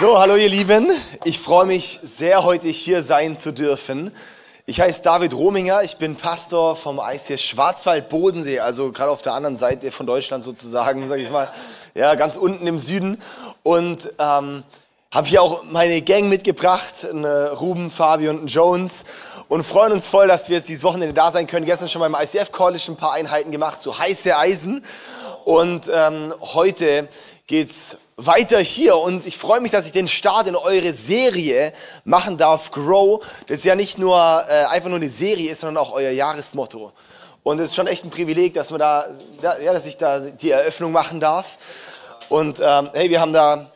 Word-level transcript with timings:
so, 0.00 0.18
hallo 0.18 0.34
ihr 0.34 0.48
Lieben. 0.48 0.90
Ich 1.24 1.38
freue 1.38 1.64
mich 1.64 2.00
sehr, 2.02 2.42
heute 2.42 2.66
hier 2.66 3.04
sein 3.04 3.38
zu 3.38 3.52
dürfen. 3.52 4.10
Ich 4.66 4.80
heiße 4.80 5.02
David 5.02 5.34
Rominger, 5.34 5.84
ich 5.84 5.98
bin 5.98 6.16
Pastor 6.16 6.74
vom 6.74 7.00
ICS 7.00 7.42
Schwarzwald-Bodensee, 7.42 8.58
also 8.58 8.90
gerade 8.90 9.10
auf 9.10 9.22
der 9.22 9.34
anderen 9.34 9.56
Seite 9.56 9.92
von 9.92 10.04
Deutschland 10.04 10.42
sozusagen, 10.42 11.08
sage 11.08 11.22
ich 11.22 11.30
mal. 11.30 11.48
Ja, 11.94 12.16
ganz 12.16 12.36
unten 12.36 12.66
im 12.66 12.80
Süden. 12.80 13.22
Und 13.62 14.12
ähm, 14.18 14.64
habe 15.12 15.28
hier 15.28 15.42
auch 15.42 15.62
meine 15.70 16.02
Gang 16.02 16.28
mitgebracht, 16.28 17.06
eine 17.08 17.52
Ruben, 17.52 17.92
Fabi 17.92 18.28
und 18.28 18.48
Jones. 18.48 19.04
Und 19.48 19.64
freuen 19.64 19.92
uns 19.92 20.08
voll, 20.08 20.26
dass 20.26 20.48
wir 20.48 20.56
jetzt 20.56 20.68
dieses 20.68 20.82
Wochenende 20.82 21.14
da 21.14 21.30
sein 21.30 21.46
können. 21.46 21.66
Gestern 21.66 21.88
schon 21.88 22.00
beim 22.00 22.16
ICF 22.16 22.50
College 22.50 22.84
ein 22.88 22.96
paar 22.96 23.12
Einheiten 23.12 23.52
gemacht, 23.52 23.80
so 23.80 23.96
heiße 23.96 24.36
Eisen. 24.36 24.84
Und 25.44 25.88
ähm, 25.94 26.34
heute 26.40 27.08
geht's 27.46 27.96
weiter 28.20 28.58
hier 28.58 28.96
und 28.96 29.26
ich 29.26 29.38
freue 29.38 29.60
mich, 29.60 29.70
dass 29.70 29.86
ich 29.86 29.92
den 29.92 30.08
Start 30.08 30.48
in 30.48 30.56
eure 30.56 30.92
Serie 30.92 31.72
machen 32.04 32.36
darf, 32.36 32.72
Grow. 32.72 33.24
Das 33.46 33.58
ist 33.58 33.64
ja 33.64 33.76
nicht 33.76 33.96
nur 33.96 34.16
äh, 34.16 34.64
einfach 34.64 34.88
nur 34.88 34.98
eine 34.98 35.08
Serie 35.08 35.52
ist, 35.52 35.60
sondern 35.60 35.76
auch 35.82 35.92
euer 35.92 36.10
Jahresmotto. 36.10 36.92
Und 37.44 37.60
es 37.60 37.70
ist 37.70 37.76
schon 37.76 37.86
echt 37.86 38.04
ein 38.04 38.10
Privileg, 38.10 38.54
dass 38.54 38.70
man 38.70 38.80
da, 38.80 39.06
da, 39.40 39.58
ja, 39.60 39.72
dass 39.72 39.86
ich 39.86 39.96
da 39.96 40.18
die 40.18 40.50
Eröffnung 40.50 40.90
machen 40.90 41.20
darf. 41.20 41.58
Und 42.28 42.58
ähm, 42.60 42.90
hey, 42.92 43.08
wir 43.08 43.20
haben 43.20 43.32
da, 43.32 43.70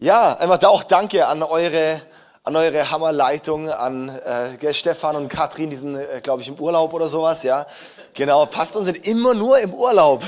ja, 0.00 0.36
einfach 0.38 0.58
da 0.58 0.68
auch 0.68 0.82
Danke 0.82 1.28
an 1.28 1.44
eure, 1.44 2.02
an 2.42 2.56
eure 2.56 2.90
Hammerleitung, 2.90 3.70
an 3.70 4.08
äh, 4.08 4.74
Stefan 4.74 5.14
und 5.14 5.28
Katrin, 5.28 5.70
die 5.70 5.76
sind, 5.76 5.94
äh, 5.94 6.20
glaube 6.20 6.42
ich, 6.42 6.48
im 6.48 6.56
Urlaub 6.56 6.92
oder 6.92 7.06
sowas, 7.06 7.44
ja. 7.44 7.64
Genau, 8.12 8.44
Pastor 8.46 8.82
sind 8.82 9.06
immer 9.06 9.34
nur 9.34 9.56
im 9.60 9.72
Urlaub. 9.72 10.24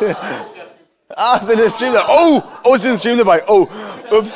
ah, 1.16 1.40
sind 1.40 1.60
im 1.60 1.70
Stream 1.70 1.92
dabei. 1.92 2.12
Oh, 2.12 2.42
oh, 2.64 2.76
sind 2.76 2.92
im 2.92 2.98
Stream 2.98 3.18
dabei. 3.18 3.42
Oh, 3.48 3.66
ups. 4.10 4.34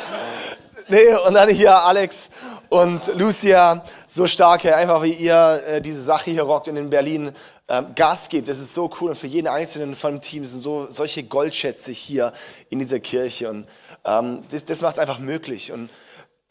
Nee, 0.87 1.15
und 1.27 1.33
dann 1.33 1.49
hier 1.49 1.75
Alex 1.75 2.29
und 2.69 3.15
Lucia, 3.15 3.83
so 4.07 4.27
stark, 4.27 4.65
einfach 4.65 5.01
wie 5.03 5.11
ihr 5.11 5.63
äh, 5.67 5.81
diese 5.81 6.01
Sache 6.01 6.31
hier 6.31 6.43
rockt 6.43 6.67
und 6.67 6.75
in 6.75 6.89
Berlin 6.89 7.31
ähm, 7.69 7.87
Gas 7.95 8.27
gibt. 8.29 8.49
Das 8.49 8.59
ist 8.59 8.73
so 8.73 8.91
cool 8.99 9.11
und 9.11 9.15
für 9.15 9.27
jeden 9.27 9.47
Einzelnen 9.47 9.95
von 9.95 10.15
dem 10.15 10.21
Team 10.21 10.45
sind 10.45 10.59
so 10.59 10.87
solche 10.89 11.23
Goldschätze 11.23 11.91
hier 11.91 12.33
in 12.69 12.79
dieser 12.79 12.99
Kirche 12.99 13.49
und 13.49 13.67
ähm, 14.05 14.43
das, 14.51 14.65
das 14.65 14.81
macht 14.81 14.93
es 14.93 14.99
einfach 14.99 15.19
möglich. 15.19 15.71
Und 15.71 15.89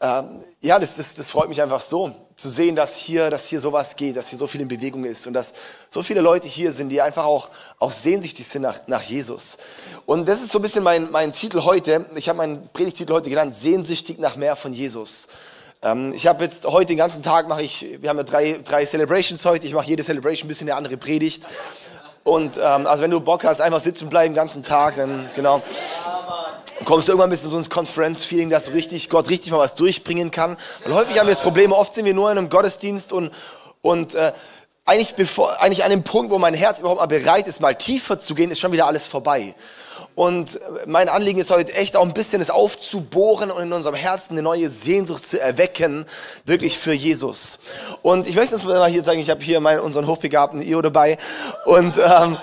ähm, 0.03 0.43
ja, 0.59 0.77
das, 0.79 0.97
das, 0.97 1.15
das 1.15 1.29
freut 1.29 1.47
mich 1.47 1.61
einfach 1.61 1.79
so, 1.79 2.11
zu 2.35 2.49
sehen, 2.49 2.75
dass 2.75 2.97
hier, 2.97 3.29
dass 3.29 3.47
hier 3.47 3.61
sowas 3.61 3.95
geht, 3.95 4.17
dass 4.17 4.27
hier 4.27 4.37
so 4.37 4.47
viel 4.47 4.59
in 4.59 4.67
Bewegung 4.67 5.05
ist 5.05 5.27
und 5.27 5.33
dass 5.33 5.53
so 5.89 6.03
viele 6.03 6.19
Leute 6.19 6.45
hier 6.49 6.73
sind, 6.73 6.89
die 6.89 7.01
einfach 7.01 7.23
auch, 7.23 7.49
auch 7.79 7.91
sehnsüchtig 7.93 8.45
sind 8.45 8.63
nach, 8.63 8.85
nach 8.87 9.01
Jesus. 9.01 9.57
Und 10.05 10.27
das 10.27 10.41
ist 10.41 10.51
so 10.51 10.59
ein 10.59 10.61
bisschen 10.61 10.83
mein, 10.83 11.09
mein 11.09 11.31
Titel 11.31 11.61
heute. 11.63 12.05
Ich 12.15 12.27
habe 12.27 12.35
meinen 12.37 12.67
Predigtitel 12.73 13.13
heute 13.13 13.29
genannt, 13.29 13.55
Sehnsüchtig 13.55 14.19
nach 14.19 14.35
mehr 14.35 14.57
von 14.57 14.73
Jesus. 14.73 15.29
Ähm, 15.81 16.11
ich 16.13 16.27
habe 16.27 16.43
jetzt 16.43 16.65
heute 16.65 16.87
den 16.87 16.97
ganzen 16.97 17.21
Tag 17.21 17.47
mache 17.47 17.61
ich, 17.61 17.85
wir 18.01 18.09
haben 18.09 18.17
ja 18.17 18.23
drei, 18.23 18.59
drei 18.61 18.85
Celebrations 18.85 19.45
heute, 19.45 19.67
ich 19.67 19.73
mache 19.73 19.87
jede 19.87 20.03
Celebration 20.03 20.47
ein 20.47 20.49
bisschen 20.49 20.67
eine 20.67 20.75
andere 20.75 20.97
Predigt. 20.97 21.45
Und 22.25 22.57
ähm, 22.57 22.87
also 22.87 23.03
wenn 23.03 23.11
du 23.11 23.21
Bock 23.21 23.45
hast, 23.45 23.61
einfach 23.61 23.79
sitzen 23.79 24.09
bleiben 24.09 24.33
den 24.33 24.37
ganzen 24.37 24.63
Tag, 24.63 24.97
dann 24.97 25.29
genau 25.35 25.61
kommst 26.85 27.07
du 27.07 27.11
irgendwann 27.11 27.29
ein 27.29 27.31
bisschen 27.31 27.49
so 27.49 27.57
ins 27.57 27.69
Conference-Feeling, 27.69 28.49
dass 28.49 28.73
richtig, 28.73 29.09
Gott 29.09 29.29
richtig 29.29 29.51
mal 29.51 29.59
was 29.59 29.75
durchbringen 29.75 30.31
kann. 30.31 30.57
Weil 30.83 30.93
häufig 30.95 31.19
haben 31.19 31.27
wir 31.27 31.33
das 31.33 31.43
Problem, 31.43 31.71
oft 31.71 31.93
sind 31.93 32.05
wir 32.05 32.13
nur 32.13 32.31
in 32.31 32.37
einem 32.37 32.49
Gottesdienst 32.49 33.13
und, 33.13 33.31
und 33.81 34.15
äh, 34.15 34.33
eigentlich, 34.85 35.15
bevor, 35.15 35.61
eigentlich 35.61 35.83
an 35.83 35.91
dem 35.91 36.03
Punkt, 36.03 36.31
wo 36.31 36.37
mein 36.37 36.53
Herz 36.53 36.79
überhaupt 36.79 36.99
mal 36.99 37.05
bereit 37.05 37.47
ist, 37.47 37.61
mal 37.61 37.75
tiefer 37.75 38.19
zu 38.19 38.35
gehen, 38.35 38.51
ist 38.51 38.59
schon 38.59 38.73
wieder 38.73 38.85
alles 38.85 39.07
vorbei. 39.07 39.55
Und 40.15 40.59
mein 40.85 41.09
Anliegen 41.09 41.39
ist 41.39 41.49
heute 41.49 41.73
echt 41.73 41.95
auch 41.95 42.03
ein 42.03 42.13
bisschen 42.13 42.41
es 42.41 42.49
aufzubohren 42.49 43.49
und 43.49 43.63
in 43.63 43.73
unserem 43.73 43.95
Herzen 43.95 44.33
eine 44.33 44.43
neue 44.43 44.69
Sehnsucht 44.69 45.25
zu 45.25 45.39
erwecken, 45.39 46.05
wirklich 46.45 46.77
für 46.77 46.93
Jesus. 46.93 47.59
Und 48.01 48.27
ich 48.27 48.35
möchte 48.35 48.55
uns 48.55 48.63
mal 48.65 48.89
hier 48.89 49.03
sagen, 49.03 49.19
ich 49.19 49.29
habe 49.29 49.43
hier 49.43 49.59
meinen, 49.59 49.79
unseren 49.79 50.05
hochbegabten 50.05 50.61
Io 50.61 50.81
dabei 50.81 51.17
und 51.65 51.97
ähm, 51.97 52.37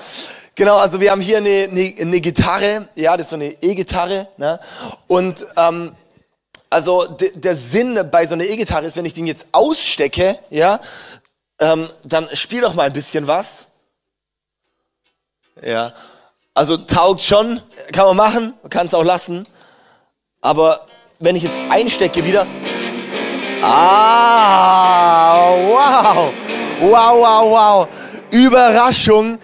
Genau, 0.55 0.77
also 0.77 1.00
wir 1.00 1.11
haben 1.11 1.21
hier 1.21 1.38
eine, 1.38 1.69
eine, 1.71 1.94
eine 1.99 2.21
Gitarre, 2.21 2.88
ja, 2.94 3.16
das 3.16 3.27
ist 3.27 3.31
so 3.31 3.37
eine 3.37 3.53
E-Gitarre. 3.62 4.28
Ne? 4.37 4.61
Und 5.06 5.47
ähm, 5.56 5.94
also 6.69 7.05
der 7.06 7.56
Sinn 7.56 7.99
bei 8.11 8.27
so 8.27 8.34
einer 8.34 8.44
E-Gitarre 8.44 8.87
ist, 8.87 8.97
wenn 8.97 9.06
ich 9.06 9.15
den 9.15 9.27
jetzt 9.27 9.47
ausstecke, 9.53 10.39
ja, 10.50 10.81
ähm, 11.60 11.89
dann 12.05 12.28
spiel 12.34 12.60
doch 12.60 12.75
mal 12.75 12.84
ein 12.84 12.93
bisschen 12.93 13.27
was. 13.27 13.66
Ja, 15.62 15.93
also 16.55 16.77
taugt 16.77 17.22
schon, 17.22 17.60
kann 17.93 18.06
man 18.06 18.16
machen, 18.16 18.55
kann 18.71 18.87
es 18.87 18.94
auch 18.94 19.05
lassen. 19.05 19.47
Aber 20.41 20.87
wenn 21.19 21.37
ich 21.37 21.43
jetzt 21.43 21.59
einstecke 21.71 22.25
wieder, 22.25 22.47
ah, 23.62 25.50
wow, 25.50 26.33
wow, 26.81 27.21
wow, 27.21 27.50
wow, 27.50 27.89
Überraschung 28.31 29.39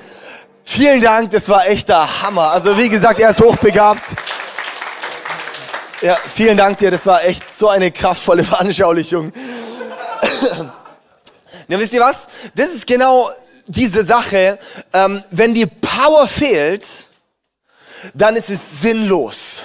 Vielen 0.68 1.00
Dank, 1.00 1.30
das 1.30 1.48
war 1.48 1.68
echt 1.68 1.88
der 1.88 2.22
Hammer. 2.22 2.50
Also 2.50 2.76
wie 2.76 2.88
gesagt, 2.88 3.20
er 3.20 3.30
ist 3.30 3.40
hochbegabt. 3.40 4.02
Ja, 6.02 6.18
vielen 6.34 6.56
Dank 6.56 6.78
dir, 6.78 6.90
das 6.90 7.06
war 7.06 7.24
echt 7.24 7.48
so 7.50 7.68
eine 7.68 7.92
kraftvolle 7.92 8.44
Veranschaulichung. 8.52 9.32
Ja, 11.68 11.80
wisst 11.80 11.94
ihr 11.94 12.00
was? 12.00 12.28
Das 12.54 12.68
ist 12.68 12.86
genau 12.86 13.28
diese 13.66 14.04
Sache. 14.04 14.56
Ähm, 14.92 15.20
wenn 15.32 15.52
die 15.52 15.66
Power 15.66 16.28
fehlt, 16.28 16.84
dann 18.14 18.36
ist 18.36 18.50
es 18.50 18.82
sinnlos. 18.82 19.64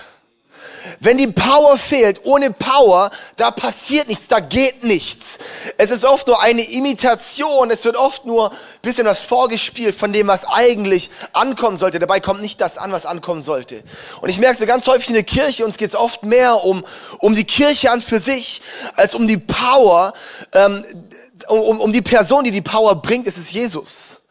Wenn 1.00 1.18
die 1.18 1.28
Power 1.28 1.78
fehlt, 1.78 2.22
ohne 2.24 2.52
Power, 2.52 3.10
da 3.38 3.52
passiert 3.52 4.08
nichts, 4.08 4.28
da 4.28 4.40
geht 4.40 4.84
nichts. 4.84 5.38
Es 5.78 5.92
ist 5.92 6.04
oft 6.04 6.28
nur 6.28 6.42
eine 6.42 6.62
Imitation, 6.62 7.72
es 7.72 7.86
wird 7.86 7.98
oft 7.98 8.26
nur 8.26 8.52
ein 8.52 8.58
bisschen 8.82 9.06
was 9.06 9.20
vorgespielt 9.20 9.96
von 9.96 10.14
dem, 10.14 10.28
was 10.28 10.46
eigentlich 10.46 11.10
ankommen 11.34 11.78
sollte. 11.78 12.00
Dabei 12.00 12.20
kommt 12.20 12.42
nicht 12.42 12.62
das 12.62 12.78
an, 12.78 12.92
was 12.92 13.06
ankommen 13.06 13.42
sollte. 13.42 13.84
Und 14.22 14.30
ich 14.30 14.40
merke 14.40 14.60
so 14.60 14.66
ganz 14.66 14.88
häufig 14.88 15.10
in 15.10 15.16
der 15.16 15.24
Kirche, 15.24 15.66
uns 15.66 15.78
geht 15.78 15.90
es 15.90 15.96
oft 15.96 16.24
mehr 16.26 16.64
um, 16.64 16.84
um 17.20 17.36
die 17.36 17.46
Kirche 17.46 17.92
an 17.92 18.02
für 18.02 18.20
sich, 18.20 18.62
als 18.96 19.14
um 19.14 19.28
die 19.28 19.38
Power, 19.38 20.14
ähm, 20.54 20.84
um, 21.48 21.80
um 21.80 21.94
die 21.94 22.02
Person, 22.02 22.44
die 22.44 22.52
die 22.52 22.62
Power 22.62 22.96
bringt, 22.96 23.28
ist 23.28 23.38
es 23.38 23.52
Jesus. 23.52 24.22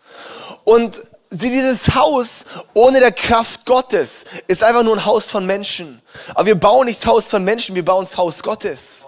Und 0.64 1.00
dieses 1.30 1.94
Haus 1.94 2.44
ohne 2.74 2.98
der 2.98 3.12
Kraft 3.12 3.64
Gottes 3.64 4.24
ist 4.48 4.62
einfach 4.62 4.82
nur 4.82 4.96
ein 4.96 5.04
Haus 5.04 5.26
von 5.26 5.46
Menschen. 5.46 6.02
Aber 6.34 6.46
wir 6.46 6.54
bauen 6.56 6.86
nicht 6.86 7.00
das 7.00 7.06
Haus 7.06 7.26
von 7.26 7.44
Menschen, 7.44 7.74
wir 7.74 7.84
bauen 7.84 8.04
das 8.04 8.16
Haus 8.16 8.42
Gottes. 8.42 9.06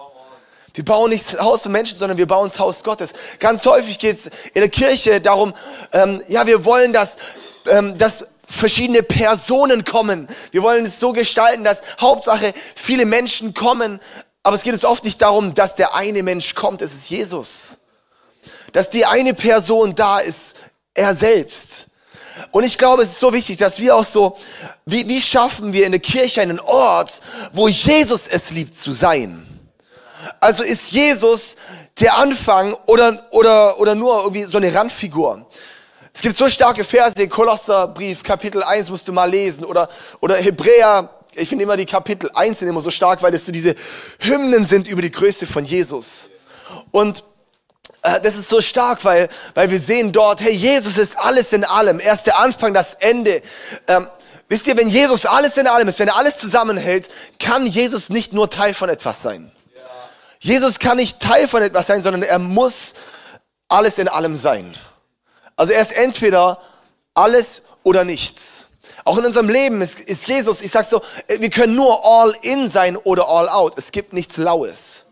Wir 0.73 0.85
bauen 0.85 1.09
nicht 1.09 1.33
das 1.33 1.41
Haus 1.41 1.63
von 1.63 1.71
Menschen, 1.71 1.97
sondern 1.97 2.17
wir 2.17 2.25
bauen 2.25 2.47
das 2.47 2.57
Haus 2.59 2.83
Gottes. 2.83 3.13
Ganz 3.39 3.65
häufig 3.65 3.99
geht 3.99 4.17
es 4.17 4.25
in 4.53 4.61
der 4.61 4.69
Kirche 4.69 5.21
darum, 5.21 5.53
ähm, 5.91 6.23
ja, 6.27 6.47
wir 6.47 6.65
wollen, 6.65 6.93
dass, 6.93 7.17
ähm, 7.67 7.97
dass 7.97 8.25
verschiedene 8.47 9.03
Personen 9.03 9.83
kommen. 9.83 10.27
Wir 10.51 10.63
wollen 10.63 10.85
es 10.85 10.99
so 10.99 11.11
gestalten, 11.11 11.63
dass 11.63 11.81
Hauptsache 11.99 12.53
viele 12.75 13.05
Menschen 13.05 13.53
kommen. 13.53 13.99
Aber 14.43 14.55
es 14.55 14.63
geht 14.63 14.73
uns 14.73 14.85
oft 14.85 15.03
nicht 15.03 15.21
darum, 15.21 15.53
dass 15.53 15.75
der 15.75 15.95
eine 15.95 16.23
Mensch 16.23 16.55
kommt, 16.55 16.81
es 16.81 16.93
ist 16.93 17.09
Jesus. 17.09 17.79
Dass 18.71 18.89
die 18.89 19.05
eine 19.05 19.33
Person 19.33 19.93
da 19.95 20.19
ist, 20.19 20.55
er 20.93 21.13
selbst. 21.13 21.87
Und 22.51 22.63
ich 22.63 22.77
glaube, 22.77 23.03
es 23.03 23.09
ist 23.09 23.19
so 23.19 23.33
wichtig, 23.33 23.57
dass 23.57 23.79
wir 23.79 23.95
auch 23.95 24.03
so, 24.03 24.37
wie, 24.85 25.07
wie 25.07 25.21
schaffen 25.21 25.73
wir 25.73 25.85
in 25.85 25.91
der 25.91 26.01
Kirche 26.01 26.41
einen 26.41 26.59
Ort, 26.59 27.21
wo 27.51 27.67
Jesus 27.67 28.27
es 28.27 28.51
liebt 28.51 28.75
zu 28.75 28.91
sein? 28.91 29.45
Also 30.39 30.63
ist 30.63 30.91
Jesus 30.91 31.55
der 31.99 32.17
Anfang 32.17 32.75
oder, 32.85 33.27
oder, 33.31 33.79
oder 33.79 33.95
nur 33.95 34.21
irgendwie 34.21 34.45
so 34.45 34.57
eine 34.57 34.73
Randfigur? 34.73 35.45
Es 36.13 36.21
gibt 36.21 36.37
so 36.37 36.47
starke 36.47 36.83
Verse, 36.83 37.27
Kolosserbrief, 37.27 38.23
Kapitel 38.23 38.63
1 38.63 38.89
musst 38.89 39.07
du 39.07 39.13
mal 39.13 39.29
lesen 39.29 39.65
oder, 39.65 39.89
oder 40.21 40.35
Hebräer, 40.35 41.09
ich 41.35 41.49
finde 41.49 41.63
immer 41.63 41.75
die 41.75 41.85
Kapitel 41.85 42.29
1 42.33 42.59
sind 42.59 42.67
immer 42.67 42.81
so 42.81 42.91
stark, 42.91 43.23
weil 43.23 43.33
es 43.33 43.45
so 43.45 43.51
diese 43.51 43.73
Hymnen 44.19 44.67
sind 44.67 44.87
über 44.87 45.01
die 45.01 45.11
Größe 45.11 45.47
von 45.47 45.65
Jesus. 45.65 46.29
Und 46.91 47.23
das 48.03 48.35
ist 48.35 48.49
so 48.49 48.59
stark, 48.59 49.05
weil, 49.05 49.29
weil 49.55 49.71
wir 49.71 49.79
sehen 49.79 50.11
dort, 50.11 50.41
hey, 50.41 50.51
Jesus 50.51 50.97
ist 50.97 51.17
alles 51.17 51.53
in 51.53 51.63
allem. 51.63 51.99
Er 51.99 52.13
ist 52.13 52.23
der 52.23 52.37
Anfang, 52.37 52.73
das 52.73 52.95
Ende. 52.95 53.41
Ähm, 53.87 54.07
wisst 54.49 54.67
ihr, 54.67 54.75
wenn 54.75 54.89
Jesus 54.89 55.25
alles 55.25 55.55
in 55.55 55.67
allem 55.67 55.87
ist, 55.87 55.99
wenn 55.99 56.09
er 56.09 56.17
alles 56.17 56.37
zusammenhält, 56.37 57.07
kann 57.39 57.65
Jesus 57.65 58.09
nicht 58.09 58.33
nur 58.33 58.49
Teil 58.49 58.73
von 58.73 58.89
etwas 58.89 59.21
sein. 59.21 59.51
Ja. 59.73 59.81
Jesus 60.41 60.79
kann 60.79 60.97
nicht 60.97 61.21
Teil 61.21 61.47
von 61.47 61.63
etwas 61.63 61.87
sein, 61.87 62.03
sondern 62.03 62.23
er 62.23 62.39
muss 62.39 62.93
alles 63.69 63.97
in 63.97 64.09
allem 64.09 64.35
sein. 64.35 64.75
Also 65.55 65.71
er 65.71 65.81
ist 65.81 65.93
entweder 65.93 66.59
alles 67.13 67.61
oder 67.83 68.03
nichts. 68.03 68.65
Auch 69.05 69.17
in 69.17 69.25
unserem 69.25 69.47
Leben 69.47 69.81
ist, 69.81 69.99
ist 69.99 70.27
Jesus, 70.27 70.59
ich 70.59 70.71
sag 70.71 70.85
so, 70.85 71.01
wir 71.27 71.49
können 71.49 71.75
nur 71.75 72.05
all 72.05 72.33
in 72.41 72.69
sein 72.69 72.97
oder 72.97 73.29
all 73.29 73.47
out. 73.47 73.77
Es 73.77 73.91
gibt 73.91 74.11
nichts 74.11 74.35
Laues. 74.37 75.02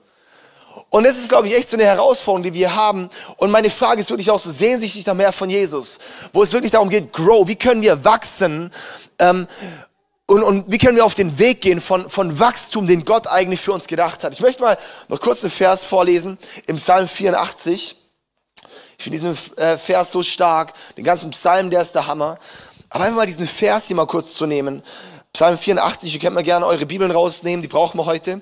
Und 0.91 1.05
das 1.05 1.17
ist, 1.17 1.29
glaube 1.29 1.47
ich, 1.47 1.55
echt 1.55 1.69
so 1.69 1.77
eine 1.77 1.85
Herausforderung, 1.85 2.43
die 2.43 2.53
wir 2.53 2.75
haben. 2.75 3.07
Und 3.37 3.49
meine 3.49 3.69
Frage 3.69 4.01
ist 4.01 4.09
wirklich 4.09 4.29
auch 4.29 4.39
so 4.39 4.51
sehnsüchtig 4.51 5.05
nach 5.05 5.13
mehr 5.13 5.31
von 5.31 5.49
Jesus, 5.49 5.99
wo 6.33 6.43
es 6.43 6.51
wirklich 6.51 6.73
darum 6.73 6.89
geht, 6.89 7.13
grow. 7.13 7.47
Wie 7.47 7.55
können 7.55 7.81
wir 7.81 8.03
wachsen? 8.03 8.71
Ähm, 9.17 9.47
und, 10.25 10.43
und 10.43 10.65
wie 10.67 10.77
können 10.77 10.97
wir 10.97 11.05
auf 11.05 11.13
den 11.13 11.39
Weg 11.39 11.61
gehen 11.61 11.79
von, 11.79 12.09
von 12.09 12.37
Wachstum, 12.39 12.87
den 12.87 13.05
Gott 13.05 13.27
eigentlich 13.27 13.61
für 13.61 13.71
uns 13.71 13.87
gedacht 13.87 14.25
hat. 14.25 14.33
Ich 14.33 14.41
möchte 14.41 14.61
mal 14.61 14.77
noch 15.07 15.21
kurz 15.21 15.43
einen 15.43 15.51
Vers 15.51 15.81
vorlesen 15.81 16.37
im 16.67 16.75
Psalm 16.75 17.07
84. 17.07 17.95
Ich 18.97 19.03
finde 19.03 19.17
diesen 19.17 19.57
äh, 19.57 19.77
Vers 19.77 20.11
so 20.11 20.21
stark, 20.21 20.73
den 20.97 21.05
ganzen 21.05 21.29
Psalm, 21.29 21.69
der 21.69 21.83
ist 21.83 21.95
der 21.95 22.07
Hammer. 22.07 22.37
Aber 22.89 23.05
einfach 23.05 23.15
mal 23.15 23.25
diesen 23.25 23.47
Vers 23.47 23.87
hier 23.87 23.95
mal 23.95 24.07
kurz 24.07 24.33
zu 24.33 24.45
nehmen. 24.45 24.83
Psalm 25.31 25.57
84, 25.57 26.13
ihr 26.13 26.19
könnt 26.19 26.35
mal 26.35 26.43
gerne 26.43 26.65
eure 26.65 26.85
Bibeln 26.85 27.11
rausnehmen, 27.11 27.61
die 27.61 27.69
brauchen 27.69 27.97
wir 27.97 28.05
heute. 28.05 28.41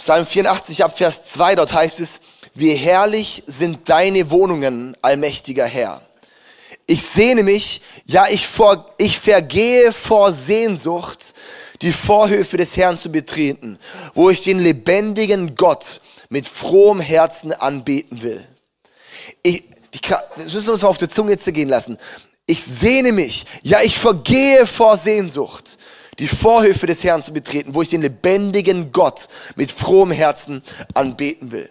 Psalm 0.00 0.24
84 0.24 0.82
ab 0.82 0.96
Vers 0.96 1.26
2, 1.26 1.56
dort 1.56 1.74
heißt 1.74 2.00
es, 2.00 2.20
wie 2.54 2.74
herrlich 2.74 3.42
sind 3.46 3.90
deine 3.90 4.30
Wohnungen, 4.30 4.96
allmächtiger 5.02 5.66
Herr. 5.66 6.00
Ich 6.86 7.02
sehne 7.02 7.42
mich, 7.42 7.82
ja, 8.06 8.26
ich, 8.26 8.46
vor, 8.46 8.88
ich 8.96 9.20
vergehe 9.20 9.92
vor 9.92 10.32
Sehnsucht, 10.32 11.34
die 11.82 11.92
Vorhöfe 11.92 12.56
des 12.56 12.78
Herrn 12.78 12.96
zu 12.96 13.12
betreten, 13.12 13.78
wo 14.14 14.30
ich 14.30 14.40
den 14.40 14.60
lebendigen 14.60 15.54
Gott 15.54 16.00
mit 16.30 16.48
frohem 16.48 17.00
Herzen 17.00 17.52
anbeten 17.52 18.22
will. 18.22 18.42
Ich, 19.42 19.64
ich 19.90 20.00
das 20.00 20.54
müssen 20.54 20.68
wir 20.68 20.72
uns 20.72 20.82
mal 20.82 20.88
auf 20.88 20.96
der 20.96 21.10
Zunge 21.10 21.32
jetzt 21.32 21.44
gehen 21.44 21.68
lassen. 21.68 21.98
Ich 22.46 22.64
sehne 22.64 23.12
mich, 23.12 23.44
ja, 23.60 23.82
ich 23.82 23.98
vergehe 23.98 24.66
vor 24.66 24.96
Sehnsucht, 24.96 25.76
die 26.20 26.28
Vorhöfe 26.28 26.86
des 26.86 27.02
Herrn 27.02 27.22
zu 27.22 27.32
betreten, 27.32 27.74
wo 27.74 27.82
ich 27.82 27.88
den 27.88 28.02
lebendigen 28.02 28.92
Gott 28.92 29.26
mit 29.56 29.72
frohem 29.72 30.10
Herzen 30.10 30.62
anbeten 30.92 31.50
will. 31.50 31.70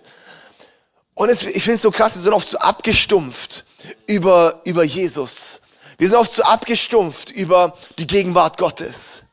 Und 1.13 1.29
es, 1.29 1.43
ich 1.43 1.63
finde 1.63 1.75
es 1.75 1.83
so 1.83 1.91
krass, 1.91 2.15
wir 2.15 2.21
sind 2.21 2.33
oft 2.33 2.49
so 2.49 2.57
abgestumpft 2.57 3.63
über, 4.07 4.61
über 4.65 4.83
Jesus. 4.83 5.61
Wir 5.99 6.07
sind 6.07 6.17
oft 6.17 6.31
so 6.31 6.43
abgestumpft 6.43 7.29
über 7.29 7.77
die 7.99 8.07
Gegenwart 8.07 8.57
Gottes. 8.57 9.23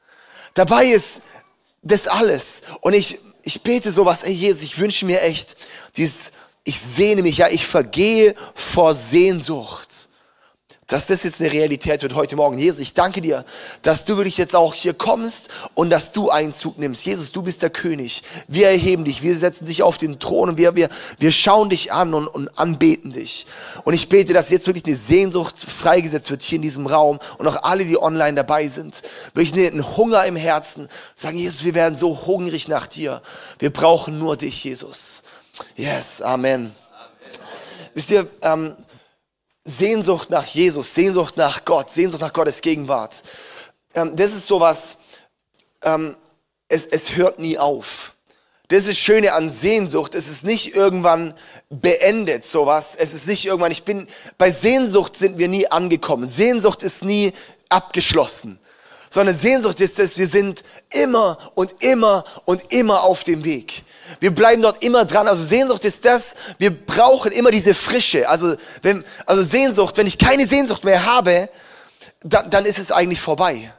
Dabei 0.53 0.87
ist 0.87 1.23
das 1.83 2.09
alles. 2.09 2.63
Und 2.81 2.93
ich, 2.93 3.19
ich 3.43 3.63
bete 3.63 3.93
sowas, 3.93 4.23
ey 4.23 4.33
Jesus, 4.33 4.63
ich 4.65 4.79
wünsche 4.79 5.07
mir 5.07 5.23
echt 5.23 5.57
dieses, 5.97 6.33
ich 6.65 6.79
sehne 6.79 7.23
mich, 7.23 7.39
ja, 7.39 7.49
ich 7.49 7.67
vergehe 7.67 8.35
vor 8.55 8.95
Sehnsucht 8.95 10.09
dass 10.87 11.07
das 11.07 11.25
jetzt 11.25 11.41
eine 11.41 11.53
Realität 11.53 12.03
wird 12.03 12.15
heute 12.15 12.37
Morgen. 12.37 12.59
Jesus, 12.59 12.81
ich 12.81 12.95
danke 12.95 13.21
dir, 13.21 13.45
dass 13.83 14.05
du 14.05 14.17
wirklich 14.17 14.39
jetzt 14.39 14.55
auch 14.55 14.73
hier 14.73 14.95
kommst 14.95 15.49
und 15.75 15.91
dass 15.91 16.13
du 16.13 16.31
Einzug 16.31 16.79
nimmst. 16.79 17.05
Jesus, 17.05 17.33
du 17.33 17.43
bist 17.43 17.63
der 17.63 17.71
König. 17.71 18.23
Wir 18.47 18.69
erheben 18.69 19.05
dich, 19.05 19.23
wir 19.23 19.37
setzen 19.37 19.67
dich 19.67 19.83
auf 19.83 19.99
den 19.99 20.21
Thron 20.21 20.51
und 20.51 20.59
wir, 20.59 20.77
wir, 20.77 20.89
wir 21.19 21.33
schauen 21.33 21.71
dich 21.71 21.93
an 21.93 22.15
und, 22.15 22.29
und 22.29 22.49
anbeten 22.57 23.13
dich. 23.13 23.47
Und 23.83 23.95
ich 23.95 24.09
bete, 24.09 24.33
dass 24.33 24.51
jetzt 24.51 24.69
wirklich 24.69 24.87
eine 24.87 24.95
Sehnsucht 24.95 25.59
freigesetzt 25.59 26.31
wird 26.31 26.43
hier 26.43 26.57
in 26.57 26.63
diesem 26.63 26.87
Raum 26.87 27.19
und 27.39 27.49
auch 27.49 27.65
alle, 27.65 27.85
die 27.85 28.01
online 28.01 28.35
dabei 28.35 28.69
sind. 28.69 29.03
Wirklich 29.35 29.73
einen 29.73 29.97
Hunger 29.97 30.25
im 30.25 30.37
Herzen. 30.37 30.89
Sagen, 31.17 31.37
Jesus, 31.37 31.65
wir 31.65 31.75
werden 31.75 31.97
so 31.97 32.27
hungrig 32.27 32.69
nach 32.69 32.87
dir. 32.87 33.23
Wir 33.59 33.73
brauchen 33.73 34.21
nur 34.21 34.37
dich, 34.37 34.63
Jesus. 34.63 35.25
Yes, 35.75 36.23
Amen. 36.23 36.55
Amen. 36.55 36.73
Wisst 37.95 38.11
ihr, 38.11 38.29
ähm, 38.43 38.77
Sehnsucht 39.67 40.31
nach 40.31 40.47
Jesus, 40.47 40.95
Sehnsucht 40.95 41.37
nach 41.37 41.65
Gott, 41.65 41.91
Sehnsucht 41.91 42.23
nach 42.23 42.33
Gottes 42.33 42.61
Gegenwart. 42.61 43.23
Ähm, 43.95 44.15
das 44.15 44.33
ist 44.33 44.47
sowas, 44.47 44.97
ähm, 45.83 46.17
es, 46.69 46.87
es 46.87 47.17
hört 47.17 47.39
nie 47.41 47.59
auf. 47.59 48.15
Das 48.69 48.81
ist 48.81 48.89
das 48.89 48.99
Schöne 48.99 49.33
an 49.33 49.51
Sehnsucht. 49.51 50.15
Es 50.15 50.29
ist 50.29 50.45
nicht 50.45 50.75
irgendwann 50.75 51.35
beendet, 51.69 52.45
sowas. 52.45 52.97
Es 52.97 53.13
ist 53.13 53.27
nicht 53.29 53.45
irgendwann, 53.45 53.71
ich 53.71 53.85
bin, 53.85 54.09
bei 54.39 54.51
Sehnsucht 54.51 55.17
sind 55.17 55.39
wir 55.39 55.49
nie 55.49 55.69
angekommen. 55.69 56.29
Sehnsucht 56.29 56.83
ist 56.83 57.05
nie 57.05 57.33
abgeschlossen. 57.69 58.59
Sondern 59.11 59.37
Sehnsucht 59.37 59.81
ist 59.81 59.99
es, 59.99 60.19
wir 60.19 60.27
sind 60.27 60.63
immer 60.91 61.39
und 61.55 61.83
immer 61.83 62.25
und 62.45 62.73
immer 62.73 63.03
auf 63.03 63.25
dem 63.25 63.45
Weg. 63.45 63.85
Wir 64.21 64.35
bleiben 64.35 64.63
dort 64.63 64.83
immer 64.83 65.05
dran. 65.05 65.29
Also 65.29 65.45
Sehnsucht 65.45 65.85
ist 65.85 66.05
das, 66.05 66.35
wir 66.59 66.71
brauchen 66.71 67.33
immer 67.33 67.51
diese 67.51 67.75
Frische. 67.75 68.29
Also, 68.29 68.57
wenn, 68.83 69.05
also 69.27 69.43
Sehnsucht, 69.43 69.97
wenn 69.97 70.07
ich 70.07 70.19
keine 70.19 70.47
Sehnsucht 70.47 70.85
mehr 70.85 71.07
habe, 71.07 71.49
dann, 72.21 72.51
dann 72.51 72.65
ist 72.65 72.79
es 72.79 72.91
eigentlich 72.91 73.21
vorbei. 73.21 73.73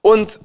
Und 0.00 0.40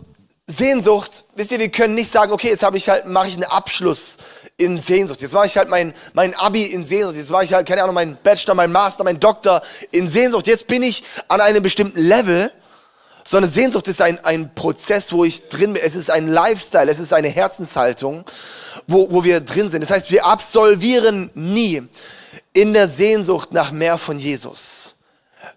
Sehnsucht, 0.48 1.26
wisst 1.36 1.52
ihr, 1.52 1.60
wir 1.60 1.70
können 1.70 1.94
nicht 1.94 2.12
sagen, 2.12 2.32
okay, 2.32 2.50
jetzt 2.50 2.64
habe 2.64 2.78
ich 2.78 2.90
halt, 2.90 3.06
mache 3.06 3.28
ich 3.28 3.36
einen 3.36 3.44
Abschluss 3.44 4.18
in 4.58 4.78
Sehnsucht. 4.78 5.22
Jetzt 5.22 5.34
mache 5.34 5.46
ich 5.46 5.58
halt 5.58 5.70
mein, 5.70 5.94
mein 6.14 6.34
Abi 6.36 6.64
in 6.64 6.86
Sehnsucht. 6.86 7.16
Jetzt 7.16 7.30
mache 7.30 7.44
ich 7.44 7.54
halt, 7.54 7.68
keine 7.68 7.84
Ahnung, 7.84 7.96
meinen 7.96 8.18
Bachelor, 8.24 8.56
meinen 8.56 8.74
Master, 8.74 9.04
meinen 9.04 9.20
Doktor 9.20 9.62
in 9.92 10.10
Sehnsucht. 10.10 10.48
Jetzt 10.48 10.68
bin 10.68 10.82
ich 10.82 11.04
an 11.28 11.40
einem 11.40 11.62
bestimmten 11.62 12.02
Level 12.02 12.52
sondern 13.24 13.52
Sehnsucht 13.52 13.88
ist 13.88 14.02
ein, 14.02 14.24
ein 14.26 14.54
Prozess, 14.56 15.12
wo 15.12 15.24
ich 15.24 15.50
drin 15.50 15.74
bin. 15.74 15.84
Es 15.84 15.96
ist 15.96 16.10
ein 16.10 16.28
Lifestyle, 16.28 16.90
es 16.92 17.00
ist 17.00 17.14
eine 17.14 17.28
Herzenshaltung, 17.30 18.26
wo, 18.88 19.12
wo 19.12 19.24
wir 19.24 19.40
drin 19.40 19.70
sind. 19.70 19.82
Das 19.82 19.92
heißt, 19.92 20.12
wir 20.12 20.26
absolvieren 20.26 21.30
nie 21.34 21.84
in 22.54 22.74
der 22.74 22.88
Sehnsucht 22.88 23.54
nach 23.54 23.72
mehr 23.72 23.98
von 23.98 24.18
Jesus. 24.20 24.96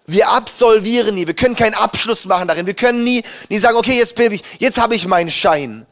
Wir 0.07 0.29
absolvieren 0.29 1.15
nie. 1.15 1.27
Wir 1.27 1.35
können 1.35 1.57
keinen 1.57 1.75
Abschluss 1.75 2.27
machen 2.27 2.49
darin. 2.49 2.67
Wir 2.67 2.75
können 2.75 3.05
nie, 3.05 3.23
nie 3.49 3.59
sagen, 3.59 3.77
okay, 3.77 3.97
jetzt 3.97 4.15
bin 4.15 4.33
ich, 4.33 4.43
jetzt 4.59 4.79
habe 4.79 4.95
ich 4.95 5.07
meinen 5.07 5.31
Schein. 5.31 5.87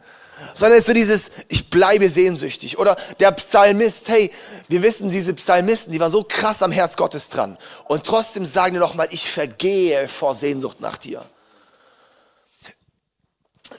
Sondern 0.54 0.78
es 0.78 0.80
ist 0.80 0.86
so 0.88 0.92
dieses, 0.92 1.30
ich 1.48 1.70
bleibe 1.70 2.08
sehnsüchtig. 2.08 2.78
Oder 2.78 2.96
der 3.20 3.30
Psalmist, 3.32 4.08
hey, 4.08 4.30
wir 4.68 4.82
wissen, 4.82 5.10
diese 5.10 5.34
Psalmisten, 5.34 5.92
die 5.92 6.00
waren 6.00 6.10
so 6.10 6.24
krass 6.24 6.62
am 6.62 6.72
Herz 6.72 6.96
Gottes 6.96 7.28
dran. 7.28 7.56
Und 7.88 8.04
trotzdem 8.04 8.46
sagen 8.46 8.74
die 8.74 8.80
nochmal, 8.80 9.08
ich 9.10 9.30
vergehe 9.30 10.08
vor 10.08 10.34
Sehnsucht 10.34 10.80
nach 10.80 10.96
dir. 10.96 11.24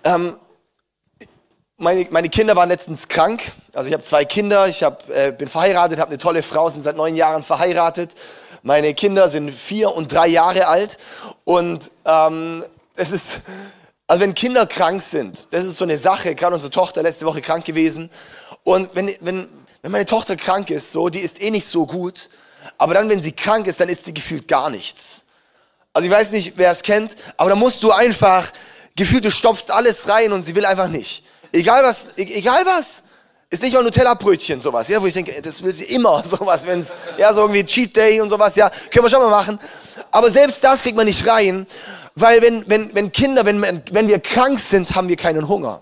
Ähm, 0.03 0.37
meine, 1.77 2.07
meine 2.11 2.29
Kinder 2.29 2.55
waren 2.55 2.69
letztens 2.69 3.07
krank. 3.07 3.51
Also 3.73 3.87
ich 3.87 3.93
habe 3.93 4.03
zwei 4.03 4.23
Kinder, 4.23 4.67
ich 4.67 4.83
hab, 4.83 5.09
äh, 5.09 5.33
bin 5.35 5.47
verheiratet, 5.47 5.99
habe 5.99 6.09
eine 6.09 6.17
tolle 6.17 6.43
Frau, 6.43 6.69
sind 6.69 6.83
seit 6.83 6.95
neun 6.95 7.15
Jahren 7.15 7.43
verheiratet. 7.43 8.13
Meine 8.63 8.93
Kinder 8.93 9.27
sind 9.27 9.49
vier 9.51 9.91
und 9.95 10.11
drei 10.11 10.27
Jahre 10.27 10.67
alt. 10.67 10.97
Und 11.43 11.89
ähm, 12.05 12.63
es 12.95 13.11
ist, 13.11 13.41
also 14.05 14.21
wenn 14.21 14.35
Kinder 14.35 14.67
krank 14.67 15.01
sind, 15.01 15.47
das 15.51 15.63
ist 15.63 15.77
so 15.77 15.83
eine 15.83 15.97
Sache. 15.97 16.35
Gerade 16.35 16.53
unsere 16.53 16.71
Tochter 16.71 17.01
letzte 17.01 17.25
Woche 17.25 17.41
krank 17.41 17.65
gewesen. 17.65 18.11
Und 18.63 18.91
wenn, 18.93 19.07
wenn, 19.21 19.47
wenn 19.81 19.91
meine 19.91 20.05
Tochter 20.05 20.35
krank 20.35 20.69
ist, 20.69 20.91
so, 20.91 21.09
die 21.09 21.19
ist 21.19 21.41
eh 21.41 21.49
nicht 21.49 21.65
so 21.65 21.87
gut. 21.87 22.29
Aber 22.77 22.93
dann, 22.93 23.09
wenn 23.09 23.23
sie 23.23 23.31
krank 23.31 23.65
ist, 23.65 23.79
dann 23.79 23.89
ist 23.89 24.05
sie 24.05 24.13
gefühlt 24.13 24.47
gar 24.47 24.69
nichts. 24.69 25.23
Also 25.93 26.05
ich 26.05 26.11
weiß 26.11 26.31
nicht, 26.31 26.53
wer 26.57 26.71
es 26.71 26.83
kennt, 26.83 27.15
aber 27.35 27.49
da 27.49 27.55
musst 27.55 27.83
du 27.83 27.91
einfach 27.91 28.51
gefühlt, 28.95 29.25
du 29.25 29.31
stopfst 29.31 29.71
alles 29.71 30.07
rein 30.07 30.31
und 30.31 30.43
sie 30.43 30.55
will 30.55 30.65
einfach 30.65 30.87
nicht. 30.87 31.23
Egal 31.51 31.83
was, 31.83 32.13
e-, 32.17 32.37
egal 32.37 32.65
was. 32.65 33.03
Ist 33.49 33.63
nicht 33.63 33.73
mal 33.73 33.83
Nutella-Brötchen 33.83 34.61
sowas, 34.61 34.87
ja, 34.87 35.01
wo 35.01 35.07
ich 35.07 35.13
denke, 35.13 35.41
das 35.41 35.61
will 35.61 35.73
sie 35.73 35.83
immer, 35.83 36.23
sowas, 36.23 36.65
wenn 36.65 36.79
es, 36.79 36.95
ja, 37.17 37.33
so 37.33 37.41
irgendwie 37.41 37.65
Cheat 37.65 37.95
Day 37.95 38.21
und 38.21 38.29
sowas, 38.29 38.55
ja, 38.55 38.69
können 38.69 39.05
wir 39.05 39.09
schon 39.09 39.19
mal 39.19 39.29
machen. 39.29 39.59
Aber 40.09 40.31
selbst 40.31 40.63
das 40.63 40.81
kriegt 40.81 40.95
man 40.95 41.05
nicht 41.05 41.27
rein, 41.27 41.67
weil 42.15 42.41
wenn, 42.41 42.63
wenn, 42.67 42.95
wenn 42.95 43.11
Kinder, 43.11 43.45
wenn, 43.45 43.61
wenn 43.61 44.07
wir 44.07 44.19
krank 44.19 44.57
sind, 44.59 44.95
haben 44.95 45.09
wir 45.09 45.17
keinen 45.17 45.49
Hunger. 45.49 45.81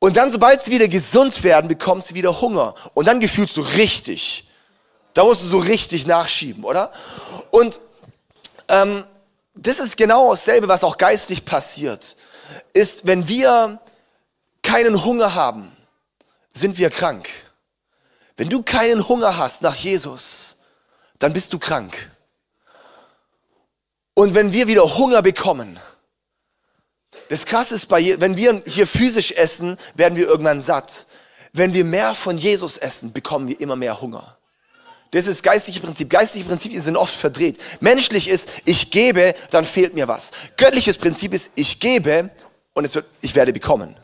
Und 0.00 0.16
dann, 0.16 0.30
sobald 0.32 0.62
sie 0.62 0.72
wieder 0.72 0.88
gesund 0.88 1.42
werden, 1.42 1.68
bekommen 1.68 2.02
sie 2.02 2.14
wieder 2.14 2.40
Hunger. 2.40 2.74
Und 2.94 3.06
dann 3.06 3.20
gefühlst 3.20 3.56
du 3.56 3.60
richtig. 3.60 4.48
Da 5.14 5.24
musst 5.24 5.42
du 5.42 5.46
so 5.46 5.58
richtig 5.58 6.06
nachschieben, 6.06 6.64
oder? 6.64 6.92
Und 7.50 7.80
ähm, 8.68 9.04
das 9.56 9.80
ist 9.80 9.96
genau 9.96 10.30
dasselbe, 10.30 10.68
was 10.68 10.84
auch 10.84 10.98
geistlich 10.98 11.44
passiert, 11.44 12.16
ist, 12.72 13.06
wenn 13.06 13.26
wir 13.26 13.80
keinen 14.62 15.04
Hunger 15.04 15.34
haben, 15.34 15.74
sind 16.52 16.78
wir 16.78 16.90
krank. 16.90 17.28
Wenn 18.36 18.48
du 18.48 18.62
keinen 18.62 19.08
Hunger 19.08 19.36
hast 19.36 19.62
nach 19.62 19.74
Jesus, 19.74 20.56
dann 21.18 21.32
bist 21.32 21.52
du 21.52 21.58
krank. 21.58 22.10
Und 24.14 24.34
wenn 24.34 24.52
wir 24.52 24.66
wieder 24.66 24.96
Hunger 24.96 25.22
bekommen, 25.22 25.78
das 27.28 27.44
Krasse 27.44 27.74
ist, 27.74 27.86
bei, 27.86 28.16
wenn 28.20 28.36
wir 28.36 28.62
hier 28.66 28.86
physisch 28.86 29.32
essen, 29.32 29.76
werden 29.94 30.16
wir 30.16 30.26
irgendwann 30.26 30.60
satt. 30.60 31.06
Wenn 31.52 31.74
wir 31.74 31.84
mehr 31.84 32.14
von 32.14 32.36
Jesus 32.36 32.76
essen, 32.76 33.12
bekommen 33.12 33.48
wir 33.48 33.60
immer 33.60 33.76
mehr 33.76 34.00
Hunger. 34.00 34.36
Das 35.16 35.26
ist 35.26 35.42
geistliche 35.42 35.80
Prinzip. 35.80 36.10
Geistliche 36.10 36.46
Prinzipien 36.46 36.82
sind 36.82 36.94
oft 36.94 37.14
verdreht. 37.14 37.56
Menschlich 37.80 38.28
ist, 38.28 38.50
ich 38.66 38.90
gebe, 38.90 39.32
dann 39.50 39.64
fehlt 39.64 39.94
mir 39.94 40.08
was. 40.08 40.30
Göttliches 40.58 40.98
Prinzip 40.98 41.32
ist, 41.32 41.50
ich 41.54 41.80
gebe 41.80 42.28
und 42.74 42.84
es 42.84 42.94
wird, 42.94 43.06
ich 43.22 43.34
werde 43.34 43.54
bekommen. 43.54 43.96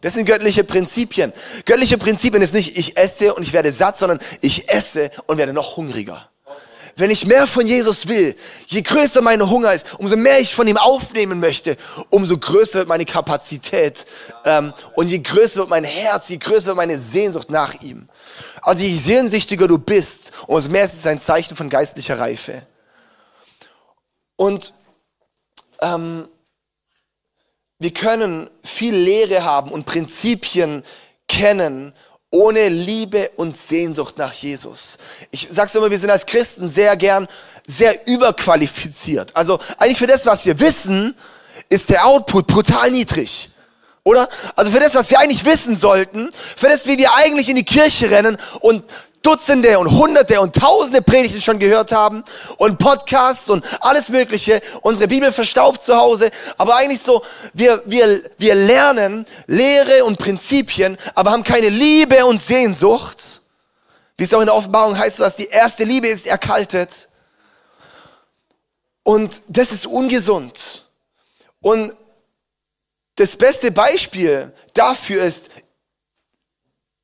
Das 0.00 0.14
sind 0.14 0.24
göttliche 0.26 0.64
Prinzipien. 0.64 1.32
Göttliche 1.64 1.98
Prinzipien 1.98 2.42
ist 2.42 2.52
nicht, 2.52 2.76
ich 2.76 2.96
esse 2.96 3.32
und 3.32 3.44
ich 3.44 3.52
werde 3.52 3.70
satt, 3.70 3.96
sondern 3.96 4.18
ich 4.40 4.68
esse 4.68 5.10
und 5.26 5.38
werde 5.38 5.52
noch 5.52 5.76
hungriger. 5.76 6.28
Wenn 6.96 7.10
ich 7.10 7.26
mehr 7.26 7.46
von 7.46 7.66
Jesus 7.66 8.06
will, 8.06 8.36
je 8.66 8.82
größer 8.82 9.20
mein 9.20 9.48
Hunger 9.48 9.72
ist, 9.72 9.94
umso 9.98 10.16
mehr 10.16 10.38
ich 10.40 10.54
von 10.54 10.68
ihm 10.68 10.76
aufnehmen 10.76 11.40
möchte, 11.40 11.76
umso 12.10 12.38
größer 12.38 12.80
wird 12.80 12.88
meine 12.88 13.04
Kapazität 13.04 14.04
ähm, 14.44 14.72
und 14.94 15.08
je 15.08 15.18
größer 15.18 15.60
wird 15.60 15.70
mein 15.70 15.84
Herz, 15.84 16.28
je 16.28 16.36
größer 16.36 16.68
wird 16.68 16.76
meine 16.76 16.98
Sehnsucht 16.98 17.50
nach 17.50 17.74
ihm. 17.82 18.08
Also 18.62 18.84
je 18.84 18.96
sehnsüchtiger 18.96 19.66
du 19.66 19.78
bist, 19.78 20.32
umso 20.46 20.70
mehr 20.70 20.84
ist 20.84 20.94
es 20.94 21.06
ein 21.06 21.20
Zeichen 21.20 21.56
von 21.56 21.68
geistlicher 21.68 22.18
Reife. 22.18 22.62
Und 24.36 24.72
ähm, 25.80 26.28
wir 27.78 27.92
können 27.92 28.48
viel 28.62 28.94
Lehre 28.94 29.44
haben 29.44 29.72
und 29.72 29.84
Prinzipien 29.84 30.84
kennen, 31.28 31.92
ohne 32.34 32.68
Liebe 32.68 33.30
und 33.36 33.56
Sehnsucht 33.56 34.18
nach 34.18 34.32
Jesus. 34.32 34.98
Ich 35.30 35.46
sag's 35.50 35.74
immer, 35.76 35.88
wir 35.90 35.98
sind 35.98 36.10
als 36.10 36.26
Christen 36.26 36.68
sehr 36.68 36.96
gern 36.96 37.28
sehr 37.66 38.06
überqualifiziert. 38.08 39.34
Also 39.36 39.60
eigentlich 39.78 39.98
für 39.98 40.08
das, 40.08 40.26
was 40.26 40.44
wir 40.44 40.58
wissen, 40.58 41.14
ist 41.68 41.88
der 41.88 42.04
Output 42.04 42.48
brutal 42.48 42.90
niedrig. 42.90 43.50
Oder? 44.02 44.28
Also 44.56 44.72
für 44.72 44.80
das, 44.80 44.96
was 44.96 45.10
wir 45.10 45.20
eigentlich 45.20 45.44
wissen 45.44 45.76
sollten, 45.76 46.30
für 46.32 46.66
das, 46.66 46.86
wie 46.86 46.98
wir 46.98 47.14
eigentlich 47.14 47.48
in 47.48 47.56
die 47.56 47.64
Kirche 47.64 48.10
rennen 48.10 48.36
und 48.60 48.84
Dutzende 49.24 49.78
und 49.78 49.90
Hunderte 49.90 50.40
und 50.40 50.54
Tausende 50.54 51.02
Predigten 51.02 51.40
schon 51.40 51.58
gehört 51.58 51.92
haben 51.92 52.22
und 52.58 52.78
Podcasts 52.78 53.48
und 53.50 53.64
alles 53.82 54.10
Mögliche, 54.10 54.60
unsere 54.82 55.08
Bibel 55.08 55.32
verstaubt 55.32 55.80
zu 55.80 55.96
Hause, 55.96 56.30
aber 56.58 56.76
eigentlich 56.76 57.02
so, 57.02 57.22
wir, 57.54 57.82
wir, 57.86 58.22
wir 58.38 58.54
lernen 58.54 59.24
Lehre 59.46 60.04
und 60.04 60.18
Prinzipien, 60.18 60.96
aber 61.14 61.32
haben 61.32 61.42
keine 61.42 61.70
Liebe 61.70 62.24
und 62.26 62.40
Sehnsucht. 62.40 63.40
Wie 64.16 64.24
es 64.24 64.34
auch 64.34 64.40
in 64.40 64.46
der 64.46 64.54
Offenbarung 64.54 64.96
heißt, 64.96 65.18
dass 65.18 65.36
die 65.36 65.46
erste 65.46 65.84
Liebe 65.84 66.06
ist 66.06 66.26
erkaltet. 66.26 67.08
Und 69.02 69.42
das 69.48 69.72
ist 69.72 69.86
ungesund. 69.86 70.86
Und 71.60 71.96
das 73.16 73.36
beste 73.36 73.72
Beispiel 73.72 74.52
dafür 74.74 75.24
ist, 75.24 75.50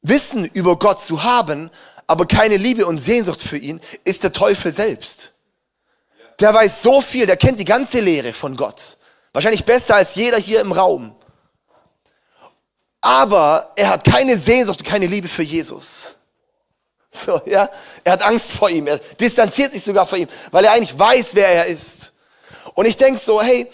Wissen 0.02 0.46
über 0.46 0.78
Gott 0.78 1.00
zu 1.00 1.22
haben, 1.24 1.70
aber 2.10 2.26
keine 2.26 2.56
Liebe 2.56 2.86
und 2.86 2.98
Sehnsucht 2.98 3.40
für 3.40 3.56
ihn, 3.56 3.80
ist 4.02 4.24
der 4.24 4.32
Teufel 4.32 4.72
selbst. 4.72 5.32
Der 6.40 6.52
weiß 6.52 6.82
so 6.82 7.00
viel, 7.00 7.24
der 7.24 7.36
kennt 7.36 7.60
die 7.60 7.64
ganze 7.64 8.00
Lehre 8.00 8.32
von 8.32 8.56
Gott. 8.56 8.96
Wahrscheinlich 9.32 9.64
besser 9.64 9.94
als 9.94 10.16
jeder 10.16 10.36
hier 10.36 10.60
im 10.60 10.72
Raum. 10.72 11.14
Aber 13.00 13.70
er 13.76 13.90
hat 13.90 14.02
keine 14.02 14.36
Sehnsucht 14.36 14.80
und 14.80 14.86
keine 14.86 15.06
Liebe 15.06 15.28
für 15.28 15.44
Jesus. 15.44 16.16
So, 17.12 17.40
ja. 17.46 17.70
Er 18.02 18.12
hat 18.12 18.22
Angst 18.22 18.50
vor 18.50 18.70
ihm. 18.70 18.88
Er 18.88 18.98
distanziert 18.98 19.72
sich 19.72 19.84
sogar 19.84 20.04
vor 20.04 20.18
ihm, 20.18 20.26
weil 20.50 20.64
er 20.64 20.72
eigentlich 20.72 20.98
weiß, 20.98 21.36
wer 21.36 21.46
er 21.46 21.66
ist. 21.66 22.12
Und 22.74 22.86
ich 22.86 22.96
denke 22.96 23.20
so, 23.20 23.40
hey, 23.40 23.70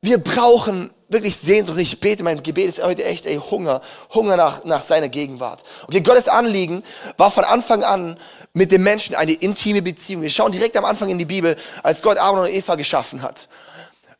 wir 0.00 0.18
brauchen 0.18 0.92
wirklich 1.08 1.36
Sehnsucht. 1.36 1.78
Ich 1.78 2.00
bete, 2.00 2.22
mein 2.22 2.42
Gebet 2.42 2.66
ist 2.66 2.82
heute 2.82 3.04
echt, 3.04 3.26
ey, 3.26 3.36
Hunger, 3.36 3.80
Hunger 4.12 4.36
nach, 4.36 4.64
nach 4.64 4.80
seiner 4.80 5.08
Gegenwart. 5.08 5.64
Okay, 5.84 6.00
Gottes 6.00 6.28
Anliegen 6.28 6.82
war 7.16 7.30
von 7.30 7.44
Anfang 7.44 7.82
an 7.82 8.18
mit 8.52 8.72
dem 8.72 8.82
Menschen 8.82 9.14
eine 9.14 9.32
intime 9.32 9.82
Beziehung. 9.82 10.22
Wir 10.22 10.30
schauen 10.30 10.52
direkt 10.52 10.76
am 10.76 10.84
Anfang 10.84 11.08
in 11.08 11.18
die 11.18 11.24
Bibel, 11.24 11.56
als 11.82 12.02
Gott 12.02 12.18
Adam 12.18 12.40
und 12.40 12.50
Eva 12.50 12.74
geschaffen 12.74 13.22
hat. 13.22 13.48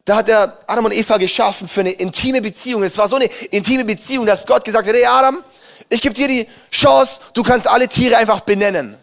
Da 0.05 0.17
hat 0.17 0.29
er 0.29 0.57
Adam 0.67 0.87
und 0.87 0.95
Eva 0.95 1.19
geschaffen 1.19 1.69
für 1.69 1.81
eine 1.81 1.93
intime 1.93 2.41
Beziehung. 2.41 2.83
Es 2.83 2.97
war 2.97 3.09
so 3.09 3.17
eine 3.17 3.27
intime 3.51 3.85
Beziehung, 3.85 4.25
dass 4.25 4.47
Gott 4.47 4.65
gesagt 4.65 4.89
hat, 4.89 4.95
hey 4.95 5.05
Adam, 5.05 5.45
ich 5.91 6.01
gebe 6.01 6.15
dir 6.15 6.29
die 6.29 6.47
Chance, 6.71 7.21
du 7.35 7.43
kannst 7.43 7.67
alle 7.67 7.89
Tiere 7.89 8.17
einfach 8.17 8.41
benennen. 8.41 8.97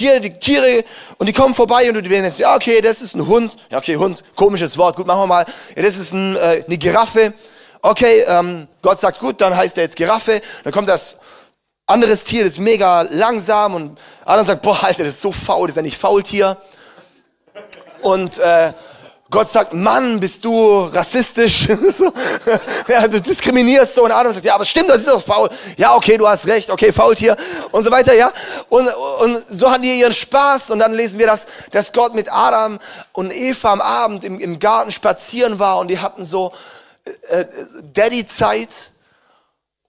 Hier 0.00 0.18
die 0.18 0.30
Tiere 0.30 0.82
und 1.18 1.26
die 1.26 1.34
kommen 1.34 1.54
vorbei 1.54 1.86
und 1.86 1.94
du 1.94 2.00
denkst, 2.00 2.38
ja 2.38 2.54
okay, 2.54 2.80
das 2.80 3.02
ist 3.02 3.14
ein 3.14 3.26
Hund. 3.26 3.54
Ja 3.70 3.76
okay, 3.76 3.98
Hund, 3.98 4.24
komisches 4.34 4.78
Wort, 4.78 4.96
gut, 4.96 5.06
machen 5.06 5.20
wir 5.20 5.26
mal. 5.26 5.44
Ja, 5.76 5.82
das 5.82 5.98
ist 5.98 6.14
ein, 6.14 6.36
äh, 6.36 6.64
eine 6.66 6.78
Giraffe. 6.78 7.34
Okay, 7.82 8.24
ähm, 8.26 8.66
Gott 8.80 8.98
sagt 8.98 9.18
gut, 9.18 9.42
dann 9.42 9.54
heißt 9.54 9.76
er 9.76 9.82
jetzt 9.84 9.96
Giraffe. 9.96 10.40
Dann 10.64 10.72
kommt 10.72 10.88
das 10.88 11.18
anderes 11.86 12.24
Tier, 12.24 12.44
das 12.44 12.52
ist 12.52 12.60
mega 12.60 13.02
langsam 13.02 13.74
und 13.74 13.98
Adam 14.24 14.46
sagt, 14.46 14.62
boah, 14.62 14.84
Alter, 14.84 15.04
das 15.04 15.12
ist 15.12 15.20
so 15.20 15.32
faul, 15.32 15.66
das 15.66 15.72
ist 15.72 15.76
ja 15.76 15.82
nicht 15.82 15.98
Faultier. 15.98 16.56
Und 18.00 18.38
äh, 18.38 18.72
Gott 19.30 19.52
sagt, 19.52 19.72
Mann, 19.72 20.18
bist 20.18 20.44
du 20.44 20.80
rassistisch? 20.86 21.68
ja, 22.88 23.06
du 23.06 23.20
diskriminierst 23.20 23.94
so. 23.94 24.04
Und 24.04 24.10
Adam 24.10 24.32
sagt, 24.32 24.44
ja, 24.44 24.56
aber 24.56 24.64
stimmt, 24.64 24.88
das 24.88 24.98
ist 24.98 25.08
doch 25.08 25.22
faul. 25.22 25.48
Ja, 25.76 25.94
okay, 25.94 26.18
du 26.18 26.26
hast 26.26 26.48
recht. 26.48 26.68
Okay, 26.68 26.92
Faultier. 26.92 27.36
Und 27.70 27.84
so 27.84 27.92
weiter, 27.92 28.12
ja. 28.12 28.32
Und, 28.68 28.88
und 29.20 29.44
so 29.48 29.70
hatten 29.70 29.82
die 29.82 30.00
ihren 30.00 30.12
Spaß. 30.12 30.70
Und 30.70 30.80
dann 30.80 30.92
lesen 30.94 31.20
wir 31.20 31.28
das, 31.28 31.46
dass 31.70 31.92
Gott 31.92 32.14
mit 32.16 32.32
Adam 32.32 32.80
und 33.12 33.32
Eva 33.32 33.72
am 33.72 33.80
Abend 33.80 34.24
im, 34.24 34.40
im 34.40 34.58
Garten 34.58 34.90
spazieren 34.90 35.60
war. 35.60 35.78
Und 35.78 35.88
die 35.88 36.00
hatten 36.00 36.24
so 36.24 36.52
äh, 37.28 37.44
Daddy-Zeit. 37.92 38.90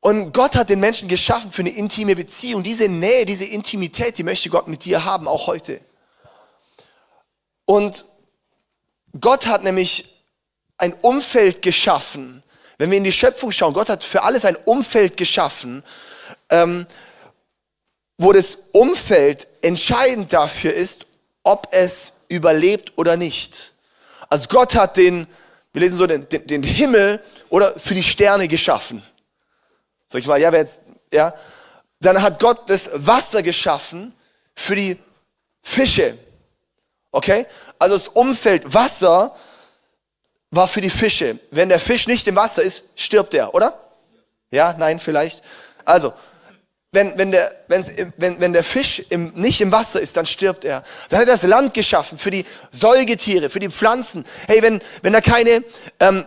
Und 0.02 0.34
Gott 0.34 0.56
hat 0.56 0.70
den 0.70 0.80
Menschen 0.80 1.08
geschaffen 1.08 1.52
für 1.52 1.64
eine 1.64 1.72
intime 1.72 2.16
Beziehung. 2.16 2.62
Diese 2.62 2.88
Nähe, 2.88 3.26
diese 3.26 3.46
Intimität, 3.46 4.20
die 4.20 4.24
möchte 4.24 4.50
Gott 4.50 4.68
mit 4.68 4.86
dir 4.86 5.04
haben, 5.04 5.28
auch 5.28 5.48
heute. 5.48 5.80
Und 7.66 8.06
Gott 9.20 9.46
hat 9.46 9.64
nämlich 9.64 10.16
ein 10.78 10.94
Umfeld 11.02 11.62
geschaffen. 11.62 12.44
Wenn 12.78 12.90
wir 12.90 12.98
in 12.98 13.04
die 13.04 13.12
Schöpfung 13.12 13.52
schauen, 13.52 13.74
Gott 13.74 13.90
hat 13.90 14.04
für 14.04 14.24
alles 14.24 14.46
ein 14.46 14.56
Umfeld 14.66 15.18
geschaffen, 15.18 15.84
ähm, 16.50 16.88
wo 18.18 18.32
das 18.34 18.58
Umfeld 18.72 19.48
entscheidend 19.62 20.34
dafür 20.34 20.74
ist, 20.74 21.06
ob 21.44 21.68
es 21.72 22.14
überlebt 22.28 22.94
oder 22.96 23.18
nicht. 23.18 23.74
Also 24.30 24.48
Gott 24.48 24.76
hat 24.76 24.98
den, 24.98 25.28
wir 25.74 25.82
lesen 25.82 25.98
so, 25.98 26.08
den, 26.08 26.28
den, 26.30 26.48
den 26.48 26.64
Himmel 26.64 27.22
oder 27.50 27.78
für 27.80 27.94
die 27.94 28.04
Sterne 28.04 28.48
geschaffen. 28.48 29.04
Sag 30.10 30.20
ich 30.22 30.28
mal, 30.28 30.42
ja, 30.42 30.52
wer 30.52 30.60
jetzt, 30.62 30.84
ja. 31.14 31.34
Dann 32.00 32.22
hat 32.22 32.40
Gott 32.40 32.70
das 32.70 32.90
Wasser 32.94 33.44
geschaffen 33.44 34.14
für 34.56 34.76
die 34.76 34.98
Fische. 35.62 36.18
Okay? 37.12 37.46
Also 37.82 37.98
das 37.98 38.10
Umfeld 38.10 38.76
Wasser 38.76 39.36
war 40.52 40.68
für 40.68 40.82
die 40.82 40.92
Fische. 40.92 41.40
Wenn 41.50 41.68
der 41.68 41.80
Fisch 41.80 42.08
nicht 42.08 42.28
im 42.28 42.36
Wasser 42.36 42.62
ist, 42.62 42.84
stirbt 42.96 43.34
er, 43.34 43.56
oder? 43.56 43.74
Ja, 44.52 44.76
nein, 44.78 45.00
vielleicht. 45.00 45.44
Also, 45.84 46.14
wenn, 46.92 47.18
wenn, 47.18 47.32
der, 47.32 47.56
wenn, 47.68 48.40
wenn 48.40 48.54
der 48.54 48.64
Fisch 48.64 49.02
im, 49.10 49.32
nicht 49.34 49.62
im 49.62 49.72
Wasser 49.72 50.00
ist, 50.00 50.16
dann 50.16 50.28
stirbt 50.28 50.64
er. 50.64 50.84
Dann 51.10 51.22
hat 51.22 51.28
er 51.28 51.34
das 51.34 51.42
Land 51.42 51.74
geschaffen 51.74 52.20
für 52.20 52.30
die 52.30 52.46
Säugetiere, 52.70 53.50
für 53.50 53.60
die 53.60 53.70
Pflanzen. 53.70 54.26
Hey, 54.46 54.62
wenn, 54.62 54.80
wenn 55.02 55.14
da 55.14 55.22
keine, 55.22 55.64
ähm, 56.00 56.24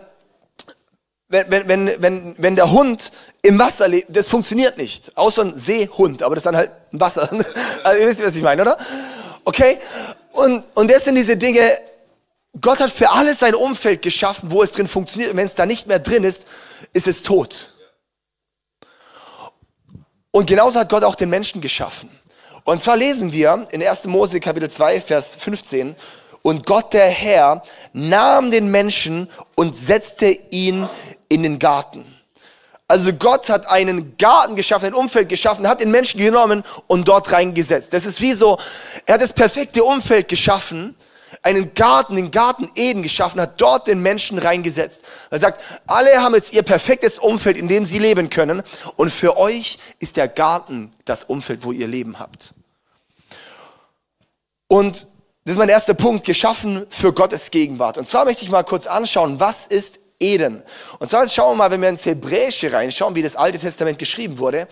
wenn, 1.29 1.49
wenn, 1.49 1.67
wenn, 1.69 2.01
wenn, 2.01 2.35
wenn 2.37 2.55
der 2.57 2.69
Hund 2.71 3.13
im 3.43 3.57
Wasser 3.59 3.87
lebt, 3.87 4.13
das 4.13 4.27
funktioniert 4.27 4.77
nicht. 4.77 5.15
Außer 5.15 5.43
ein 5.43 5.57
Seehund, 5.57 6.21
aber 6.21 6.35
das 6.35 6.41
ist 6.41 6.47
dann 6.47 6.57
halt 6.57 6.71
ein 6.91 6.99
Wasser. 6.99 7.29
Also, 7.83 8.01
ihr 8.01 8.09
wisst, 8.09 8.25
was 8.25 8.35
ich 8.35 8.41
meine, 8.41 8.61
oder? 8.61 8.77
Okay? 9.45 9.79
Und, 10.33 10.65
und 10.75 10.91
das 10.91 11.05
sind 11.05 11.15
diese 11.15 11.37
Dinge, 11.37 11.71
Gott 12.59 12.79
hat 12.79 12.91
für 12.91 13.09
alles 13.09 13.39
sein 13.39 13.55
Umfeld 13.55 14.01
geschaffen, 14.01 14.51
wo 14.51 14.63
es 14.63 14.71
drin 14.71 14.87
funktioniert. 14.87 15.31
Und 15.31 15.37
wenn 15.37 15.47
es 15.47 15.55
da 15.55 15.65
nicht 15.65 15.87
mehr 15.87 15.99
drin 15.99 16.23
ist, 16.23 16.47
ist 16.93 17.07
es 17.07 17.23
tot. 17.23 17.73
Und 20.31 20.47
genauso 20.47 20.79
hat 20.79 20.89
Gott 20.89 21.03
auch 21.03 21.15
den 21.15 21.29
Menschen 21.29 21.61
geschaffen. 21.61 22.09
Und 22.65 22.81
zwar 22.81 22.97
lesen 22.97 23.31
wir 23.31 23.67
in 23.71 23.81
1. 23.81 24.05
Mose 24.05 24.39
Kapitel 24.39 24.69
2, 24.69 24.99
Vers 24.99 25.35
15, 25.35 25.95
und 26.41 26.65
Gott 26.65 26.93
der 26.93 27.07
Herr 27.07 27.63
nahm 27.93 28.51
den 28.51 28.69
Menschen 28.69 29.29
und 29.55 29.75
setzte 29.75 30.27
ihn 30.27 30.87
in 31.29 31.43
den 31.43 31.57
Garten. 31.59 32.14
Also 32.87 33.13
Gott 33.13 33.49
hat 33.49 33.67
einen 33.67 34.15
Garten 34.17 34.55
geschaffen, 34.55 34.87
ein 34.87 34.93
Umfeld 34.93 35.27
geschaffen, 35.27 35.67
hat 35.67 35.81
den 35.81 35.89
Menschen 35.89 36.19
genommen 36.19 36.63
und 36.85 37.07
dort 37.07 37.31
reingesetzt. 37.31 37.93
Das 37.93 38.05
ist 38.05 38.21
wie 38.21 38.33
so, 38.33 38.59
er 39.07 39.15
hat 39.15 39.21
das 39.21 39.33
perfekte 39.33 39.83
Umfeld 39.83 40.27
geschaffen, 40.27 40.95
einen 41.41 41.73
Garten, 41.73 42.15
den 42.15 42.29
Garten 42.31 42.69
Eden 42.75 43.01
geschaffen, 43.01 43.41
hat 43.41 43.59
dort 43.59 43.87
den 43.87 44.01
Menschen 44.01 44.37
reingesetzt. 44.37 45.05
Er 45.31 45.39
sagt, 45.39 45.61
alle 45.87 46.21
haben 46.21 46.35
jetzt 46.35 46.53
ihr 46.53 46.63
perfektes 46.63 47.17
Umfeld, 47.17 47.57
in 47.57 47.67
dem 47.67 47.85
sie 47.85 47.99
leben 47.99 48.29
können. 48.29 48.61
Und 48.95 49.11
für 49.11 49.35
euch 49.37 49.77
ist 49.99 50.15
der 50.15 50.27
Garten 50.27 50.93
das 51.05 51.23
Umfeld, 51.23 51.63
wo 51.63 51.71
ihr 51.71 51.87
Leben 51.87 52.19
habt. 52.19 52.53
Und 54.67 55.07
das 55.43 55.53
ist 55.53 55.57
mein 55.57 55.69
erster 55.69 55.93
Punkt, 55.93 56.25
geschaffen 56.25 56.85
für 56.89 57.13
Gottes 57.13 57.51
Gegenwart. 57.51 57.97
Und 57.97 58.05
zwar 58.05 58.25
möchte 58.25 58.43
ich 58.43 58.49
mal 58.49 58.63
kurz 58.63 58.87
anschauen, 58.87 59.39
was 59.39 59.67
ist 59.67 59.99
Eden. 60.19 60.63
Und 60.99 61.09
zwar 61.09 61.27
schauen 61.27 61.53
wir 61.53 61.63
mal, 61.63 61.71
wenn 61.71 61.81
wir 61.81 61.89
ins 61.89 62.05
Hebräische 62.05 62.71
reinschauen, 62.71 63.15
wie 63.15 63.21
das 63.21 63.35
Alte 63.35 63.57
Testament 63.57 63.99
geschrieben 63.99 64.39
wurde. 64.39 64.67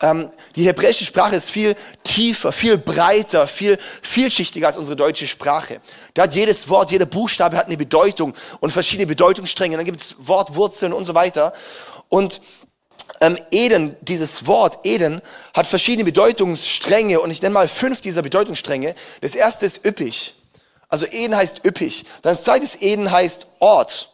Ähm, 0.00 0.30
die 0.54 0.64
hebräische 0.64 1.04
Sprache 1.04 1.34
ist 1.36 1.50
viel 1.50 1.74
tiefer, 2.04 2.52
viel 2.52 2.78
breiter, 2.78 3.46
viel 3.46 3.78
vielschichtiger 4.02 4.68
als 4.68 4.76
unsere 4.76 4.96
deutsche 4.96 5.26
Sprache. 5.26 5.80
Da 6.14 6.22
hat 6.22 6.34
jedes 6.34 6.68
Wort, 6.68 6.92
jeder 6.92 7.06
Buchstabe 7.06 7.56
hat 7.56 7.66
eine 7.66 7.76
Bedeutung 7.76 8.34
und 8.60 8.72
verschiedene 8.72 9.06
Bedeutungsstränge. 9.06 9.76
Dann 9.76 9.84
gibt 9.84 10.00
es 10.00 10.14
Wortwurzeln 10.18 10.92
und 10.92 11.04
so 11.04 11.14
weiter. 11.14 11.52
Und 12.08 12.40
ähm, 13.20 13.38
Eden, 13.50 13.96
dieses 14.00 14.46
Wort 14.46 14.78
Eden, 14.84 15.20
hat 15.54 15.66
verschiedene 15.66 16.04
Bedeutungsstränge 16.04 17.20
und 17.20 17.30
ich 17.30 17.42
nenne 17.42 17.54
mal 17.54 17.68
fünf 17.68 18.00
dieser 18.00 18.22
Bedeutungsstränge. 18.22 18.94
Das 19.20 19.34
erste 19.34 19.66
ist 19.66 19.84
üppig. 19.84 20.34
Also 20.88 21.06
Eden 21.06 21.34
heißt 21.34 21.64
üppig. 21.64 22.04
Dann 22.22 22.34
das 22.34 22.44
zweite 22.44 22.64
ist 22.64 22.82
Eden 22.82 23.10
heißt 23.10 23.48
Ort. 23.58 24.13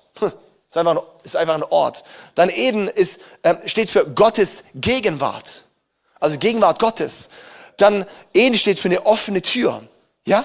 Ist 0.70 0.76
einfach, 0.76 0.96
ein, 0.96 1.02
ist 1.24 1.36
einfach 1.36 1.54
ein 1.56 1.64
Ort. 1.64 2.04
Dann 2.36 2.48
Eden 2.48 2.86
ist, 2.86 3.18
äh, 3.42 3.56
steht 3.66 3.90
für 3.90 4.06
Gottes 4.06 4.62
Gegenwart. 4.76 5.64
Also 6.20 6.38
Gegenwart 6.38 6.78
Gottes. 6.78 7.28
Dann 7.76 8.06
Eden 8.32 8.56
steht 8.56 8.78
für 8.78 8.86
eine 8.86 9.04
offene 9.04 9.42
Tür. 9.42 9.82
Ja? 10.26 10.44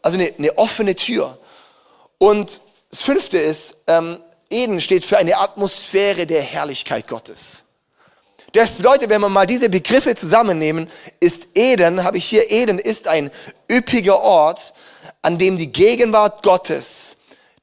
Also 0.00 0.16
eine, 0.16 0.32
eine 0.38 0.56
offene 0.56 0.94
Tür. 0.94 1.38
Und 2.16 2.62
das 2.90 3.02
fünfte 3.02 3.36
ist, 3.36 3.76
ähm, 3.86 4.22
Eden 4.48 4.80
steht 4.80 5.04
für 5.04 5.18
eine 5.18 5.36
Atmosphäre 5.36 6.26
der 6.26 6.40
Herrlichkeit 6.40 7.06
Gottes. 7.06 7.64
Das 8.52 8.70
bedeutet, 8.70 9.10
wenn 9.10 9.20
wir 9.20 9.28
mal 9.28 9.46
diese 9.46 9.68
Begriffe 9.68 10.14
zusammennehmen, 10.14 10.88
ist 11.20 11.48
Eden, 11.54 12.02
habe 12.02 12.16
ich 12.16 12.24
hier, 12.24 12.50
Eden 12.50 12.78
ist 12.78 13.08
ein 13.08 13.30
üppiger 13.70 14.20
Ort, 14.20 14.72
an 15.20 15.36
dem 15.36 15.58
die 15.58 15.70
Gegenwart 15.70 16.42
Gottes 16.42 17.16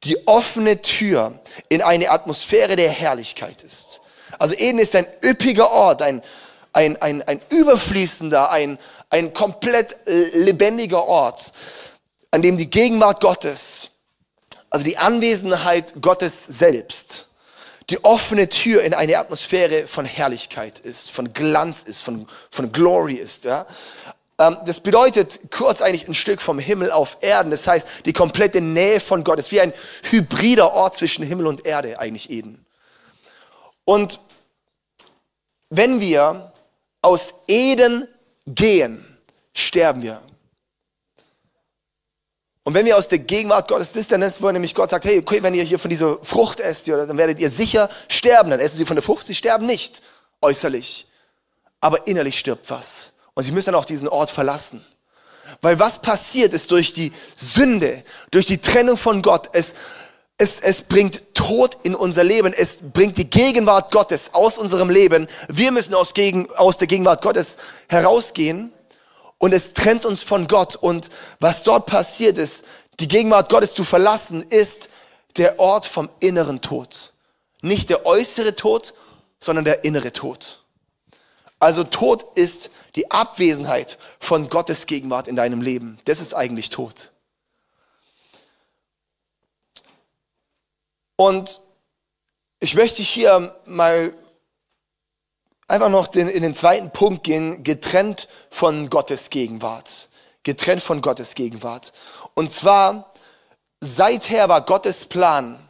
die 0.03 0.27
offene 0.27 0.81
Tür 0.81 1.39
in 1.69 1.81
eine 1.81 2.09
Atmosphäre 2.09 2.75
der 2.75 2.89
Herrlichkeit 2.89 3.63
ist. 3.63 4.01
Also 4.39 4.55
Eden 4.55 4.79
ist 4.79 4.95
ein 4.95 5.07
üppiger 5.23 5.71
Ort, 5.71 6.01
ein, 6.01 6.21
ein, 6.73 7.01
ein, 7.01 7.21
ein 7.21 7.41
überfließender, 7.49 8.51
ein, 8.51 8.77
ein 9.09 9.33
komplett 9.33 9.97
lebendiger 10.05 11.05
Ort, 11.05 11.53
an 12.31 12.41
dem 12.41 12.57
die 12.57 12.69
Gegenwart 12.69 13.21
Gottes, 13.21 13.91
also 14.69 14.83
die 14.83 14.97
Anwesenheit 14.97 16.01
Gottes 16.01 16.45
selbst, 16.45 17.27
die 17.89 18.03
offene 18.03 18.49
Tür 18.49 18.81
in 18.81 18.93
eine 18.93 19.19
Atmosphäre 19.19 19.87
von 19.87 20.05
Herrlichkeit 20.05 20.79
ist, 20.79 21.11
von 21.11 21.31
Glanz 21.33 21.83
ist, 21.83 22.01
von, 22.01 22.27
von 22.49 22.71
Glory 22.71 23.15
ist. 23.15 23.45
Ja? 23.45 23.67
Ähm, 24.43 24.57
das 24.65 24.79
bedeutet 24.79 25.39
kurz 25.51 25.81
eigentlich 25.81 26.07
ein 26.07 26.13
Stück 26.13 26.41
vom 26.41 26.59
Himmel 26.59 26.91
auf 26.91 27.17
Erden. 27.21 27.51
Das 27.51 27.67
heißt, 27.67 28.05
die 28.05 28.13
komplette 28.13 28.61
Nähe 28.61 28.99
von 28.99 29.23
Gott 29.23 29.39
ist 29.39 29.51
wie 29.51 29.61
ein 29.61 29.73
hybrider 30.09 30.73
Ort 30.73 30.95
zwischen 30.95 31.23
Himmel 31.23 31.47
und 31.47 31.65
Erde, 31.65 31.99
eigentlich 31.99 32.29
Eden. 32.29 32.65
Und 33.85 34.19
wenn 35.69 35.99
wir 35.99 36.53
aus 37.01 37.33
Eden 37.47 38.07
gehen, 38.45 39.05
sterben 39.53 40.01
wir. 40.01 40.21
Und 42.65 42.75
wenn 42.75 42.85
wir 42.85 42.97
aus 42.97 43.09
der 43.09 43.19
Gegenwart 43.19 43.67
Gottes 43.67 43.93
ist, 43.95 44.41
wo 44.41 44.49
nämlich 44.49 44.73
Gott 44.73 44.89
sagt, 44.89 45.03
hey, 45.03 45.19
okay, 45.19 45.43
wenn 45.43 45.53
ihr 45.53 45.63
hier 45.63 45.79
von 45.79 45.89
dieser 45.89 46.17
Frucht 46.23 46.61
esst, 46.61 46.87
dann 46.87 47.17
werdet 47.17 47.39
ihr 47.39 47.49
sicher 47.49 47.89
sterben. 48.07 48.51
Dann 48.51 48.61
essen 48.61 48.77
sie 48.77 48.85
von 48.85 48.95
der 48.95 49.03
Frucht, 49.03 49.25
sie 49.25 49.35
sterben 49.35 49.65
nicht 49.65 50.01
äußerlich. 50.41 51.07
Aber 51.81 52.07
innerlich 52.07 52.39
stirbt 52.39 52.69
was. 52.69 53.11
Und 53.35 53.43
sie 53.43 53.51
müssen 53.51 53.67
dann 53.67 53.75
auch 53.75 53.85
diesen 53.85 54.07
Ort 54.07 54.29
verlassen. 54.29 54.85
Weil 55.61 55.79
was 55.79 56.01
passiert 56.01 56.53
ist 56.53 56.71
durch 56.71 56.93
die 56.93 57.11
Sünde, 57.35 58.03
durch 58.31 58.45
die 58.45 58.59
Trennung 58.59 58.97
von 58.97 59.21
Gott, 59.21 59.49
es, 59.53 59.73
es, 60.37 60.59
es 60.59 60.81
bringt 60.81 61.33
Tod 61.33 61.77
in 61.83 61.95
unser 61.95 62.23
Leben, 62.23 62.53
es 62.53 62.77
bringt 62.81 63.17
die 63.17 63.29
Gegenwart 63.29 63.91
Gottes 63.91 64.33
aus 64.33 64.57
unserem 64.57 64.89
Leben. 64.89 65.27
Wir 65.47 65.71
müssen 65.71 65.93
aus, 65.93 66.13
gegen, 66.13 66.51
aus 66.55 66.77
der 66.77 66.87
Gegenwart 66.87 67.21
Gottes 67.21 67.57
herausgehen 67.87 68.73
und 69.37 69.53
es 69.53 69.73
trennt 69.73 70.05
uns 70.05 70.21
von 70.21 70.47
Gott. 70.47 70.75
Und 70.75 71.09
was 71.39 71.63
dort 71.63 71.85
passiert 71.85 72.37
ist, 72.37 72.65
die 72.99 73.07
Gegenwart 73.07 73.49
Gottes 73.49 73.73
zu 73.73 73.83
verlassen, 73.83 74.43
ist 74.43 74.89
der 75.37 75.59
Ort 75.59 75.85
vom 75.85 76.09
inneren 76.19 76.61
Tod. 76.61 77.13
Nicht 77.61 77.89
der 77.89 78.05
äußere 78.05 78.55
Tod, 78.55 78.93
sondern 79.39 79.65
der 79.65 79.83
innere 79.83 80.13
Tod. 80.13 80.62
Also 81.63 81.85
Tod 81.85 82.25
ist 82.35 82.71
die 82.97 83.09
Abwesenheit 83.09 83.97
von 84.19 84.49
Gottes 84.49 84.85
Gegenwart 84.85 85.29
in 85.29 85.37
deinem 85.37 85.61
Leben. 85.61 85.97
Das 86.03 86.19
ist 86.19 86.33
eigentlich 86.33 86.69
Tod. 86.69 87.11
Und 91.15 91.61
ich 92.59 92.75
möchte 92.75 93.01
hier 93.01 93.55
mal 93.65 94.13
einfach 95.69 95.87
noch 95.87 96.07
den, 96.07 96.27
in 96.27 96.43
den 96.43 96.53
zweiten 96.53 96.91
Punkt 96.91 97.23
gehen, 97.23 97.63
getrennt 97.63 98.27
von 98.49 98.89
Gottes 98.89 99.29
Gegenwart. 99.29 100.09
Getrennt 100.43 100.83
von 100.83 100.99
Gottes 100.99 101.33
Gegenwart. 101.33 101.93
Und 102.33 102.51
zwar, 102.51 103.09
seither 103.79 104.49
war 104.49 104.65
Gottes 104.65 105.05
Plan, 105.05 105.65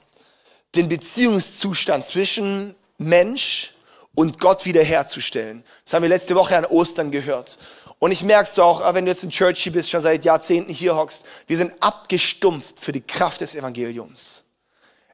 den 0.73 0.89
Beziehungszustand 0.89 2.03
zwischen 2.03 2.73
Mensch 2.97 3.72
und 4.15 4.39
Gott 4.39 4.65
wiederherzustellen. 4.65 5.63
Das 5.85 5.93
haben 5.93 6.03
wir 6.03 6.09
letzte 6.09 6.35
Woche 6.35 6.57
an 6.57 6.65
Ostern 6.65 7.11
gehört. 7.11 7.57
Und 7.99 8.11
ich 8.11 8.23
merkst 8.23 8.57
du 8.57 8.63
auch, 8.63 8.93
wenn 8.93 9.05
du 9.05 9.11
jetzt 9.11 9.23
in 9.23 9.29
Church 9.29 9.63
hier 9.63 9.71
bist, 9.71 9.89
schon 9.89 10.01
seit 10.01 10.25
Jahrzehnten 10.25 10.73
hier 10.73 10.95
hockst, 10.95 11.25
wir 11.47 11.57
sind 11.57 11.71
abgestumpft 11.81 12.79
für 12.79 12.91
die 12.91 13.01
Kraft 13.01 13.41
des 13.41 13.55
Evangeliums. 13.55 14.43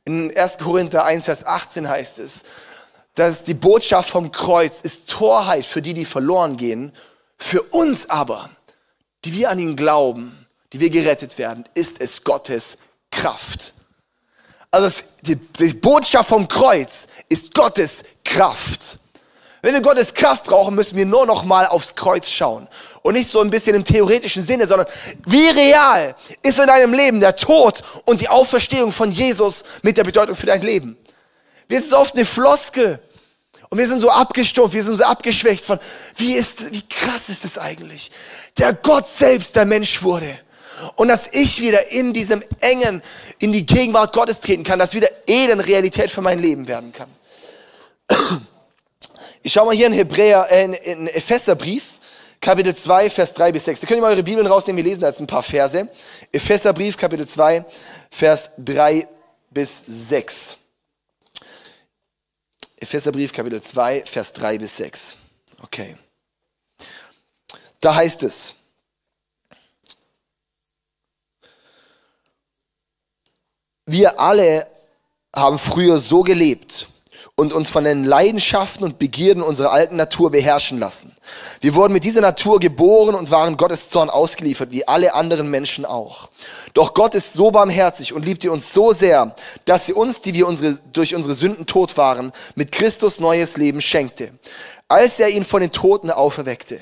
In 0.06 0.36
1. 0.36 0.58
Korinther 0.58 1.06
1, 1.06 1.26
Vers 1.26 1.46
18 1.46 1.88
heißt 1.88 2.20
es, 2.20 2.44
dass 3.14 3.44
die 3.44 3.54
Botschaft 3.54 4.10
vom 4.10 4.32
Kreuz 4.32 4.82
ist 4.82 5.10
Torheit 5.10 5.66
für 5.66 5.82
die, 5.82 5.94
die 5.94 6.06
verloren 6.06 6.58
gehen. 6.58 6.94
Für 7.38 7.62
uns 7.62 8.10
aber, 8.10 8.50
die 9.24 9.34
wir 9.34 9.50
an 9.50 9.60
ihn 9.60 9.76
glauben, 9.76 10.48
die 10.74 10.80
wir 10.80 10.90
gerettet 10.90 11.38
werden, 11.38 11.68
ist 11.74 12.02
es 12.02 12.24
Gottes 12.24 12.78
Kraft. 13.12 13.74
Also 14.72 15.02
die, 15.22 15.36
die 15.36 15.74
Botschaft 15.74 16.30
vom 16.30 16.48
Kreuz 16.48 17.08
ist 17.28 17.54
Gottes 17.54 18.04
Kraft. 18.24 19.00
Wenn 19.62 19.74
wir 19.74 19.82
Gottes 19.82 20.14
Kraft 20.14 20.46
brauchen, 20.46 20.76
müssen 20.76 20.96
wir 20.96 21.06
nur 21.06 21.26
noch 21.26 21.44
mal 21.44 21.66
aufs 21.66 21.96
Kreuz 21.96 22.30
schauen. 22.30 22.68
Und 23.02 23.16
nicht 23.16 23.30
so 23.30 23.42
ein 23.42 23.50
bisschen 23.50 23.76
im 23.76 23.84
theoretischen 23.84 24.44
Sinne, 24.44 24.68
sondern 24.68 24.88
wie 25.26 25.48
real 25.48 26.16
ist 26.44 26.60
in 26.60 26.68
deinem 26.68 26.94
Leben 26.94 27.20
der 27.20 27.36
Tod 27.36 27.82
und 28.06 28.22
die 28.22 28.30
Auferstehung 28.30 28.94
von 28.94 29.12
Jesus 29.12 29.64
mit 29.82 29.98
der 29.98 30.04
Bedeutung 30.04 30.36
für 30.36 30.46
dein 30.46 30.62
Leben. 30.62 30.98
Wir 31.68 31.82
sind 31.82 31.94
oft 31.94 32.16
eine 32.16 32.26
Floskel. 32.26 33.00
Und 33.70 33.78
wir 33.78 33.88
sind 33.88 34.00
so 34.00 34.10
abgestumpft, 34.10 34.74
wir 34.74 34.84
sind 34.84 34.96
so 34.96 35.04
abgeschwächt 35.04 35.64
von, 35.64 35.78
wie 36.16 36.34
ist, 36.34 36.74
wie 36.74 36.82
krass 36.90 37.30
ist 37.30 37.46
es 37.46 37.58
eigentlich? 37.58 38.10
Der 38.58 38.74
Gott 38.74 39.06
selbst, 39.06 39.56
der 39.56 39.66
Mensch 39.66 40.02
wurde. 40.02 40.40
Und 40.96 41.08
dass 41.08 41.28
ich 41.32 41.62
wieder 41.62 41.92
in 41.92 42.14
diesem 42.14 42.44
engen, 42.62 43.02
in 43.40 43.52
die 43.52 43.66
Gegenwart 43.66 44.14
Gottes 44.14 44.40
treten 44.40 44.64
kann, 44.64 44.80
dass 44.80 44.94
wieder 44.94 45.10
Eden 45.28 45.60
Realität 45.60 46.12
für 46.12 46.22
mein 46.22 46.40
Leben 46.40 46.68
werden 46.68 46.92
kann. 46.92 47.10
Ich 49.42 49.54
schau 49.54 49.66
mal 49.66 49.76
hier 49.76 49.88
in 49.88 49.94
Hebräer, 49.94 50.48
äh, 50.50 50.66
in 50.66 51.08
Epheserbrief, 51.08 52.00
Kapitel 52.42 52.76
2, 52.76 53.10
Vers 53.10 53.34
3 53.34 53.52
bis 53.52 53.66
6. 53.66 53.80
Da 53.80 53.88
könnt 53.88 54.00
ihr 54.00 54.02
mal 54.02 54.12
eure 54.12 54.24
Bibeln 54.24 54.48
rausnehmen, 54.48 54.78
wir 54.78 54.90
lesen 54.90 55.02
da 55.02 55.08
jetzt 55.08 55.20
ein 55.20 55.28
paar 55.28 55.44
Verse. 55.44 55.88
Epheserbrief, 56.32 56.98
Kapitel 56.98 57.28
2, 57.28 57.66
Vers 58.10 58.52
3 58.58 59.08
bis 59.50 59.84
6. 59.88 60.58
Epheserbrief 62.80 63.34
Kapitel 63.34 63.62
2, 63.62 64.04
Vers 64.06 64.34
3 64.34 64.58
bis 64.58 64.78
6. 64.78 65.18
Okay. 65.62 65.98
Da 67.82 67.96
heißt 67.96 68.24
es, 68.24 68.56
wir 73.92 74.20
alle 74.20 74.68
haben 75.36 75.60
früher 75.60 75.98
so 75.98 76.24
gelebt 76.24 76.90
und 77.36 77.54
uns 77.54 77.70
von 77.70 77.86
den 77.86 78.04
Leidenschaften 78.04 78.84
und 78.84 79.00
Begierden 79.00 79.42
unserer 79.42 79.72
alten 79.72 79.96
Natur 79.96 80.30
beherrschen 80.30 80.78
lassen. 80.78 81.16
Wir 81.62 81.74
wurden 81.74 81.94
mit 81.94 82.04
dieser 82.04 82.20
Natur 82.20 82.60
geboren 82.60 83.16
und 83.16 83.32
waren 83.32 83.56
Gottes 83.56 83.90
Zorn 83.90 84.10
ausgeliefert, 84.10 84.72
wie 84.72 84.86
alle 84.88 85.14
anderen 85.14 85.50
Menschen 85.50 85.86
auch. 85.86 86.30
Doch 86.74 86.94
Gott 86.94 87.16
ist 87.16 87.34
so 87.34 87.50
barmherzig 87.50 88.12
und 88.12 88.26
liebte 88.26 88.52
uns 88.52 88.74
so 88.74 88.92
sehr, 88.92 89.34
dass 89.64 89.86
sie 89.86 89.94
uns, 89.94 90.20
die 90.20 90.34
wir 90.34 90.48
unsere, 90.48 90.78
durch 90.92 91.16
unsere 91.16 91.34
Sünden 91.34 91.66
tot 91.66 91.96
waren, 91.96 92.34
mit 92.56 92.74
Christus 92.74 93.20
neues 93.20 93.58
Leben 93.58 93.82
schenkte 93.82 94.32
als 94.92 95.20
er 95.20 95.30
ihn 95.30 95.46
von 95.46 95.62
den 95.62 95.72
Toten 95.72 96.10
auferweckte. 96.10 96.80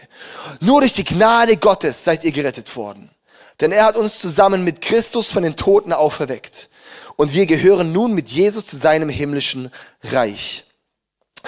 Nur 0.62 0.80
durch 0.80 0.94
die 0.94 1.04
Gnade 1.04 1.58
Gottes 1.58 2.06
seid 2.06 2.24
ihr 2.24 2.32
gerettet 2.32 2.74
worden. 2.78 3.12
Denn 3.60 3.74
er 3.74 3.84
hat 3.84 3.98
uns 3.98 4.18
zusammen 4.18 4.64
mit 4.64 4.82
Christus 4.82 5.28
von 5.28 5.44
den 5.44 5.58
Toten 5.58 5.92
auferweckt 5.92 6.70
und 7.16 7.34
wir 7.34 7.46
gehören 7.46 7.92
nun 7.92 8.14
mit 8.14 8.30
Jesus 8.30 8.66
zu 8.66 8.78
seinem 8.78 9.10
himmlischen 9.10 9.72
Reich. 10.04 10.66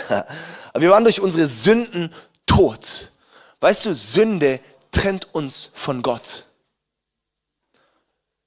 Wir 0.77 0.91
waren 0.91 1.03
durch 1.03 1.19
unsere 1.19 1.47
Sünden 1.47 2.13
tot. 2.45 3.11
Weißt 3.59 3.85
du, 3.85 3.93
Sünde 3.93 4.59
trennt 4.91 5.33
uns 5.33 5.71
von 5.73 6.01
Gott. 6.01 6.45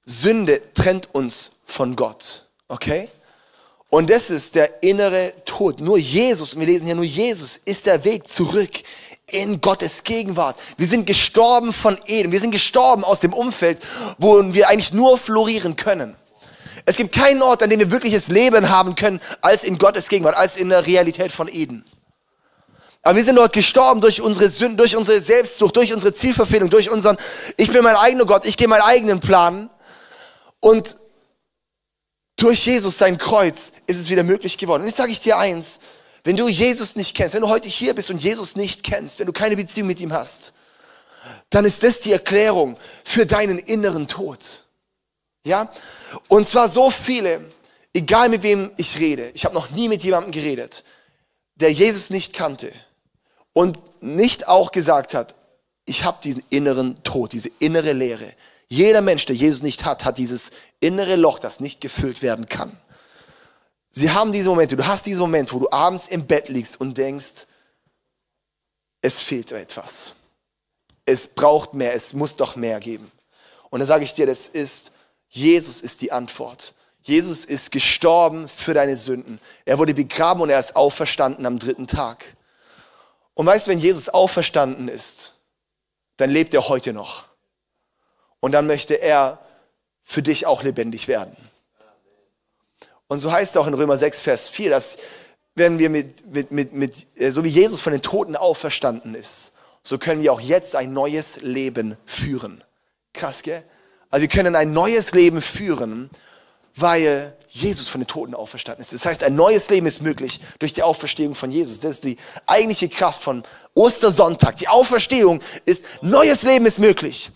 Sünde 0.05 0.61
trennt 0.73 1.13
uns 1.13 1.51
von 1.65 1.95
Gott. 1.95 2.47
Okay? 2.67 3.09
Und 3.89 4.09
das 4.09 4.29
ist 4.29 4.55
der 4.55 4.81
innere 4.81 5.33
Tod. 5.45 5.79
Nur 5.79 5.97
Jesus, 5.97 6.57
wir 6.57 6.65
lesen 6.65 6.87
hier 6.87 6.95
nur 6.95 7.05
Jesus, 7.05 7.57
ist 7.57 7.85
der 7.85 8.03
Weg 8.03 8.27
zurück 8.27 8.71
in 9.27 9.61
Gottes 9.61 10.03
Gegenwart. 10.03 10.59
Wir 10.77 10.87
sind 10.87 11.05
gestorben 11.05 11.73
von 11.73 11.97
Eden. 12.07 12.31
Wir 12.31 12.39
sind 12.39 12.51
gestorben 12.51 13.03
aus 13.03 13.19
dem 13.19 13.33
Umfeld, 13.33 13.79
wo 14.17 14.41
wir 14.53 14.67
eigentlich 14.67 14.93
nur 14.93 15.17
florieren 15.17 15.75
können. 15.75 16.15
Es 16.85 16.97
gibt 16.97 17.15
keinen 17.15 17.41
Ort, 17.41 17.63
an 17.63 17.69
dem 17.69 17.79
wir 17.79 17.91
wirkliches 17.91 18.27
Leben 18.27 18.69
haben 18.69 18.95
können, 18.95 19.19
als 19.41 19.63
in 19.63 19.77
Gottes 19.77 20.09
Gegenwart, 20.09 20.35
als 20.35 20.55
in 20.55 20.69
der 20.69 20.85
Realität 20.85 21.31
von 21.31 21.47
Eden. 21.47 21.85
Aber 23.01 23.17
wir 23.17 23.23
sind 23.23 23.35
dort 23.35 23.53
gestorben 23.53 23.99
durch 23.99 24.21
unsere 24.21 24.49
Sünden, 24.49 24.77
durch 24.77 24.95
unsere 24.95 25.19
Selbstsucht, 25.19 25.75
durch 25.75 25.93
unsere 25.93 26.13
Zielverfehlung, 26.13 26.69
durch 26.69 26.89
unseren, 26.89 27.17
ich 27.57 27.71
bin 27.71 27.83
mein 27.83 27.97
eigener 27.97 28.25
Gott, 28.25 28.45
ich 28.45 28.55
gehe 28.55 28.67
meinen 28.67 28.81
eigenen 28.81 29.19
Plan. 29.19 29.69
Und 30.61 30.95
durch 32.37 32.65
Jesus, 32.65 32.97
sein 32.97 33.17
Kreuz, 33.17 33.73
ist 33.87 33.97
es 33.97 34.09
wieder 34.09 34.23
möglich 34.23 34.57
geworden. 34.57 34.83
Und 34.83 34.87
jetzt 34.87 34.97
sage 34.97 35.11
ich 35.11 35.19
dir 35.19 35.37
eins, 35.37 35.79
wenn 36.23 36.37
du 36.37 36.47
Jesus 36.47 36.95
nicht 36.95 37.15
kennst, 37.15 37.35
wenn 37.35 37.41
du 37.41 37.49
heute 37.49 37.67
hier 37.67 37.93
bist 37.93 38.09
und 38.09 38.23
Jesus 38.23 38.55
nicht 38.55 38.83
kennst, 38.83 39.19
wenn 39.19 39.27
du 39.27 39.33
keine 39.33 39.57
Beziehung 39.57 39.87
mit 39.87 39.99
ihm 39.99 40.13
hast, 40.13 40.53
dann 41.49 41.65
ist 41.65 41.83
das 41.83 41.99
die 41.99 42.13
Erklärung 42.13 42.77
für 43.03 43.25
deinen 43.25 43.57
inneren 43.57 44.07
Tod. 44.07 44.62
Ja? 45.45 45.71
Und 46.27 46.47
zwar 46.47 46.69
so 46.69 46.89
viele 46.89 47.41
egal 47.93 48.29
mit 48.29 48.43
wem 48.43 48.71
ich 48.77 48.99
rede, 48.99 49.29
ich 49.33 49.45
habe 49.45 49.55
noch 49.55 49.69
nie 49.69 49.87
mit 49.87 50.03
jemandem 50.03 50.31
geredet, 50.31 50.83
der 51.55 51.71
Jesus 51.71 52.09
nicht 52.09 52.33
kannte 52.33 52.73
und 53.53 53.79
nicht 54.01 54.47
auch 54.47 54.71
gesagt 54.71 55.13
hat, 55.13 55.35
ich 55.85 56.03
habe 56.03 56.17
diesen 56.23 56.43
inneren 56.49 57.01
Tod, 57.03 57.33
diese 57.33 57.51
innere 57.59 57.93
Leere. 57.93 58.33
Jeder 58.67 59.01
Mensch, 59.01 59.25
der 59.25 59.35
Jesus 59.35 59.61
nicht 59.61 59.85
hat, 59.85 60.05
hat 60.05 60.17
dieses 60.17 60.51
innere 60.79 61.15
Loch, 61.15 61.39
das 61.39 61.59
nicht 61.59 61.81
gefüllt 61.81 62.21
werden 62.21 62.47
kann. 62.47 62.79
Sie 63.91 64.09
haben 64.09 64.31
diese 64.31 64.49
Momente, 64.49 64.75
du 64.75 64.87
hast 64.87 65.05
diese 65.05 65.19
Momente, 65.19 65.53
wo 65.53 65.59
du 65.59 65.71
abends 65.71 66.07
im 66.07 66.25
Bett 66.25 66.49
liegst 66.49 66.81
und 66.81 66.97
denkst, 66.97 67.45
es 69.01 69.19
fehlt 69.19 69.51
etwas. 69.51 70.15
Es 71.05 71.27
braucht 71.27 71.73
mehr, 71.73 71.93
es 71.93 72.13
muss 72.13 72.35
doch 72.35 72.55
mehr 72.55 72.79
geben. 72.79 73.11
Und 73.69 73.81
dann 73.81 73.87
sage 73.87 74.05
ich 74.05 74.13
dir, 74.13 74.25
das 74.25 74.47
ist, 74.47 74.92
Jesus 75.33 75.81
ist 75.81 76.01
die 76.01 76.11
Antwort. 76.11 76.75
Jesus 77.01 77.43
ist 77.43 77.71
gestorben 77.71 78.47
für 78.47 78.75
deine 78.75 78.95
Sünden. 78.95 79.39
Er 79.65 79.79
wurde 79.79 79.95
begraben 79.95 80.41
und 80.41 80.49
er 80.51 80.59
ist 80.59 80.75
auferstanden 80.75 81.47
am 81.47 81.57
dritten 81.57 81.87
Tag. 81.87 82.35
Und 83.33 83.47
weißt 83.47 83.65
du, 83.65 83.71
wenn 83.71 83.79
Jesus 83.79 84.09
auferstanden 84.09 84.87
ist, 84.87 85.33
dann 86.17 86.29
lebt 86.29 86.53
er 86.53 86.69
heute 86.69 86.93
noch. 86.93 87.25
Und 88.41 88.51
dann 88.51 88.67
möchte 88.67 88.93
er 89.01 89.39
für 90.03 90.21
dich 90.21 90.45
auch 90.45 90.61
lebendig 90.61 91.07
werden. 91.07 91.35
Und 93.07 93.17
so 93.17 93.31
heißt 93.31 93.55
es 93.55 93.57
auch 93.57 93.67
in 93.67 93.73
Römer 93.73 93.97
6, 93.97 94.21
Vers 94.21 94.49
4, 94.49 94.69
dass 94.69 94.97
wenn 95.55 95.79
wir 95.79 95.89
mit, 95.89 96.27
mit, 96.31 96.51
mit, 96.51 96.73
mit, 96.73 97.07
äh, 97.15 97.31
so 97.31 97.43
wie 97.43 97.49
Jesus 97.49 97.81
von 97.81 97.91
den 97.91 98.03
Toten 98.03 98.35
auferstanden 98.35 99.15
ist, 99.15 99.53
so 99.81 99.97
können 99.97 100.21
wir 100.21 100.31
auch 100.31 100.41
jetzt 100.41 100.75
ein 100.75 100.93
neues 100.93 101.41
Leben 101.41 101.97
führen. 102.05 102.63
Krass, 103.13 103.41
gell? 103.41 103.63
Also 104.13 104.21
wir 104.21 104.27
können 104.27 104.55
ein 104.55 104.73
neues 104.73 105.13
Leben 105.13 105.41
führen, 105.41 106.11
weil 106.75 107.35
Jesus 107.47 107.87
von 107.87 108.01
den 108.01 108.05
Toten 108.05 108.35
auferstanden 108.35 108.83
ist. 108.83 108.93
Das 108.93 109.07
heißt, 109.07 109.23
ein 109.23 109.33
neues 109.33 109.71
Leben 109.71 109.87
ist 109.87 110.03
möglich 110.03 110.39
durch 110.59 110.71
die 110.71 110.83
Auferstehung 110.83 111.33
von 111.33 111.49
Jesus. 111.49 111.79
Das 111.79 111.95
ist 111.95 112.03
die 112.03 112.17
eigentliche 112.45 112.89
Kraft 112.89 113.23
von 113.23 113.41
Ostersonntag. 113.73 114.57
Die 114.57 114.67
Auferstehung 114.67 115.39
ist, 115.65 115.85
neues 116.03 116.43
Leben 116.43 116.67
ist 116.67 116.77
möglich. 116.77 117.31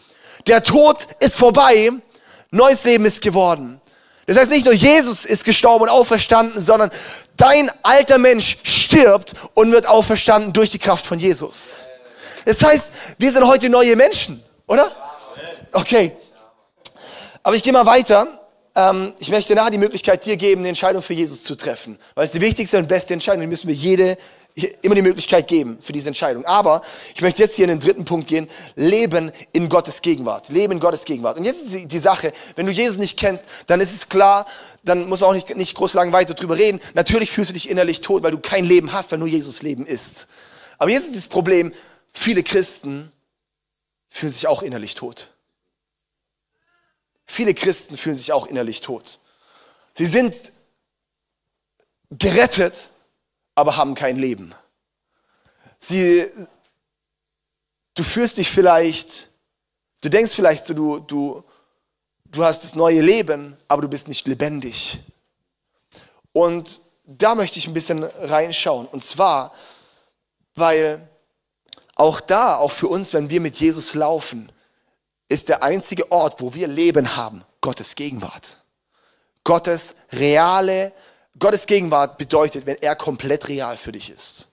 Der 0.46 0.62
Tod 0.62 1.08
ist 1.20 1.40
vorbei, 1.40 1.90
neues 2.52 2.84
Leben 2.84 3.06
ist 3.06 3.22
geworden. 3.22 3.82
Das 4.28 4.38
heißt, 4.38 4.52
nicht 4.52 4.66
nur 4.66 4.76
Jesus 4.76 5.26
ist 5.26 5.46
gestorben 5.46 5.86
und 5.86 5.90
auferstanden, 5.90 6.62
sondern 6.62 6.92
dein 7.38 7.72
alter 7.82 8.20
Mensch 8.20 8.60
stirbt 8.62 9.34
und 9.56 9.72
wird 9.72 9.88
auferstanden 9.88 10.54
durch 10.54 10.70
die 10.70 10.78
Kraft 10.78 11.08
von 11.08 11.18
Jesus. 11.18 11.88
Das 12.46 12.62
heißt, 12.62 12.92
wir 13.18 13.32
sind 13.32 13.48
heute 13.48 13.68
neue 13.68 13.96
Menschen, 13.96 14.44
oder? 14.68 14.96
Okay. 15.72 16.16
Aber 17.48 17.56
ich 17.56 17.64
gehe 17.64 17.72
mal 17.72 17.86
weiter. 17.86 18.28
Ähm, 18.76 19.16
ich 19.20 19.30
möchte 19.30 19.56
nachher 19.56 19.72
die 19.72 19.78
Möglichkeit 19.78 20.26
dir 20.26 20.36
geben, 20.36 20.60
eine 20.60 20.68
Entscheidung 20.68 21.02
für 21.02 21.14
Jesus 21.14 21.44
zu 21.44 21.56
treffen. 21.56 21.98
Weil 22.14 22.26
es 22.26 22.32
die 22.32 22.42
wichtigste 22.42 22.78
und 22.78 22.90
beste 22.90 23.14
Entscheidung, 23.14 23.40
die 23.40 23.48
müssen 23.48 23.70
wir 23.70 23.74
jede 23.74 24.18
immer 24.82 24.96
die 24.96 25.02
Möglichkeit 25.02 25.48
geben 25.48 25.78
für 25.80 25.94
diese 25.94 26.10
Entscheidung. 26.10 26.44
Aber 26.44 26.82
ich 27.16 27.22
möchte 27.22 27.42
jetzt 27.42 27.56
hier 27.56 27.64
in 27.64 27.70
den 27.70 27.80
dritten 27.80 28.04
Punkt 28.04 28.28
gehen. 28.28 28.50
Leben 28.76 29.32
in 29.54 29.70
Gottes 29.70 30.02
Gegenwart. 30.02 30.50
Leben 30.50 30.74
in 30.74 30.82
Gottes 30.82 31.06
Gegenwart. 31.06 31.38
Und 31.38 31.46
jetzt 31.46 31.62
ist 31.62 31.74
die, 31.74 31.88
die 31.88 32.00
Sache, 32.00 32.34
wenn 32.58 32.66
du 32.66 32.74
Jesus 32.74 32.98
nicht 32.98 33.18
kennst, 33.18 33.46
dann 33.68 33.80
ist 33.80 33.94
es 33.94 34.10
klar, 34.10 34.46
dann 34.84 35.08
muss 35.08 35.22
man 35.22 35.30
auch 35.30 35.34
nicht, 35.34 35.56
nicht 35.56 35.74
groß 35.74 35.94
lang 35.94 36.12
weiter 36.12 36.34
drüber 36.34 36.58
reden. 36.58 36.82
Natürlich 36.96 37.32
fühlst 37.32 37.52
du 37.52 37.54
dich 37.54 37.70
innerlich 37.70 38.02
tot, 38.02 38.24
weil 38.24 38.32
du 38.32 38.40
kein 38.40 38.66
Leben 38.66 38.92
hast, 38.92 39.10
weil 39.14 39.20
nur 39.20 39.30
Jesus 39.30 39.62
Leben 39.62 39.86
ist. 39.86 40.28
Aber 40.80 40.90
jetzt 40.90 41.08
ist 41.08 41.16
das 41.16 41.28
Problem, 41.30 41.72
viele 42.12 42.44
Christen 42.44 43.10
fühlen 44.10 44.34
sich 44.34 44.48
auch 44.48 44.64
innerlich 44.64 44.96
tot. 44.96 45.30
Viele 47.28 47.54
Christen 47.54 47.98
fühlen 47.98 48.16
sich 48.16 48.32
auch 48.32 48.48
innerlich 48.48 48.82
tot. 48.82 49.20
Sie 49.94 50.06
sind 50.06 50.34
gerettet, 52.10 52.92
aber 53.54 53.76
haben 53.76 53.96
kein 53.96 54.16
Leben. 54.16 54.56
Sie, 55.80 56.26
du 57.94 58.04
fühlst 58.04 58.38
dich 58.38 58.50
vielleicht, 58.50 59.30
du 60.02 60.10
denkst 60.10 60.34
vielleicht 60.34 60.66
so, 60.66 60.74
du, 60.74 61.00
du, 61.00 61.44
du 62.26 62.44
hast 62.44 62.64
das 62.64 62.76
neue 62.76 63.02
Leben, 63.02 63.58
aber 63.68 63.82
du 63.82 63.90
bist 63.90 64.08
nicht 64.08 64.28
lebendig. 64.28 65.00
Und 66.32 66.82
da 67.06 67.36
möchte 67.36 67.60
ich 67.60 67.68
ein 67.68 67.74
bisschen 67.74 68.04
reinschauen. 68.04 68.88
Und 68.88 69.04
zwar, 69.04 69.54
weil 70.56 71.10
auch 71.96 72.22
da, 72.22 72.58
auch 72.58 72.72
für 72.72 72.88
uns, 72.88 73.14
wenn 73.14 73.30
wir 73.30 73.42
mit 73.42 73.58
Jesus 73.58 73.94
laufen, 73.96 74.52
ist 75.28 75.50
der 75.50 75.64
einzige 75.64 76.12
Ort, 76.12 76.42
wo 76.42 76.54
wir 76.54 76.68
Leben 76.68 77.16
haben, 77.16 77.44
Gottes 77.62 77.96
Gegenwart. 77.96 78.58
Gottes 79.44 79.96
reale 80.12 80.94
Gottes 81.40 81.68
Gegenwart 81.68 82.18
bedeutet, 82.18 82.66
wenn 82.66 82.78
er 82.82 82.96
komplett 82.96 83.48
real 83.48 83.78
für 83.78 83.92
dich 83.92 84.10
ist. 84.10 84.48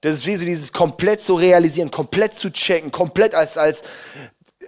Das 0.00 0.14
ist 0.14 0.26
wie 0.26 0.36
so 0.36 0.44
dieses 0.44 0.72
komplett 0.72 1.20
zu 1.20 1.34
realisieren, 1.34 1.90
komplett 1.90 2.34
zu 2.34 2.50
checken, 2.50 2.92
komplett 2.92 3.34
als, 3.34 3.58
als 3.58 3.82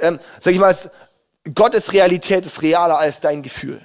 ähm, 0.00 0.18
sag 0.40 0.52
ich 0.52 0.58
mal, 0.58 0.68
als 0.68 0.88
Gottes 1.54 1.92
Realität 1.92 2.44
ist 2.44 2.62
realer 2.62 2.98
als 2.98 3.20
dein 3.20 3.42
Gefühl. 3.42 3.80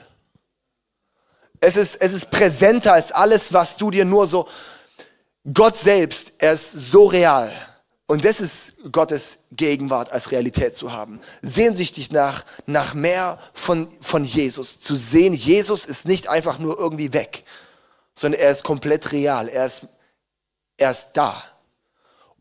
Es 1.59 1.75
ist, 1.75 1.95
es 1.95 2.13
ist 2.13 2.31
präsenter 2.31 2.93
als 2.93 3.11
alles, 3.11 3.53
was 3.53 3.77
du 3.77 3.91
dir 3.91 4.05
nur 4.05 4.25
so, 4.27 4.47
Gott 5.53 5.75
selbst, 5.75 6.33
er 6.39 6.53
ist 6.53 6.71
so 6.71 7.05
real. 7.05 7.51
Und 8.07 8.23
das 8.23 8.39
ist 8.39 8.75
Gottes 8.91 9.39
Gegenwart 9.51 10.11
als 10.11 10.31
Realität 10.31 10.75
zu 10.75 10.93
haben. 10.93 11.19
Sehnsüchtig 11.41 12.11
nach, 12.11 12.45
nach 12.67 12.93
mehr 12.93 13.39
von, 13.53 13.89
von 13.99 14.23
Jesus. 14.23 14.79
Zu 14.79 14.95
sehen, 14.95 15.33
Jesus 15.33 15.85
ist 15.85 16.07
nicht 16.07 16.27
einfach 16.27 16.59
nur 16.59 16.77
irgendwie 16.77 17.13
weg, 17.13 17.43
sondern 18.13 18.41
er 18.41 18.51
ist 18.51 18.63
komplett 18.63 19.11
real. 19.11 19.49
Er 19.49 19.65
ist, 19.65 19.87
er 20.77 20.91
ist 20.91 21.11
da. 21.13 21.43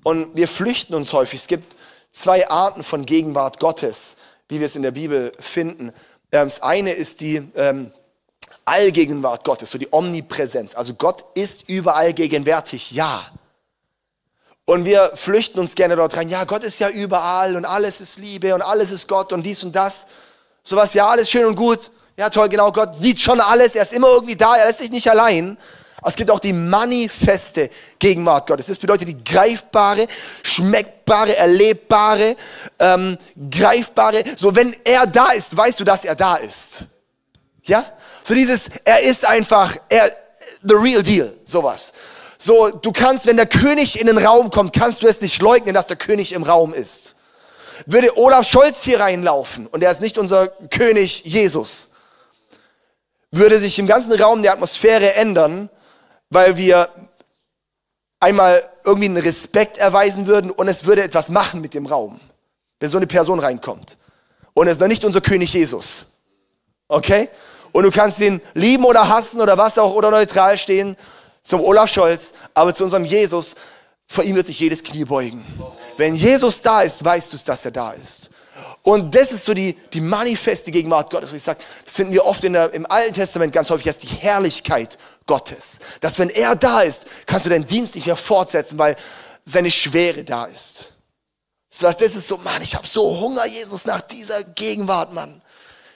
Und 0.03 0.37
wir 0.37 0.49
flüchten 0.49 0.95
uns 0.95 1.15
häufig. 1.15 1.41
Es 1.41 1.47
gibt 1.47 1.77
zwei 2.11 2.49
Arten 2.51 2.85
von 2.85 3.07
Gegenwart 3.07 3.59
Gottes, 3.59 4.17
wie 4.49 4.61
wir 4.61 4.67
es 4.67 4.77
in 4.77 4.83
der 4.83 4.91
Bibel 4.91 5.33
finden. 5.41 5.93
Ähm, 6.31 6.49
das 6.49 6.61
eine 6.61 6.93
ist 6.93 7.23
die 7.23 7.37
ähm, 7.57 7.91
Allgegenwart 8.67 9.45
Gottes, 9.45 9.71
so 9.71 9.79
die 9.79 9.89
Omnipräsenz. 9.91 10.75
Also 10.75 10.93
Gott 10.93 11.25
ist 11.35 11.71
überall 11.71 12.13
gegenwärtig, 12.13 12.93
ja. 12.93 13.25
Und 14.67 14.87
wir 14.87 15.13
flüchten 15.15 15.61
uns 15.61 15.75
gerne 15.75 15.97
dort 15.97 16.17
rein. 16.17 16.29
Ja, 16.29 16.45
Gott 16.45 16.65
ist 16.65 16.79
ja 16.79 16.89
überall 16.89 17.57
und 17.57 17.67
alles 17.67 18.01
ist 18.01 18.19
Liebe 18.19 18.55
und 18.55 18.63
alles 18.63 18.91
ist 18.91 19.09
Gott 19.09 19.33
und 19.33 19.43
dies 19.43 19.63
und 19.63 19.77
das. 19.77 20.07
Sowas, 20.63 20.95
ja, 20.95 21.07
alles 21.07 21.31
schön 21.31 21.45
und 21.45 21.57
gut. 21.57 21.91
Ja, 22.17 22.31
toll, 22.31 22.49
genau. 22.49 22.73
Gott 22.73 22.97
sieht 22.97 23.21
schon 23.21 23.41
alles. 23.41 23.75
Er 23.75 23.83
ist 23.83 23.93
immer 23.93 24.09
irgendwie 24.09 24.37
da. 24.37 24.57
Er 24.57 24.67
lässt 24.67 24.79
sich 24.79 24.91
nicht 24.91 25.11
allein. 25.11 25.59
Aber 25.99 26.09
es 26.09 26.17
gibt 26.17 26.31
auch 26.31 26.41
die 26.41 26.53
manifeste 26.53 27.69
Gegenwart 27.99 28.47
Gottes. 28.47 28.67
Das 28.67 28.79
bedeutet 28.79 29.09
die 29.09 29.25
greifbare, 29.25 30.07
schmeckbare, 30.43 31.37
erlebbare, 31.37 32.37
ähm, 32.79 33.19
greifbare. 33.51 34.25
So, 34.37 34.55
wenn 34.55 34.75
er 34.85 35.07
da 35.07 35.31
ist, 35.33 35.55
weißt 35.57 35.81
du, 35.81 35.85
dass 35.85 36.05
er 36.05 36.15
da 36.15 36.37
ist. 36.37 36.87
Ja? 37.63 37.85
So 38.23 38.35
dieses, 38.35 38.69
er 38.85 39.01
ist 39.01 39.27
einfach, 39.27 39.77
er, 39.89 40.11
the 40.63 40.75
real 40.75 41.03
deal. 41.03 41.33
Sowas. 41.45 41.93
So, 42.45 42.69
du 42.69 42.93
kannst, 42.93 43.25
wenn 43.25 43.39
der 43.39 43.47
König 43.47 43.99
in 43.99 44.07
den 44.07 44.19
Raum 44.19 44.51
kommt, 44.51 44.75
kannst 44.75 45.03
du 45.03 45.07
es 45.07 45.23
nicht 45.23 45.41
leugnen, 45.41 45.73
dass 45.73 45.87
der 45.87 45.97
König 45.97 46.35
im 46.35 46.43
Raum 46.43 46.75
ist. 46.75 47.17
Würde 47.87 48.19
Olaf 48.19 48.47
Scholz 48.47 48.83
hier 48.83 49.01
reinlaufen 49.01 49.67
und 49.67 49.83
er 49.83 49.91
ist 49.91 50.03
nicht 50.03 50.19
unser 50.19 50.49
König 50.49 51.25
Jesus, 51.25 51.89
würde 53.31 53.59
sich 53.59 53.79
im 53.79 53.87
ganzen 53.87 54.13
Raum 54.13 54.43
die 54.43 54.51
Atmosphäre 54.51 55.15
ändern, 55.15 55.71
weil 56.29 56.59
wir 56.59 56.91
einmal 58.21 58.69
irgendwie 58.85 59.07
einen 59.07 59.17
Respekt 59.17 59.79
erweisen 59.79 60.27
würden 60.27 60.51
und 60.51 60.69
es 60.69 60.85
würde 60.85 61.03
etwas 61.03 61.31
machen 61.31 61.63
mit 61.63 61.73
dem 61.73 61.87
Raum, 61.87 62.21
wenn 62.79 62.91
so 62.91 62.99
eine 62.99 63.07
Person 63.07 63.39
reinkommt. 63.39 63.97
Und 64.53 64.67
es 64.67 64.75
ist 64.75 64.81
noch 64.83 64.89
nicht 64.89 65.07
unser 65.07 65.23
König 65.23 65.55
Jesus. 65.55 66.09
Okay? 66.89 67.31
Und 67.73 67.85
du 67.85 67.91
kannst 67.91 68.21
ihn 68.21 68.43
lieben 68.53 68.85
oder 68.85 69.09
hassen 69.09 69.41
oder 69.41 69.57
was 69.57 69.79
auch 69.79 69.95
oder 69.95 70.11
neutral 70.11 70.59
stehen 70.59 70.95
zum 71.45 71.61
Olaf 71.61 71.93
Scholz, 71.93 72.33
aber 72.55 72.75
zu 72.75 72.83
unserem 72.83 73.05
Jesus, 73.05 73.55
vor 74.07 74.25
ihm 74.25 74.35
wird 74.35 74.47
sich 74.47 74.59
jedes 74.59 74.83
Knie 74.83 75.05
beugen. 75.05 75.45
Wenn 75.97 76.17
Jesus 76.17 76.61
da 76.61 76.83
ist, 76.83 77.05
weißt 77.05 77.33
du 77.33 77.37
es, 77.37 77.45
dass 77.45 77.65
er 77.65 77.71
da 77.71 77.93
ist. 77.93 78.31
Und 78.83 79.15
das 79.15 79.33
ist 79.33 79.45
so 79.45 79.55
die, 79.55 79.75
die 79.93 80.01
manifeste 80.01 80.71
Gegenwart 80.71 81.11
Gottes, 81.11 81.33
wo 81.33 81.37
ich 81.37 81.43
sage, 81.43 81.61
das 81.85 81.95
finden 81.95 82.13
wir 82.13 82.27
oft 82.27 82.45
in 82.45 82.53
der, 82.53 82.73
im 82.75 82.85
Alten 82.91 83.15
Testament 83.15 83.53
ganz 83.53 83.71
häufig 83.71 83.87
als 83.87 83.99
die 83.99 84.09
Herrlichkeit 84.09 84.99
Gottes. 85.27 85.79
Dass 86.01 86.19
wenn 86.19 86.29
er 86.29 86.55
da 86.55 86.83
ist, 86.83 87.07
kannst 87.27 87.47
du 87.47 87.51
deinen 87.51 87.67
Dienst 87.67 87.95
nicht 87.95 88.07
mehr 88.07 88.17
fortsetzen, 88.17 88.79
weil 88.79 88.97
seine 89.45 89.71
Schwere 89.71 90.25
da 90.25 90.45
ist. 90.47 90.93
So, 91.71 91.87
das 91.87 92.01
ist 92.01 92.29
so, 92.29 92.37
Mann, 92.39 92.63
ich 92.63 92.75
habe 92.75 92.87
so 92.87 93.19
Hunger, 93.21 93.47
Jesus, 93.47 93.85
nach 93.85 94.01
dieser 94.03 94.45
Gegenwart, 94.45 95.13
Mann. 95.13 95.43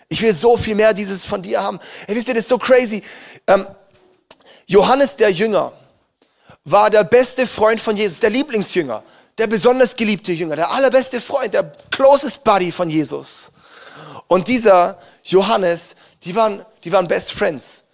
Ich 0.09 0.23
will 0.23 0.35
so 0.35 0.57
viel 0.57 0.75
mehr 0.75 0.95
dieses 0.95 1.25
von 1.25 1.43
dir 1.43 1.63
haben. 1.63 1.79
Hey, 2.07 2.17
wisst 2.17 2.29
ihr, 2.29 2.35
das 2.35 2.45
ist 2.45 2.49
so 2.49 2.59
crazy. 2.59 3.03
Ähm, 3.47 3.67
Johannes 4.68 5.16
der 5.16 5.31
Jünger 5.31 5.72
war 6.64 6.90
der 6.90 7.02
beste 7.02 7.46
Freund 7.46 7.81
von 7.81 7.96
Jesus, 7.96 8.20
der 8.20 8.28
Lieblingsjünger, 8.28 9.02
der 9.38 9.46
besonders 9.46 9.96
geliebte 9.96 10.31
Jünger, 10.31 10.57
der 10.57 10.70
allerbeste 10.70 11.22
Freund, 11.22 11.54
der 11.54 11.72
closest 11.90 12.44
buddy 12.44 12.70
von 12.70 12.90
Jesus. 12.90 13.50
Und 14.26 14.46
dieser 14.46 14.98
Johannes, 15.24 15.96
die 16.22 16.35
waren, 16.35 16.66
die 16.85 16.92
waren 16.92 17.09
Best 17.09 17.33
Friends. 17.33 17.85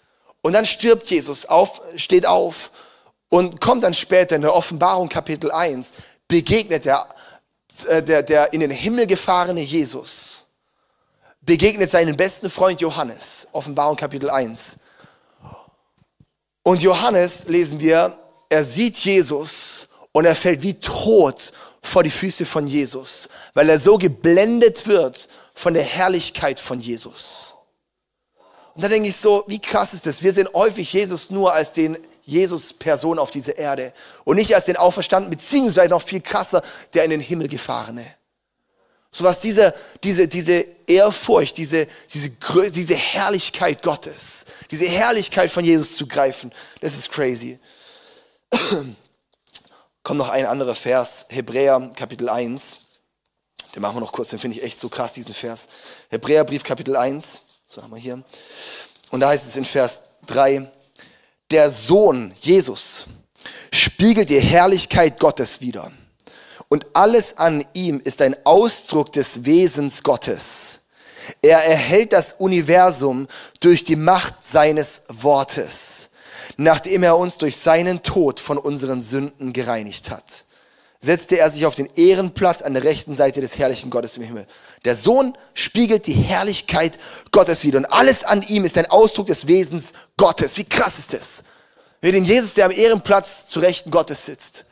Und 0.43 0.55
dann 0.55 0.67
stirbt 0.67 1.09
Jesus 1.09 1.47
auf, 1.47 1.81
steht 1.95 2.27
auf 2.27 2.73
und 3.29 3.61
kommt 3.61 3.85
dann 3.85 3.95
später 3.95 4.35
in 4.35 4.43
der 4.43 4.55
Offenbarung 4.55 5.09
Kapitel 5.09 5.53
1, 5.53 5.93
begegnet 6.27 6.87
der, 6.87 7.07
äh, 7.87 8.03
der, 8.03 8.25
der 8.25 8.53
in 8.53 8.59
den 8.59 8.73
Himmel 8.73 9.07
gefahrene 9.07 9.61
Jesus, 9.61 10.47
begegnet 11.41 11.89
seinen 11.89 12.17
besten 12.17 12.51
Freund 12.51 12.81
Johannes, 12.81 13.47
Offenbarung 13.53 13.95
Kapitel 13.97 14.29
1. 14.29 14.77
Und 16.65 16.81
Johannes, 16.81 17.45
lesen 17.47 17.79
wir, 17.79 18.19
er 18.49 18.65
sieht 18.65 18.97
Jesus 18.97 19.87
und 20.13 20.25
er 20.25 20.35
fällt 20.35 20.63
wie 20.63 20.75
tot 20.75 21.53
vor 21.83 22.03
die 22.03 22.11
Füße 22.11 22.47
von 22.47 22.67
Jesus, 22.67 23.29
weil 23.53 23.69
er 23.69 23.79
so 23.79 23.99
geblendet 23.99 24.87
wird 24.87 25.29
von 25.53 25.75
der 25.75 25.83
Herrlichkeit 25.83 26.59
von 26.59 26.81
Jesus. 26.81 27.57
Und 28.75 28.83
da 28.83 28.89
denke 28.89 29.11
ich 29.11 29.17
so, 29.17 29.45
wie 29.47 29.61
krass 29.61 29.93
ist 29.93 30.07
das? 30.07 30.23
Wir 30.23 30.33
sehen 30.33 30.49
häufig 30.55 30.91
Jesus 30.91 31.29
nur 31.29 31.53
als 31.53 31.73
den 31.73 31.99
Jesus-Person 32.23 33.19
auf 33.19 33.31
dieser 33.31 33.59
Erde 33.59 33.93
und 34.25 34.37
nicht 34.37 34.55
als 34.55 34.65
den 34.65 34.79
Auferstandenen, 34.79 35.37
beziehungsweise 35.37 35.91
noch 35.91 36.03
viel 36.03 36.23
krasser, 36.23 36.63
der 36.95 37.05
in 37.05 37.11
den 37.11 37.21
Himmel 37.21 37.49
gefahrene. 37.49 38.07
So 39.15 39.23
was 39.23 39.39
diese, 39.39 39.73
diese, 40.03 40.27
diese 40.27 40.67
Ehrfurcht, 40.89 41.57
diese, 41.57 41.87
diese, 42.13 42.31
diese 42.73 42.97
Herrlichkeit 42.97 43.81
Gottes, 43.81 44.45
diese 44.73 44.89
Herrlichkeit 44.89 45.53
von 45.53 45.65
Jesus 45.65 45.95
zu 45.95 46.09
greifen, 46.09 46.53
das 46.81 46.95
ist 46.95 47.13
crazy. 47.13 47.61
Kommt 50.03 50.19
noch 50.19 50.31
ein 50.31 50.47
anderer 50.47 50.75
Vers, 50.75 51.27
Hebräer 51.29 51.93
Kapitel 51.95 52.29
1. 52.29 52.79
Den 53.77 53.83
machen 53.83 53.95
wir 53.95 54.01
noch 54.01 54.11
kurz, 54.11 54.31
den 54.31 54.41
finde 54.41 54.57
ich 54.57 54.65
echt 54.65 54.81
so 54.81 54.89
krass, 54.89 55.13
diesen 55.13 55.33
Vers. 55.33 55.69
Hebräerbrief 56.11 56.65
Kapitel 56.65 56.97
1, 56.97 57.43
so 57.67 57.85
haben 57.85 57.93
wir 57.93 58.01
hier. 58.01 58.21
Und 59.13 59.21
da 59.21 59.29
heißt 59.29 59.47
es 59.47 59.57
in 59.57 59.65
Vers 59.65 60.03
3, 60.27 60.69
der 61.53 61.71
Sohn 61.71 62.35
Jesus 62.41 63.07
spiegelt 63.73 64.29
die 64.29 64.41
Herrlichkeit 64.41 65.21
Gottes 65.21 65.61
wider 65.61 65.93
und 66.69 66.87
alles 66.95 67.39
an 67.39 67.65
ihm 67.75 68.01
ist 68.03 68.23
ein 68.23 68.37
Ausdruck 68.45 69.13
des 69.13 69.45
Wesens 69.45 70.03
Gottes. 70.03 70.81
Er 71.43 71.65
erhält 71.65 72.13
das 72.13 72.35
Universum 72.35 73.29
durch 73.61 73.85
die 73.85 73.97
Macht 73.97 74.43
seines 74.45 75.03
Wortes, 75.09 76.09
nachdem 76.57 77.03
er 77.03 77.17
uns 77.17 77.39
durch 77.39 77.57
seinen 77.57 78.03
Tod 78.03 78.41
von 78.41 78.59
unseren 78.59 79.01
Sünden 79.01 79.53
gereinigt 79.53 80.11
hat. 80.11 80.45
Setzte 81.01 81.39
er 81.39 81.51
sich 81.51 81.67
auf 81.67 81.75
den 81.75 81.89
Ehrenplatz 81.97 82.63
an 82.63 82.73
der 82.73 82.85
rechten 82.85 83.15
Seite 83.15 83.43
des 83.43 83.59
herrlichen 83.59 83.91
Gottes 83.91 84.17
im 84.17 84.23
Himmel. 84.23 84.47
Der 84.87 84.97
Sohn 84.97 85.37
spiegelt 85.53 86.07
die 86.07 86.15
Herrlichkeit 86.15 86.99
Gottes 87.31 87.63
wider 87.63 87.79
und 87.79 87.87
alles 87.87 88.25
an 88.25 88.41
ihm 88.41 88.65
ist 88.65 88.79
ein 88.79 88.91
Ausdruck 88.91 89.27
des 89.27 89.47
Wesens 89.47 89.93
Gottes. 90.17 90.57
Wie 90.57 90.65
krass 90.65 90.99
ist 90.99 91.13
das? 91.13 91.45
Wir 92.01 92.13
den 92.13 92.25
Jesus, 92.25 92.55
der 92.55 92.67
am 92.67 92.71
Ehrenplatz 92.71 93.49
zu 93.49 93.61
Rechten 93.61 93.91
Gottes 93.91 94.25
sitzt. 94.25 94.65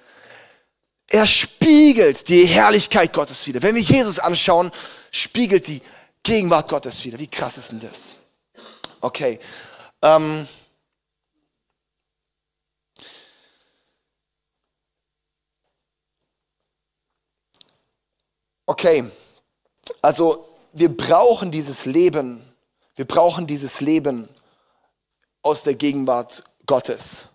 Er 1.13 1.27
spiegelt 1.27 2.27
die 2.29 2.47
Herrlichkeit 2.47 3.13
Gottes 3.13 3.47
wieder. 3.47 3.61
Wenn 3.61 3.75
wir 3.75 3.83
Jesus 3.83 4.19
anschauen, 4.19 4.71
spiegelt 5.11 5.69
die 5.69 5.83
Gegenwart 6.23 6.71
Gottes 6.71 7.05
wieder. 7.05 7.19
Wie 7.19 7.27
krass 7.27 7.59
ist 7.59 7.71
denn 7.71 7.81
das? 7.81 8.17
Okay. 9.03 9.39
Ähm 10.01 10.49
okay. 18.65 19.05
Also 20.01 20.49
wir 20.73 20.97
brauchen 20.97 21.51
dieses 21.51 21.85
Leben. 21.85 22.43
Wir 22.95 23.05
brauchen 23.05 23.47
dieses 23.47 23.83
Leben 23.83 24.31
aus 25.43 25.63
der 25.63 25.75
Gegenwart 25.75 26.43
Gottes. 26.65 27.29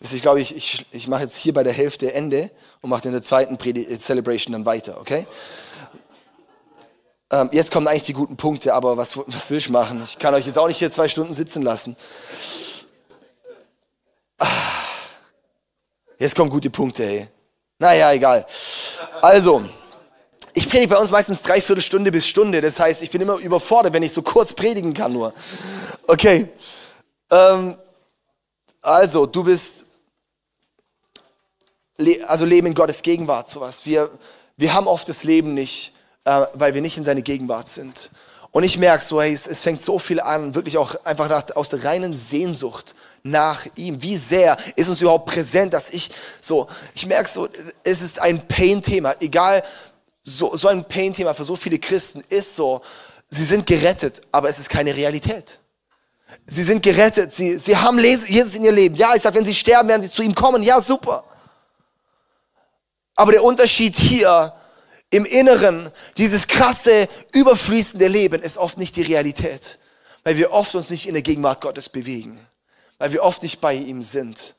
Ich 0.00 0.22
glaube, 0.22 0.40
ich, 0.40 0.54
ich, 0.54 0.86
ich 0.92 1.08
mache 1.08 1.22
jetzt 1.22 1.36
hier 1.36 1.52
bei 1.52 1.64
der 1.64 1.72
Hälfte 1.72 2.12
Ende 2.12 2.50
und 2.80 2.90
mache 2.90 3.06
in 3.06 3.12
der 3.12 3.22
zweiten 3.22 3.58
Celebration 3.98 4.52
dann 4.52 4.64
weiter, 4.64 5.00
okay? 5.00 5.26
Ähm, 7.30 7.50
jetzt 7.52 7.70
kommen 7.70 7.88
eigentlich 7.88 8.04
die 8.04 8.12
guten 8.12 8.36
Punkte, 8.36 8.72
aber 8.74 8.96
was, 8.96 9.16
was 9.16 9.50
will 9.50 9.58
ich 9.58 9.68
machen? 9.68 10.02
Ich 10.04 10.18
kann 10.18 10.34
euch 10.34 10.46
jetzt 10.46 10.58
auch 10.58 10.68
nicht 10.68 10.78
hier 10.78 10.90
zwei 10.90 11.08
Stunden 11.08 11.34
sitzen 11.34 11.62
lassen. 11.62 11.96
Jetzt 16.18 16.34
kommen 16.34 16.48
gute 16.48 16.70
Punkte, 16.70 17.04
hey. 17.04 17.28
Naja, 17.78 18.12
egal. 18.12 18.46
Also, 19.20 19.62
ich 20.54 20.68
predige 20.68 20.94
bei 20.94 21.00
uns 21.00 21.10
meistens 21.10 21.42
dreiviertel 21.42 21.82
Stunde 21.82 22.10
bis 22.10 22.26
Stunde. 22.26 22.60
Das 22.60 22.80
heißt, 22.80 23.02
ich 23.02 23.10
bin 23.10 23.20
immer 23.20 23.36
überfordert, 23.36 23.92
wenn 23.92 24.02
ich 24.02 24.12
so 24.12 24.22
kurz 24.22 24.52
predigen 24.52 24.94
kann 24.94 25.12
nur. 25.12 25.32
Okay. 26.06 26.48
Ähm, 27.30 27.76
also, 28.80 29.26
du 29.26 29.44
bist 29.44 29.86
also 32.26 32.44
Leben 32.44 32.66
in 32.66 32.74
Gottes 32.74 33.02
Gegenwart, 33.02 33.48
sowas. 33.48 33.84
Wir, 33.84 34.10
wir 34.56 34.72
haben 34.72 34.86
oft 34.86 35.08
das 35.08 35.24
Leben 35.24 35.54
nicht, 35.54 35.92
äh, 36.24 36.46
weil 36.54 36.74
wir 36.74 36.80
nicht 36.80 36.96
in 36.96 37.04
seine 37.04 37.22
Gegenwart 37.22 37.68
sind. 37.68 38.10
Und 38.50 38.64
ich 38.64 38.78
merke 38.78 39.04
so, 39.04 39.20
hey, 39.20 39.32
es, 39.32 39.46
es, 39.46 39.62
fängt 39.62 39.82
so 39.82 39.98
viel 39.98 40.20
an, 40.20 40.54
wirklich 40.54 40.78
auch 40.78 40.94
einfach 41.04 41.28
nach, 41.28 41.44
aus 41.54 41.68
der 41.68 41.84
reinen 41.84 42.16
Sehnsucht 42.16 42.94
nach 43.22 43.66
ihm. 43.76 44.02
Wie 44.02 44.16
sehr 44.16 44.56
ist 44.74 44.88
uns 44.88 45.00
überhaupt 45.00 45.26
präsent, 45.26 45.74
dass 45.74 45.90
ich 45.90 46.10
so, 46.40 46.66
ich 46.94 47.06
merke 47.06 47.28
so, 47.28 47.48
es 47.84 48.00
ist 48.00 48.20
ein 48.20 48.46
Pain-Thema. 48.48 49.16
Egal, 49.20 49.62
so, 50.22 50.56
so 50.56 50.68
ein 50.68 50.84
Pain-Thema 50.84 51.34
für 51.34 51.44
so 51.44 51.56
viele 51.56 51.78
Christen 51.78 52.22
ist 52.28 52.56
so, 52.56 52.80
sie 53.28 53.44
sind 53.44 53.66
gerettet, 53.66 54.22
aber 54.32 54.48
es 54.48 54.58
ist 54.58 54.70
keine 54.70 54.96
Realität. 54.96 55.58
Sie 56.46 56.62
sind 56.62 56.82
gerettet, 56.82 57.32
sie, 57.32 57.58
sie 57.58 57.76
haben 57.76 57.98
Jesus 57.98 58.54
in 58.54 58.64
ihr 58.64 58.72
Leben. 58.72 58.94
Ja, 58.94 59.14
ich 59.14 59.22
sage, 59.22 59.36
wenn 59.36 59.44
sie 59.44 59.54
sterben, 59.54 59.88
werden 59.88 60.02
sie 60.02 60.10
zu 60.10 60.22
ihm 60.22 60.34
kommen. 60.34 60.62
Ja, 60.62 60.80
super. 60.80 61.24
Aber 63.18 63.32
der 63.32 63.42
Unterschied 63.42 63.96
hier 63.96 64.54
im 65.10 65.24
Inneren, 65.24 65.90
dieses 66.18 66.46
krasse, 66.46 67.08
überfließende 67.32 68.06
Leben, 68.06 68.40
ist 68.40 68.58
oft 68.58 68.78
nicht 68.78 68.94
die 68.94 69.02
Realität. 69.02 69.80
Weil 70.22 70.36
wir 70.36 70.52
oft 70.52 70.72
uns 70.76 70.88
nicht 70.88 71.08
in 71.08 71.14
der 71.14 71.24
Gegenwart 71.24 71.60
Gottes 71.60 71.88
bewegen. 71.88 72.38
Weil 72.98 73.10
wir 73.12 73.24
oft 73.24 73.42
nicht 73.42 73.60
bei 73.60 73.74
ihm 73.74 74.04
sind. 74.04 74.54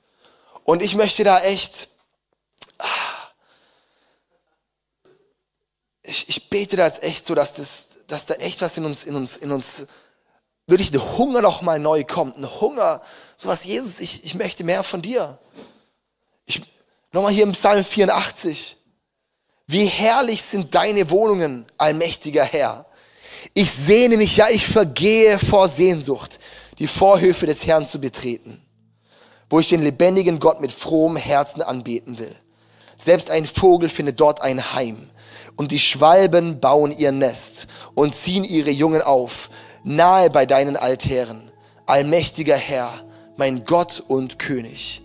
Und 0.65 0.83
ich 0.83 0.93
möchte 0.95 1.23
da 1.23 1.39
echt, 1.39 1.87
ich, 6.03 6.27
ich 6.27 6.49
bete 6.49 6.75
da 6.75 6.85
jetzt 6.85 7.01
echt 7.01 7.25
so, 7.25 7.35
dass, 7.35 7.53
das, 7.53 7.91
dass 8.07 8.25
da 8.25 8.33
echt 8.33 8.61
was 8.61 8.75
in 8.75 8.83
uns, 8.83 9.05
in 9.05 9.15
uns, 9.15 9.37
in 9.37 9.53
uns, 9.53 9.87
wirklich 10.67 10.91
ein 10.91 11.17
Hunger 11.17 11.41
noch 11.41 11.61
mal 11.61 11.79
neu 11.79 12.03
kommt. 12.03 12.35
Ein 12.35 12.59
Hunger, 12.59 13.01
sowas, 13.37 13.63
Jesus, 13.63 14.01
ich, 14.01 14.25
ich 14.25 14.35
möchte 14.35 14.65
mehr 14.65 14.83
von 14.83 15.01
dir. 15.01 15.39
Ich, 16.45 16.61
Nochmal 17.11 17.33
hier 17.33 17.43
im 17.43 17.53
Psalm 17.53 17.83
84. 17.83 18.77
Wie 19.65 19.85
herrlich 19.85 20.43
sind 20.43 20.75
deine 20.75 21.09
Wohnungen, 21.09 21.65
allmächtiger 21.77 22.43
Herr. 22.43 22.85
Ich 23.55 23.71
sehne 23.71 24.17
mich, 24.17 24.37
ja, 24.37 24.49
ich 24.49 24.67
vergehe 24.67 25.39
vor 25.39 25.67
Sehnsucht, 25.67 26.39
die 26.77 26.85
Vorhöfe 26.85 27.47
des 27.47 27.65
Herrn 27.65 27.87
zu 27.87 27.99
betreten, 27.99 28.61
wo 29.49 29.59
ich 29.59 29.69
den 29.69 29.81
lebendigen 29.81 30.39
Gott 30.39 30.61
mit 30.61 30.71
frohem 30.71 31.15
Herzen 31.15 31.63
anbeten 31.63 32.19
will. 32.19 32.35
Selbst 32.99 33.31
ein 33.31 33.47
Vogel 33.47 33.89
findet 33.89 34.19
dort 34.19 34.41
ein 34.41 34.73
Heim 34.73 35.09
und 35.55 35.71
die 35.71 35.79
Schwalben 35.79 36.59
bauen 36.59 36.95
ihr 36.95 37.11
Nest 37.11 37.67
und 37.95 38.13
ziehen 38.13 38.43
ihre 38.43 38.69
Jungen 38.71 39.01
auf, 39.01 39.49
nahe 39.83 40.29
bei 40.29 40.45
deinen 40.45 40.77
Altären. 40.77 41.51
Allmächtiger 41.87 42.57
Herr, 42.57 42.93
mein 43.35 43.65
Gott 43.65 44.03
und 44.07 44.37
König. 44.37 45.01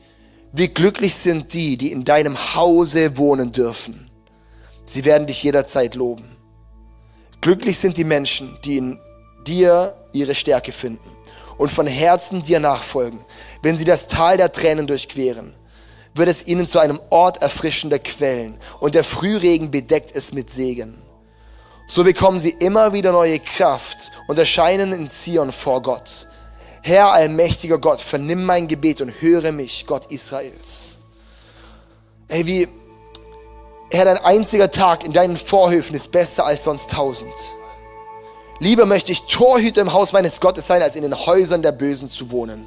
Wie 0.56 0.68
glücklich 0.68 1.16
sind 1.16 1.52
die, 1.52 1.76
die 1.76 1.90
in 1.90 2.04
deinem 2.04 2.54
Hause 2.54 3.16
wohnen 3.16 3.50
dürfen. 3.50 4.08
Sie 4.86 5.04
werden 5.04 5.26
dich 5.26 5.42
jederzeit 5.42 5.96
loben. 5.96 6.36
Glücklich 7.40 7.76
sind 7.76 7.96
die 7.96 8.04
Menschen, 8.04 8.56
die 8.64 8.76
in 8.76 9.00
dir 9.48 9.96
ihre 10.12 10.36
Stärke 10.36 10.70
finden 10.70 11.10
und 11.58 11.72
von 11.72 11.88
Herzen 11.88 12.44
dir 12.44 12.60
nachfolgen. 12.60 13.18
Wenn 13.62 13.76
sie 13.76 13.84
das 13.84 14.06
Tal 14.06 14.36
der 14.36 14.52
Tränen 14.52 14.86
durchqueren, 14.86 15.56
wird 16.14 16.28
es 16.28 16.46
ihnen 16.46 16.68
zu 16.68 16.78
einem 16.78 17.00
Ort 17.10 17.42
erfrischender 17.42 17.98
Quellen 17.98 18.56
und 18.78 18.94
der 18.94 19.02
Frühregen 19.02 19.72
bedeckt 19.72 20.14
es 20.14 20.32
mit 20.32 20.50
Segen. 20.50 21.02
So 21.88 22.04
bekommen 22.04 22.38
sie 22.38 22.54
immer 22.60 22.92
wieder 22.92 23.10
neue 23.10 23.40
Kraft 23.40 24.12
und 24.28 24.38
erscheinen 24.38 24.92
in 24.92 25.10
Zion 25.10 25.50
vor 25.50 25.82
Gott. 25.82 26.28
Herr 26.86 27.12
allmächtiger 27.12 27.78
Gott, 27.78 28.02
vernimm 28.02 28.44
mein 28.44 28.68
Gebet 28.68 29.00
und 29.00 29.08
höre 29.22 29.52
mich, 29.52 29.86
Gott 29.86 30.04
Israels. 30.10 30.98
Ey, 32.28 32.44
wie, 32.44 32.68
Herr, 33.90 34.04
dein 34.04 34.18
einziger 34.18 34.70
Tag 34.70 35.02
in 35.02 35.14
deinen 35.14 35.38
Vorhöfen 35.38 35.96
ist 35.96 36.12
besser 36.12 36.44
als 36.44 36.64
sonst 36.64 36.90
tausend. 36.90 37.32
Lieber 38.58 38.84
möchte 38.84 39.12
ich 39.12 39.22
Torhüter 39.22 39.80
im 39.80 39.94
Haus 39.94 40.12
meines 40.12 40.40
Gottes 40.40 40.66
sein, 40.66 40.82
als 40.82 40.94
in 40.94 41.04
den 41.04 41.16
Häusern 41.16 41.62
der 41.62 41.72
Bösen 41.72 42.06
zu 42.06 42.30
wohnen. 42.30 42.66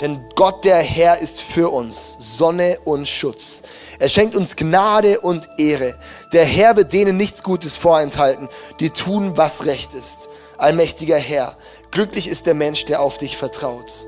Denn 0.00 0.20
Gott 0.34 0.64
der 0.64 0.78
Herr 0.78 1.18
ist 1.18 1.42
für 1.42 1.68
uns 1.68 2.16
Sonne 2.18 2.78
und 2.84 3.06
Schutz. 3.06 3.62
Er 4.00 4.08
schenkt 4.08 4.34
uns 4.34 4.56
Gnade 4.56 5.20
und 5.20 5.48
Ehre. 5.58 5.96
Der 6.32 6.44
Herr 6.44 6.76
wird 6.76 6.92
denen 6.92 7.16
nichts 7.16 7.44
Gutes 7.44 7.76
vorenthalten, 7.76 8.48
die 8.80 8.90
tun, 8.90 9.36
was 9.36 9.64
recht 9.64 9.94
ist. 9.94 10.28
Allmächtiger 10.58 11.18
Herr, 11.18 11.56
Glücklich 11.92 12.26
ist 12.26 12.46
der 12.46 12.54
Mensch, 12.54 12.86
der 12.86 13.00
auf 13.00 13.18
dich 13.18 13.36
vertraut. 13.36 14.06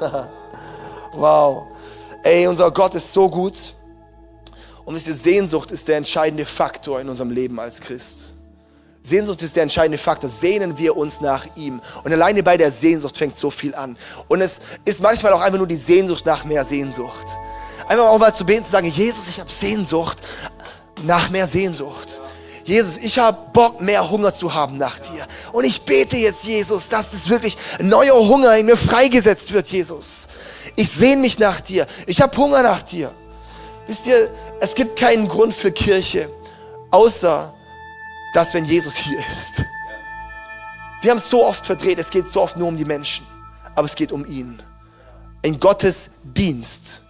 wow. 1.12 1.66
Ey, 2.22 2.46
unser 2.46 2.70
Gott 2.70 2.94
ist 2.94 3.12
so 3.12 3.28
gut. 3.28 3.74
Und 4.84 4.94
diese 4.94 5.12
Sehnsucht 5.12 5.72
ist 5.72 5.88
der 5.88 5.96
entscheidende 5.96 6.46
Faktor 6.46 7.00
in 7.00 7.08
unserem 7.08 7.30
Leben 7.30 7.58
als 7.58 7.80
Christ. 7.80 8.34
Sehnsucht 9.02 9.42
ist 9.42 9.56
der 9.56 9.64
entscheidende 9.64 9.98
Faktor. 9.98 10.30
Sehnen 10.30 10.78
wir 10.78 10.96
uns 10.96 11.20
nach 11.20 11.44
ihm. 11.56 11.80
Und 12.04 12.12
alleine 12.12 12.44
bei 12.44 12.56
der 12.56 12.70
Sehnsucht 12.70 13.16
fängt 13.16 13.36
so 13.36 13.50
viel 13.50 13.74
an. 13.74 13.98
Und 14.28 14.40
es 14.40 14.60
ist 14.84 15.00
manchmal 15.00 15.32
auch 15.32 15.40
einfach 15.40 15.58
nur 15.58 15.66
die 15.66 15.76
Sehnsucht 15.76 16.24
nach 16.26 16.44
mehr 16.44 16.64
Sehnsucht. 16.64 17.26
Einfach 17.88 18.06
auch 18.06 18.18
mal 18.18 18.32
zu 18.32 18.46
beten, 18.46 18.64
zu 18.64 18.70
sagen, 18.70 18.88
Jesus, 18.88 19.28
ich 19.28 19.40
habe 19.40 19.50
Sehnsucht 19.50 20.22
nach 21.02 21.30
mehr 21.30 21.48
Sehnsucht. 21.48 22.20
Jesus, 22.66 22.96
ich 22.96 23.16
habe 23.16 23.38
Bock, 23.52 23.80
mehr 23.80 24.10
Hunger 24.10 24.32
zu 24.32 24.52
haben 24.52 24.76
nach 24.76 24.98
dir. 24.98 25.26
Und 25.52 25.64
ich 25.64 25.82
bete 25.82 26.16
jetzt, 26.16 26.44
Jesus, 26.44 26.88
dass 26.88 27.12
es 27.12 27.28
wirklich 27.28 27.56
neuer 27.80 28.16
Hunger 28.16 28.56
in 28.56 28.66
mir 28.66 28.76
freigesetzt 28.76 29.52
wird, 29.52 29.68
Jesus. 29.68 30.26
Ich 30.74 30.90
sehne 30.90 31.22
mich 31.22 31.38
nach 31.38 31.60
dir. 31.60 31.86
Ich 32.06 32.20
habe 32.20 32.36
Hunger 32.36 32.64
nach 32.64 32.82
dir. 32.82 33.14
Wisst 33.86 34.06
ihr, 34.06 34.30
es 34.60 34.74
gibt 34.74 34.98
keinen 34.98 35.28
Grund 35.28 35.54
für 35.54 35.70
Kirche, 35.70 36.28
außer 36.90 37.54
dass, 38.34 38.52
wenn 38.52 38.64
Jesus 38.64 38.96
hier 38.96 39.18
ist. 39.18 39.64
Wir 41.02 41.12
haben 41.12 41.18
es 41.18 41.30
so 41.30 41.46
oft 41.46 41.64
verdreht, 41.64 42.00
es 42.00 42.10
geht 42.10 42.26
so 42.26 42.42
oft 42.42 42.56
nur 42.56 42.66
um 42.66 42.76
die 42.76 42.84
Menschen, 42.84 43.24
aber 43.76 43.86
es 43.86 43.94
geht 43.94 44.10
um 44.10 44.26
ihn. 44.26 44.60
In 45.42 45.60
Gottes 45.60 46.10
Dienst. 46.24 47.04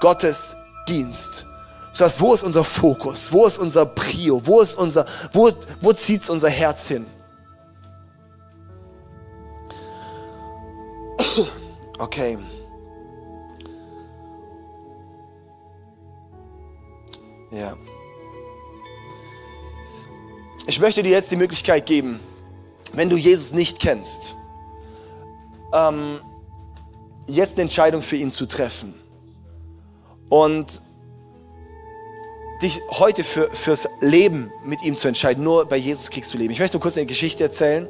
Gottes 0.00 0.56
Dienst. 0.88 1.46
So 1.92 2.04
was, 2.04 2.18
wo 2.18 2.32
ist 2.32 2.42
unser 2.42 2.64
Fokus? 2.64 3.30
Wo 3.32 3.46
ist 3.46 3.58
unser 3.58 3.84
Prio? 3.84 4.40
Wo 4.46 4.60
wo, 5.32 5.50
wo 5.80 5.92
zieht 5.92 6.28
unser 6.30 6.48
Herz 6.48 6.88
hin? 6.88 7.06
Okay. 11.98 12.36
Ja. 17.52 17.76
Ich 20.66 20.80
möchte 20.80 21.02
dir 21.04 21.10
jetzt 21.10 21.30
die 21.30 21.36
Möglichkeit 21.36 21.86
geben, 21.86 22.18
wenn 22.92 23.08
du 23.08 23.16
Jesus 23.16 23.52
nicht 23.52 23.78
kennst, 23.78 24.34
ähm, 25.72 26.18
jetzt 27.26 27.52
eine 27.52 27.62
Entscheidung 27.62 28.02
für 28.02 28.16
ihn 28.16 28.32
zu 28.32 28.46
treffen. 28.46 28.94
Und 30.28 30.82
dich 32.62 32.80
heute 32.90 33.24
für, 33.24 33.50
fürs 33.50 33.88
Leben 34.00 34.52
mit 34.64 34.82
ihm 34.84 34.96
zu 34.96 35.08
entscheiden. 35.08 35.42
Nur 35.44 35.66
bei 35.66 35.76
Jesus 35.76 36.10
kriegst 36.10 36.32
du 36.32 36.38
Leben. 36.38 36.52
Ich 36.52 36.60
möchte 36.60 36.76
nur 36.76 36.82
kurz 36.82 36.96
eine 36.96 37.06
Geschichte 37.06 37.44
erzählen. 37.44 37.88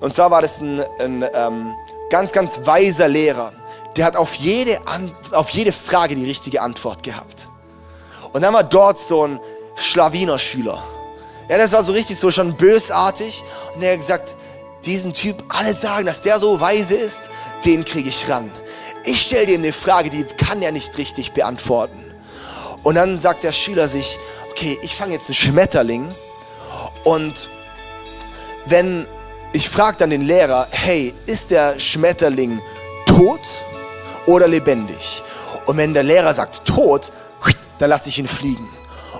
Und 0.00 0.14
zwar 0.14 0.30
war 0.30 0.42
das 0.42 0.60
ein, 0.60 0.80
ein 0.98 1.24
ähm, 1.34 1.74
ganz, 2.08 2.32
ganz 2.32 2.60
weiser 2.64 3.08
Lehrer. 3.08 3.52
Der 3.96 4.04
hat 4.04 4.16
auf 4.16 4.34
jede, 4.34 4.86
An 4.86 5.12
auf 5.32 5.50
jede 5.50 5.72
Frage 5.72 6.14
die 6.14 6.24
richtige 6.24 6.62
Antwort 6.62 7.02
gehabt. 7.02 7.48
Und 8.32 8.42
dann 8.42 8.54
war 8.54 8.64
dort 8.64 8.96
so 8.96 9.26
ein 9.26 9.40
Schlawiner-Schüler. 9.76 10.82
Ja, 11.48 11.58
das 11.58 11.72
war 11.72 11.82
so 11.82 11.92
richtig 11.92 12.16
so 12.16 12.30
schon 12.30 12.56
bösartig. 12.56 13.42
Und 13.74 13.82
er 13.82 13.92
hat 13.92 13.98
gesagt, 13.98 14.36
diesen 14.84 15.12
Typ, 15.12 15.44
alle 15.48 15.74
sagen, 15.74 16.06
dass 16.06 16.22
der 16.22 16.38
so 16.38 16.60
weise 16.60 16.94
ist, 16.94 17.28
den 17.64 17.84
kriege 17.84 18.08
ich 18.08 18.28
ran. 18.28 18.50
Ich 19.04 19.22
stelle 19.22 19.46
dir 19.46 19.58
eine 19.58 19.72
Frage, 19.72 20.10
die 20.10 20.24
kann 20.24 20.62
er 20.62 20.72
nicht 20.72 20.96
richtig 20.96 21.32
beantworten. 21.32 22.09
Und 22.82 22.94
dann 22.94 23.18
sagt 23.18 23.44
der 23.44 23.52
Schüler 23.52 23.88
sich, 23.88 24.18
okay, 24.50 24.78
ich 24.82 24.94
fange 24.94 25.12
jetzt 25.12 25.28
einen 25.28 25.34
Schmetterling 25.34 26.14
und 27.04 27.50
wenn 28.66 29.06
ich 29.52 29.68
frage 29.68 29.96
dann 29.98 30.10
den 30.10 30.22
Lehrer, 30.22 30.68
hey, 30.70 31.14
ist 31.26 31.50
der 31.50 31.78
Schmetterling 31.78 32.62
tot 33.06 33.40
oder 34.26 34.46
lebendig? 34.46 35.22
Und 35.66 35.76
wenn 35.76 35.92
der 35.92 36.04
Lehrer 36.04 36.32
sagt 36.34 36.64
tot, 36.64 37.10
dann 37.78 37.90
lasse 37.90 38.08
ich 38.08 38.18
ihn 38.18 38.28
fliegen. 38.28 38.68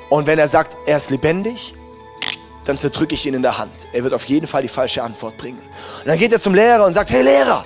Und 0.09 0.27
wenn 0.27 0.39
er 0.39 0.49
sagt, 0.49 0.77
er 0.87 0.99
ist 0.99 1.11
lebendig, 1.11 1.75
dann 2.65 2.77
zerdrücke 2.77 3.15
ich 3.15 3.27
ihn 3.27 3.35
in 3.35 3.43
der 3.43 3.59
Hand. 3.59 3.89
Er 3.93 4.05
wird 4.05 4.15
auf 4.15 4.25
jeden 4.27 4.47
Fall 4.47 4.63
die 4.63 4.69
falsche 4.69 5.03
Antwort 5.03 5.37
bringen. 5.37 5.61
Und 6.01 6.07
dann 6.07 6.19
geht 6.19 6.33
er 6.33 6.41
zum 6.41 6.55
Lehrer 6.55 6.85
und 6.85 6.93
sagt, 6.93 7.11
hey 7.11 7.23
Lehrer, 7.23 7.65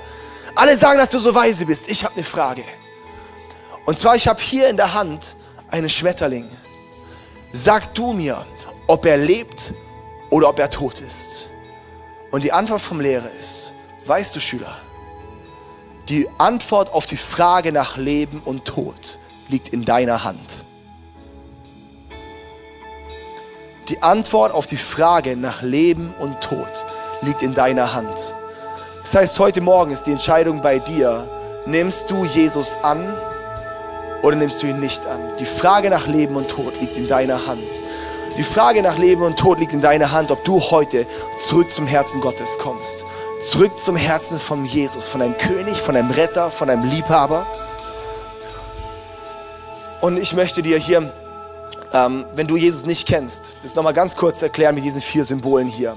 alle 0.54 0.76
sagen, 0.76 0.98
dass 0.98 1.10
du 1.10 1.18
so 1.18 1.34
weise 1.34 1.66
bist. 1.66 1.90
Ich 1.90 2.04
habe 2.04 2.14
eine 2.14 2.24
Frage. 2.24 2.62
Und 3.84 3.98
zwar, 3.98 4.14
ich 4.14 4.28
habe 4.28 4.40
hier 4.40 4.68
in 4.68 4.76
der 4.76 4.94
Hand 4.94 5.36
einen 5.74 5.88
Schmetterling. 5.88 6.48
Sag 7.50 7.92
du 7.94 8.12
mir, 8.12 8.46
ob 8.86 9.04
er 9.06 9.16
lebt 9.16 9.74
oder 10.30 10.48
ob 10.48 10.60
er 10.60 10.70
tot 10.70 11.00
ist. 11.00 11.50
Und 12.30 12.44
die 12.44 12.52
Antwort 12.52 12.80
vom 12.80 13.00
Lehrer 13.00 13.28
ist, 13.40 13.74
weißt 14.06 14.36
du 14.36 14.40
Schüler, 14.40 14.76
die 16.08 16.28
Antwort 16.38 16.92
auf 16.92 17.06
die 17.06 17.16
Frage 17.16 17.72
nach 17.72 17.96
Leben 17.96 18.40
und 18.44 18.64
Tod 18.64 19.18
liegt 19.48 19.70
in 19.70 19.84
deiner 19.84 20.22
Hand. 20.22 20.64
Die 23.88 24.00
Antwort 24.00 24.54
auf 24.54 24.66
die 24.66 24.76
Frage 24.76 25.36
nach 25.36 25.60
Leben 25.60 26.14
und 26.20 26.40
Tod 26.40 26.86
liegt 27.22 27.42
in 27.42 27.52
deiner 27.52 27.94
Hand. 27.94 28.36
Das 29.02 29.14
heißt, 29.14 29.38
heute 29.40 29.60
Morgen 29.60 29.90
ist 29.90 30.04
die 30.04 30.12
Entscheidung 30.12 30.60
bei 30.60 30.78
dir, 30.78 31.28
nimmst 31.66 32.08
du 32.10 32.24
Jesus 32.24 32.76
an 32.82 33.12
oder 34.24 34.36
nimmst 34.36 34.62
du 34.62 34.66
ihn 34.66 34.80
nicht 34.80 35.04
an? 35.06 35.20
Die 35.38 35.44
Frage 35.44 35.90
nach 35.90 36.06
Leben 36.06 36.36
und 36.36 36.48
Tod 36.48 36.80
liegt 36.80 36.96
in 36.96 37.06
deiner 37.06 37.46
Hand. 37.46 37.82
Die 38.38 38.42
Frage 38.42 38.82
nach 38.82 38.96
Leben 38.96 39.22
und 39.22 39.38
Tod 39.38 39.60
liegt 39.60 39.74
in 39.74 39.82
deiner 39.82 40.12
Hand, 40.12 40.30
ob 40.30 40.42
du 40.44 40.60
heute 40.60 41.06
zurück 41.46 41.70
zum 41.70 41.86
Herzen 41.86 42.22
Gottes 42.22 42.56
kommst. 42.58 43.04
Zurück 43.50 43.76
zum 43.76 43.96
Herzen 43.96 44.38
von 44.38 44.64
Jesus, 44.64 45.06
von 45.08 45.20
einem 45.20 45.36
König, 45.36 45.76
von 45.76 45.94
einem 45.94 46.10
Retter, 46.10 46.50
von 46.50 46.70
einem 46.70 46.88
Liebhaber. 46.88 47.46
Und 50.00 50.16
ich 50.16 50.32
möchte 50.32 50.62
dir 50.62 50.78
hier, 50.78 51.12
ähm, 51.92 52.24
wenn 52.34 52.46
du 52.46 52.56
Jesus 52.56 52.86
nicht 52.86 53.06
kennst, 53.06 53.58
das 53.62 53.74
nochmal 53.74 53.92
ganz 53.92 54.16
kurz 54.16 54.40
erklären 54.40 54.74
mit 54.74 54.84
diesen 54.84 55.02
vier 55.02 55.26
Symbolen 55.26 55.68
hier. 55.68 55.96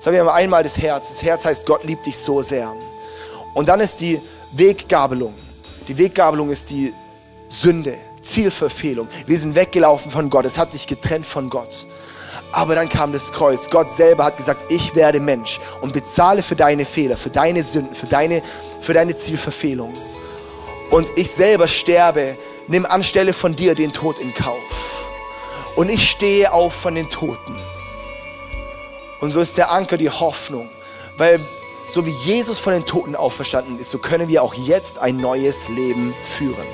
Sagen 0.00 0.16
wir 0.16 0.24
mal 0.24 0.34
einmal 0.34 0.64
das 0.64 0.76
Herz. 0.78 1.10
Das 1.10 1.22
Herz 1.22 1.44
heißt, 1.44 1.64
Gott 1.64 1.84
liebt 1.84 2.06
dich 2.06 2.18
so 2.18 2.42
sehr. 2.42 2.74
Und 3.54 3.68
dann 3.68 3.78
ist 3.78 4.00
die 4.00 4.20
Weggabelung. 4.50 5.34
Die 5.86 5.96
Weggabelung 5.96 6.50
ist 6.50 6.70
die 6.70 6.92
Sünde, 7.48 7.96
Zielverfehlung. 8.22 9.08
Wir 9.26 9.38
sind 9.38 9.54
weggelaufen 9.54 10.10
von 10.10 10.30
Gott. 10.30 10.44
Es 10.44 10.58
hat 10.58 10.74
dich 10.74 10.86
getrennt 10.86 11.26
von 11.26 11.50
Gott. 11.50 11.86
Aber 12.52 12.74
dann 12.74 12.88
kam 12.88 13.12
das 13.12 13.32
Kreuz. 13.32 13.68
Gott 13.70 13.88
selber 13.90 14.24
hat 14.24 14.36
gesagt, 14.36 14.70
ich 14.70 14.94
werde 14.94 15.20
Mensch 15.20 15.60
und 15.80 15.92
bezahle 15.92 16.42
für 16.42 16.56
deine 16.56 16.84
Fehler, 16.84 17.16
für 17.16 17.30
deine 17.30 17.62
Sünden, 17.62 17.94
für 17.94 18.06
deine, 18.06 18.42
für 18.80 18.94
deine 18.94 19.16
Zielverfehlung. 19.16 19.94
Und 20.90 21.08
ich 21.16 21.30
selber 21.30 21.68
sterbe, 21.68 22.36
nimm 22.66 22.86
anstelle 22.86 23.32
von 23.32 23.54
dir 23.54 23.74
den 23.74 23.92
Tod 23.92 24.18
in 24.18 24.32
Kauf. 24.32 24.56
Und 25.76 25.90
ich 25.90 26.10
stehe 26.10 26.52
auf 26.52 26.72
von 26.72 26.94
den 26.94 27.10
Toten. 27.10 27.56
Und 29.20 29.30
so 29.30 29.40
ist 29.40 29.56
der 29.56 29.70
Anker 29.70 29.96
die 29.96 30.10
Hoffnung. 30.10 30.68
Weil 31.16 31.40
so 31.86 32.06
wie 32.06 32.10
Jesus 32.10 32.58
von 32.58 32.72
den 32.72 32.84
Toten 32.84 33.16
auferstanden 33.16 33.78
ist, 33.78 33.90
so 33.90 33.98
können 33.98 34.28
wir 34.28 34.42
auch 34.42 34.54
jetzt 34.54 34.98
ein 34.98 35.16
neues 35.16 35.68
Leben 35.68 36.14
führen. 36.22 36.66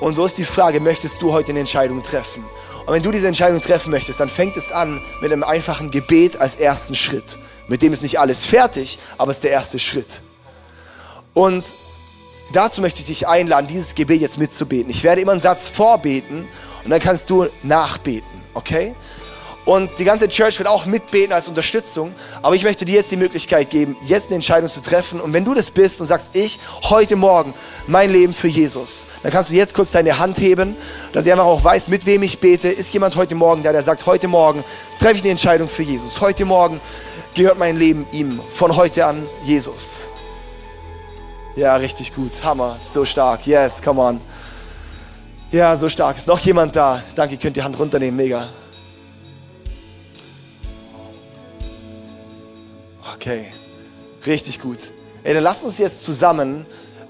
Und 0.00 0.14
so 0.14 0.26
ist 0.26 0.36
die 0.36 0.44
Frage, 0.44 0.80
möchtest 0.80 1.22
du 1.22 1.32
heute 1.32 1.52
eine 1.52 1.60
Entscheidung 1.60 2.02
treffen? 2.02 2.44
Und 2.86 2.94
wenn 2.94 3.02
du 3.02 3.10
diese 3.10 3.26
Entscheidung 3.26 3.60
treffen 3.60 3.90
möchtest, 3.90 4.20
dann 4.20 4.28
fängt 4.28 4.56
es 4.56 4.70
an 4.70 5.00
mit 5.20 5.32
einem 5.32 5.42
einfachen 5.42 5.90
Gebet 5.90 6.38
als 6.38 6.56
ersten 6.56 6.94
Schritt. 6.94 7.38
Mit 7.66 7.82
dem 7.82 7.92
ist 7.92 8.02
nicht 8.02 8.20
alles 8.20 8.46
fertig, 8.46 8.98
aber 9.18 9.32
es 9.32 9.38
ist 9.38 9.44
der 9.44 9.50
erste 9.50 9.78
Schritt. 9.78 10.22
Und 11.34 11.64
dazu 12.52 12.80
möchte 12.80 13.00
ich 13.00 13.06
dich 13.06 13.26
einladen, 13.26 13.66
dieses 13.66 13.94
Gebet 13.94 14.20
jetzt 14.20 14.38
mitzubeten. 14.38 14.90
Ich 14.90 15.02
werde 15.02 15.20
immer 15.20 15.32
einen 15.32 15.40
Satz 15.40 15.68
vorbeten 15.68 16.46
und 16.84 16.90
dann 16.90 17.00
kannst 17.00 17.28
du 17.28 17.46
nachbeten, 17.62 18.42
okay? 18.54 18.94
Und 19.66 19.98
die 19.98 20.04
ganze 20.04 20.28
Church 20.28 20.60
wird 20.60 20.68
auch 20.68 20.86
mitbeten 20.86 21.32
als 21.32 21.48
Unterstützung. 21.48 22.14
Aber 22.40 22.54
ich 22.54 22.62
möchte 22.62 22.84
dir 22.84 22.94
jetzt 22.94 23.10
die 23.10 23.16
Möglichkeit 23.16 23.68
geben, 23.68 23.96
jetzt 24.06 24.28
eine 24.28 24.36
Entscheidung 24.36 24.70
zu 24.70 24.80
treffen. 24.80 25.20
Und 25.20 25.32
wenn 25.32 25.44
du 25.44 25.54
das 25.54 25.72
bist 25.72 26.00
und 26.00 26.06
sagst, 26.06 26.30
ich 26.34 26.60
heute 26.84 27.16
Morgen 27.16 27.52
mein 27.88 28.12
Leben 28.12 28.32
für 28.32 28.46
Jesus, 28.46 29.06
dann 29.24 29.32
kannst 29.32 29.50
du 29.50 29.54
jetzt 29.54 29.74
kurz 29.74 29.90
deine 29.90 30.20
Hand 30.20 30.38
heben, 30.38 30.76
dass 31.12 31.26
ich 31.26 31.32
einfach 31.32 31.46
auch 31.46 31.64
weiß, 31.64 31.88
mit 31.88 32.06
wem 32.06 32.22
ich 32.22 32.38
bete. 32.38 32.68
Ist 32.68 32.94
jemand 32.94 33.16
heute 33.16 33.34
Morgen 33.34 33.64
da, 33.64 33.72
der 33.72 33.82
sagt, 33.82 34.06
heute 34.06 34.28
Morgen 34.28 34.62
treffe 35.00 35.16
ich 35.16 35.22
eine 35.22 35.32
Entscheidung 35.32 35.68
für 35.68 35.82
Jesus. 35.82 36.20
Heute 36.20 36.44
Morgen 36.44 36.80
gehört 37.34 37.58
mein 37.58 37.76
Leben 37.76 38.06
ihm. 38.12 38.40
Von 38.52 38.76
heute 38.76 39.04
an 39.04 39.26
Jesus. 39.42 40.12
Ja, 41.56 41.74
richtig 41.74 42.14
gut. 42.14 42.44
Hammer. 42.44 42.76
So 42.94 43.04
stark. 43.04 43.44
Yes, 43.48 43.82
come 43.82 44.00
on. 44.00 44.20
Ja, 45.50 45.76
so 45.76 45.88
stark. 45.88 46.18
Ist 46.18 46.28
noch 46.28 46.38
jemand 46.38 46.76
da? 46.76 47.02
Danke, 47.16 47.34
ihr 47.34 47.40
könnt 47.40 47.56
die 47.56 47.62
Hand 47.64 47.76
runternehmen. 47.76 48.16
Mega. 48.16 48.48
Okay, 53.26 53.46
richtig 54.24 54.60
gut. 54.60 54.78
Ey, 55.24 55.34
dann 55.34 55.42
lasst 55.42 55.64
uns 55.64 55.78
jetzt 55.78 56.00
zusammen 56.04 56.64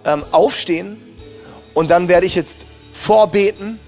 ähm, 0.07 0.25
aufstehen 0.33 0.97
und 1.75 1.91
dann 1.91 2.09
werde 2.09 2.25
ich 2.25 2.35
jetzt 2.35 2.67
vorbeten. 2.91 3.79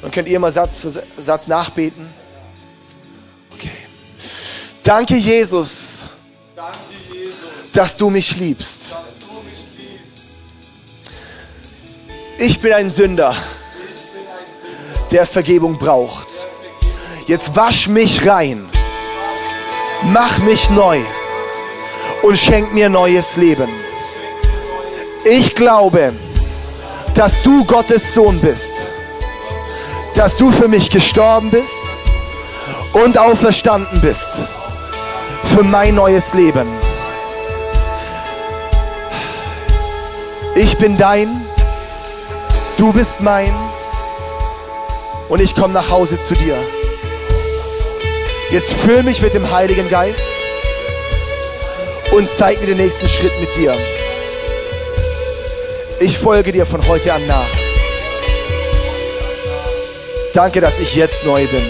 Dann 0.00 0.10
könnt 0.10 0.26
ihr 0.26 0.40
mal 0.40 0.50
Satz 0.50 0.80
für 0.80 0.90
Satz 1.20 1.46
nachbeten. 1.46 2.08
Okay. 3.52 3.68
Danke, 4.82 5.16
Jesus, 5.16 6.04
dass 7.74 7.98
du 7.98 8.08
mich 8.08 8.34
liebst. 8.36 8.96
Ich 12.38 12.58
bin 12.60 12.72
ein 12.72 12.88
Sünder, 12.88 13.36
der 15.10 15.26
Vergebung 15.26 15.76
braucht. 15.76 16.46
Jetzt 17.26 17.54
wasch 17.54 17.88
mich 17.88 18.26
rein, 18.26 18.70
mach 20.04 20.38
mich 20.38 20.70
neu 20.70 21.02
und 22.24 22.38
schenk 22.38 22.72
mir 22.72 22.88
neues 22.88 23.36
Leben. 23.36 23.68
Ich 25.26 25.54
glaube, 25.54 26.14
dass 27.14 27.42
du 27.42 27.64
Gottes 27.66 28.14
Sohn 28.14 28.40
bist, 28.40 28.70
dass 30.14 30.34
du 30.38 30.50
für 30.50 30.66
mich 30.66 30.88
gestorben 30.88 31.50
bist 31.50 31.82
und 32.94 33.18
auferstanden 33.18 34.00
bist 34.00 34.42
für 35.54 35.62
mein 35.62 35.96
neues 35.96 36.32
Leben. 36.32 36.66
Ich 40.56 40.78
bin 40.78 40.96
dein, 40.96 41.44
du 42.78 42.92
bist 42.94 43.20
mein 43.20 43.52
und 45.28 45.42
ich 45.42 45.54
komme 45.54 45.74
nach 45.74 45.90
Hause 45.90 46.18
zu 46.18 46.34
dir. 46.34 46.56
Jetzt 48.50 48.72
füll 48.72 49.02
mich 49.02 49.20
mit 49.20 49.34
dem 49.34 49.50
Heiligen 49.50 49.90
Geist 49.90 50.33
und 52.14 52.28
zeig 52.38 52.60
mir 52.60 52.68
den 52.68 52.76
nächsten 52.76 53.08
Schritt 53.08 53.38
mit 53.40 53.54
dir. 53.56 53.76
Ich 56.00 56.16
folge 56.16 56.52
dir 56.52 56.64
von 56.64 56.86
heute 56.86 57.12
an 57.12 57.26
nach. 57.26 57.46
Danke, 60.32 60.60
dass 60.60 60.78
ich 60.78 60.94
jetzt 60.94 61.24
neu 61.24 61.46
bin. 61.46 61.64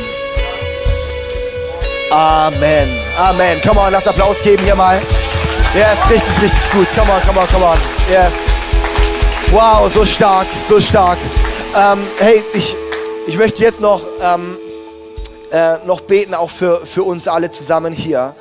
Amen. 2.11 2.88
Amen. 3.18 3.61
Come 3.62 3.80
on, 3.80 3.92
lass 3.92 4.07
Applaus 4.07 4.40
geben 4.42 4.62
hier 4.64 4.74
mal. 4.74 5.01
Yes, 5.74 5.99
richtig, 6.11 6.42
richtig 6.42 6.70
gut. 6.72 6.86
Come 6.95 7.11
on, 7.11 7.20
come 7.22 7.40
on, 7.40 7.49
come 7.49 7.64
on. 7.64 7.78
Yes. 8.11 8.34
Wow, 9.51 9.92
so 9.92 10.05
stark, 10.05 10.47
so 10.68 10.80
stark. 10.80 11.18
Ähm, 11.76 12.01
hey, 12.18 12.42
ich, 12.53 12.76
ich 13.26 13.36
möchte 13.36 13.62
jetzt 13.62 13.80
noch, 13.80 14.01
ähm, 14.20 14.59
äh, 15.51 15.84
noch 15.86 16.03
beten, 16.03 16.34
auch 16.34 16.51
für, 16.51 16.86
für 16.86 17.03
uns 17.03 17.28
alle 17.28 17.51
zusammen 17.51 17.92
hier. 17.92 18.34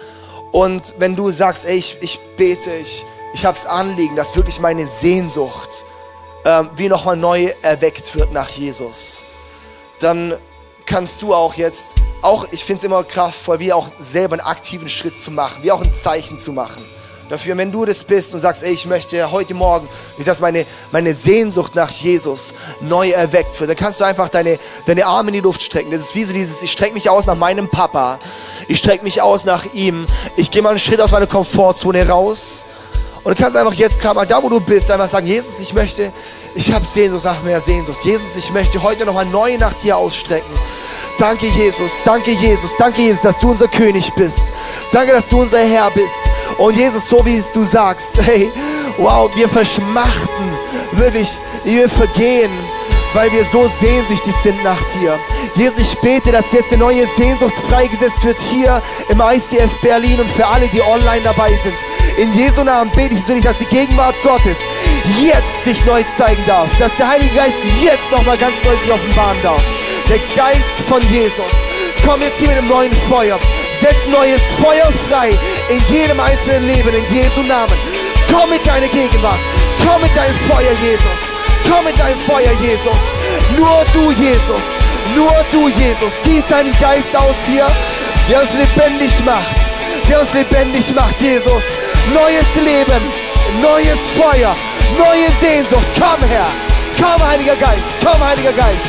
Und 0.54 0.94
wenn 1.00 1.16
du 1.16 1.32
sagst, 1.32 1.66
ey, 1.66 1.78
ich, 1.78 1.98
ich 2.00 2.20
bete, 2.38 2.72
ich, 2.72 3.04
ich 3.34 3.44
habe 3.44 3.58
es 3.58 3.66
Anliegen, 3.66 4.16
dass 4.16 4.36
wirklich 4.36 4.60
meine 4.60 4.88
Sehnsucht 4.88 5.84
ähm, 6.46 6.70
wie 6.76 6.88
nochmal 6.88 7.18
neu 7.18 7.52
erweckt 7.64 8.16
wird 8.16 8.32
nach 8.32 8.50
Jesus, 8.50 9.26
dann 10.00 10.36
kannst 10.86 11.24
du 11.24 11.34
auch 11.34 11.56
jetzt, 11.56 11.96
auch 12.22 12.46
ich 12.52 12.64
finde 12.64 12.78
es 12.78 12.84
immer 12.84 13.04
kraftvoll, 13.04 13.60
wie 13.60 13.74
auch 13.74 13.88
selber 14.00 14.34
einen 14.34 14.46
aktiven 14.46 14.88
Schritt 14.88 15.18
zu 15.18 15.32
machen, 15.32 15.64
wie 15.64 15.72
auch 15.72 15.82
ein 15.82 15.94
Zeichen 15.96 16.38
zu 16.38 16.54
machen 16.54 16.86
dafür, 17.30 17.58
wenn 17.58 17.72
du 17.72 17.86
das 17.86 18.04
bist 18.04 18.34
und 18.34 18.40
sagst, 18.40 18.64
ey, 18.64 18.74
ich 18.74 18.86
möchte 18.86 19.32
heute 19.32 19.54
Morgen, 19.54 19.88
wie 20.18 20.24
das 20.24 20.40
meine, 20.40 20.66
meine 20.92 21.14
Sehnsucht 21.14 21.76
nach 21.76 21.90
Jesus 21.90 22.54
neu 22.82 23.10
erweckt 23.10 23.60
wird, 23.60 23.70
dann 23.70 23.78
kannst 23.78 24.00
du 24.00 24.06
einfach 24.06 24.30
deine, 24.30 24.60
deine 24.86 25.06
Arme 25.06 25.30
in 25.30 25.36
die 25.36 25.40
Luft 25.40 25.64
strecken. 25.64 25.92
Das 25.92 26.02
ist 26.02 26.16
wie 26.16 26.24
so 26.24 26.34
dieses, 26.34 26.62
ich 26.62 26.72
strecke 26.72 26.94
mich 26.94 27.10
aus 27.10 27.26
nach 27.26 27.36
meinem 27.36 27.70
Papa, 27.70 28.20
ich 28.68 28.78
strecke 28.78 29.04
mich 29.04 29.22
aus 29.22 29.46
nach 29.46 29.66
ihm, 29.74 30.06
ich 30.36 30.52
gehe 30.52 30.62
mal 30.62 30.70
einen 30.70 30.80
Schritt 30.80 31.02
aus 31.02 31.12
meiner 31.12 31.28
Komfortzone 31.28 32.08
raus. 32.08 32.66
Und 33.24 33.38
du 33.38 33.42
kannst 33.42 33.56
einfach 33.56 33.74
jetzt 33.74 34.02
gerade 34.02 34.16
mal 34.16 34.28
da, 34.28 34.44
wo 34.44 34.50
du 34.50 34.60
bist, 34.60 34.92
einfach 34.92 35.08
sagen, 35.08 35.26
Jesus, 35.26 35.58
ich 35.60 35.74
möchte, 35.74 36.12
ich 36.56 36.74
habe 36.74 36.84
Sehnsucht 36.84 37.24
nach 37.24 37.42
mehr 37.44 37.62
Sehnsucht. 37.62 38.04
Jesus, 38.04 38.36
ich 38.36 38.52
möchte 38.52 38.84
heute 38.84 39.06
nochmal 39.06 39.26
neu 39.26 39.58
nach 39.58 39.74
dir 39.76 39.96
ausstrecken. 39.96 40.54
Danke, 41.18 41.46
Jesus, 41.48 41.94
danke, 42.04 42.32
Jesus, 42.32 42.72
danke, 42.78 43.02
Jesus, 43.02 43.22
dass 43.22 43.40
du 43.40 43.52
unser 43.52 43.70
König 43.70 44.12
bist. 44.16 44.42
Danke, 44.92 45.14
dass 45.14 45.28
du 45.30 45.42
unser 45.42 45.60
Herr 45.60 45.90
bist. 45.92 46.33
Und 46.58 46.76
Jesus, 46.76 47.08
so 47.08 47.26
wie 47.26 47.44
du 47.54 47.64
sagst, 47.64 48.12
hey, 48.22 48.52
wow, 48.98 49.30
wir 49.36 49.50
verschmachten, 49.50 50.52
wirklich, 50.94 51.30
wir 51.64 51.90
vergehen, 51.90 52.52
weil 53.14 53.32
wir 53.32 53.46
so 53.52 53.70
sehnsüchtig 53.82 54.34
sind 54.44 54.64
nach 54.64 54.82
dir. 55.00 55.20
Jesus, 55.56 55.80
ich 55.80 55.98
bete, 56.00 56.32
dass 56.32 56.52
jetzt 56.52 56.70
eine 56.72 56.80
neue 56.80 57.08
Sehnsucht 57.18 57.54
freigesetzt 57.70 58.24
wird 58.24 58.38
hier 58.40 58.82
im 59.10 59.22
ICF 59.22 59.70
Berlin 59.82 60.20
und 60.20 60.30
für 60.32 60.46
alle, 60.46 60.68
die 60.68 60.82
online 60.82 61.22
dabei 61.24 61.50
sind. 61.64 61.76
In 62.18 62.34
Jesu 62.34 62.64
Namen 62.64 62.92
bete 62.92 63.16
ich 63.16 63.28
wirklich, 63.28 63.46
dass 63.46 63.58
die 63.58 63.66
Gegenwart 63.66 64.16
Gottes 64.24 64.58
jetzt 65.22 65.64
sich 65.66 65.84
neu 65.86 66.04
zeigen 66.18 66.44
darf, 66.46 66.70
dass 66.78 66.92
der 66.98 67.10
Heilige 67.10 67.36
Geist 67.36 67.56
jetzt 67.82 68.12
nochmal 68.12 68.38
ganz 68.38 68.54
neu 68.64 68.76
sich 68.78 68.92
offenbaren 68.92 69.38
darf. 69.42 69.62
Der 70.08 70.20
Geist 70.36 70.60
von 70.88 71.02
Jesus, 71.10 71.52
komm 72.06 72.22
jetzt 72.22 72.38
hier 72.38 72.50
mit 72.50 72.58
einem 72.58 72.68
neuen 72.68 72.94
Feuer. 73.10 73.40
Setz 73.84 74.08
neues 74.08 74.40
Feuer 74.62 74.90
frei 75.10 75.38
in 75.68 75.82
jedem 75.94 76.18
einzelnen 76.18 76.66
Leben, 76.68 76.88
in 76.96 77.04
Jesu 77.14 77.42
Namen. 77.42 77.76
Komm 78.32 78.50
mit 78.50 78.66
deiner 78.66 78.88
Gegenwart. 78.88 79.40
Komm 79.86 80.02
mit 80.02 80.16
deinem 80.16 80.38
Feuer, 80.50 80.72
Jesus. 80.82 81.20
Komm 81.70 81.84
mit 81.84 82.00
deinem 82.00 82.18
Feuer, 82.22 82.54
Jesus. 82.62 83.02
Nur 83.58 83.84
du, 83.92 84.12
Jesus. 84.12 84.64
Nur 85.14 85.36
du, 85.52 85.68
Jesus. 85.68 86.14
Gieß 86.24 86.46
deinen 86.48 86.72
Geist 86.80 87.14
aus 87.14 87.36
hier, 87.46 87.68
der 88.30 88.44
uns 88.44 88.54
lebendig 88.54 89.12
macht. 89.26 89.60
Der 90.08 90.22
uns 90.22 90.34
lebendig 90.34 90.94
macht, 90.96 91.20
Jesus. 91.20 91.64
Neues 92.14 92.48
Leben, 92.56 93.04
neues 93.62 94.00
Feuer, 94.16 94.56
neue 94.98 95.28
Sehnsucht. 95.42 95.92
Komm 96.00 96.26
her. 96.30 96.48
Komm, 96.98 97.28
Heiliger 97.28 97.58
Geist. 97.58 97.84
Komm, 98.02 98.26
Heiliger 98.26 98.54
Geist. 98.54 98.86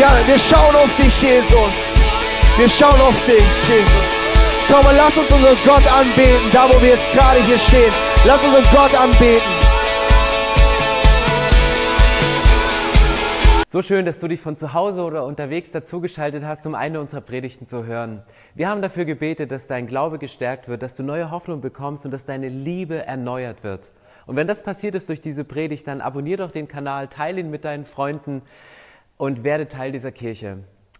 Ja, 0.00 0.10
wir 0.26 0.38
schauen 0.40 0.74
auf 0.74 0.90
dich, 0.98 1.22
Jesus. 1.22 1.70
Wir 2.56 2.68
schauen 2.68 3.00
auf 3.00 3.14
dich, 3.26 3.44
Jesus. 3.68 4.13
Komm 4.74 4.86
und 4.86 4.96
lass 4.96 5.16
uns 5.16 5.30
unseren 5.30 5.56
Gott 5.64 5.86
anbeten, 5.86 6.50
da 6.52 6.68
wo 6.68 6.82
wir 6.82 6.88
jetzt 6.88 7.12
gerade 7.12 7.40
hier 7.44 7.58
stehen. 7.58 7.92
Lass 8.26 8.42
unseren 8.42 8.64
Gott 8.72 8.92
anbeten. 9.00 9.48
So 13.68 13.82
schön, 13.82 14.04
dass 14.04 14.18
du 14.18 14.26
dich 14.26 14.40
von 14.40 14.56
zu 14.56 14.74
Hause 14.74 15.04
oder 15.04 15.26
unterwegs 15.26 15.70
dazugeschaltet 15.70 16.42
hast, 16.42 16.66
um 16.66 16.74
eine 16.74 16.98
unserer 16.98 17.20
Predigten 17.20 17.68
zu 17.68 17.86
hören. 17.86 18.24
Wir 18.56 18.68
haben 18.68 18.82
dafür 18.82 19.04
gebetet, 19.04 19.52
dass 19.52 19.68
dein 19.68 19.86
Glaube 19.86 20.18
gestärkt 20.18 20.66
wird, 20.66 20.82
dass 20.82 20.96
du 20.96 21.04
neue 21.04 21.30
Hoffnung 21.30 21.60
bekommst 21.60 22.04
und 22.04 22.10
dass 22.10 22.24
deine 22.24 22.48
Liebe 22.48 23.06
erneuert 23.06 23.62
wird. 23.62 23.92
Und 24.26 24.34
wenn 24.34 24.48
das 24.48 24.64
passiert 24.64 24.96
ist 24.96 25.08
durch 25.08 25.20
diese 25.20 25.44
Predigt, 25.44 25.86
dann 25.86 26.00
abonnier 26.00 26.38
doch 26.38 26.50
den 26.50 26.66
Kanal, 26.66 27.06
teile 27.06 27.38
ihn 27.38 27.50
mit 27.50 27.64
deinen 27.64 27.84
Freunden 27.84 28.42
und 29.18 29.44
werde 29.44 29.68
Teil 29.68 29.92
dieser 29.92 30.10
Kirche. 30.10 30.64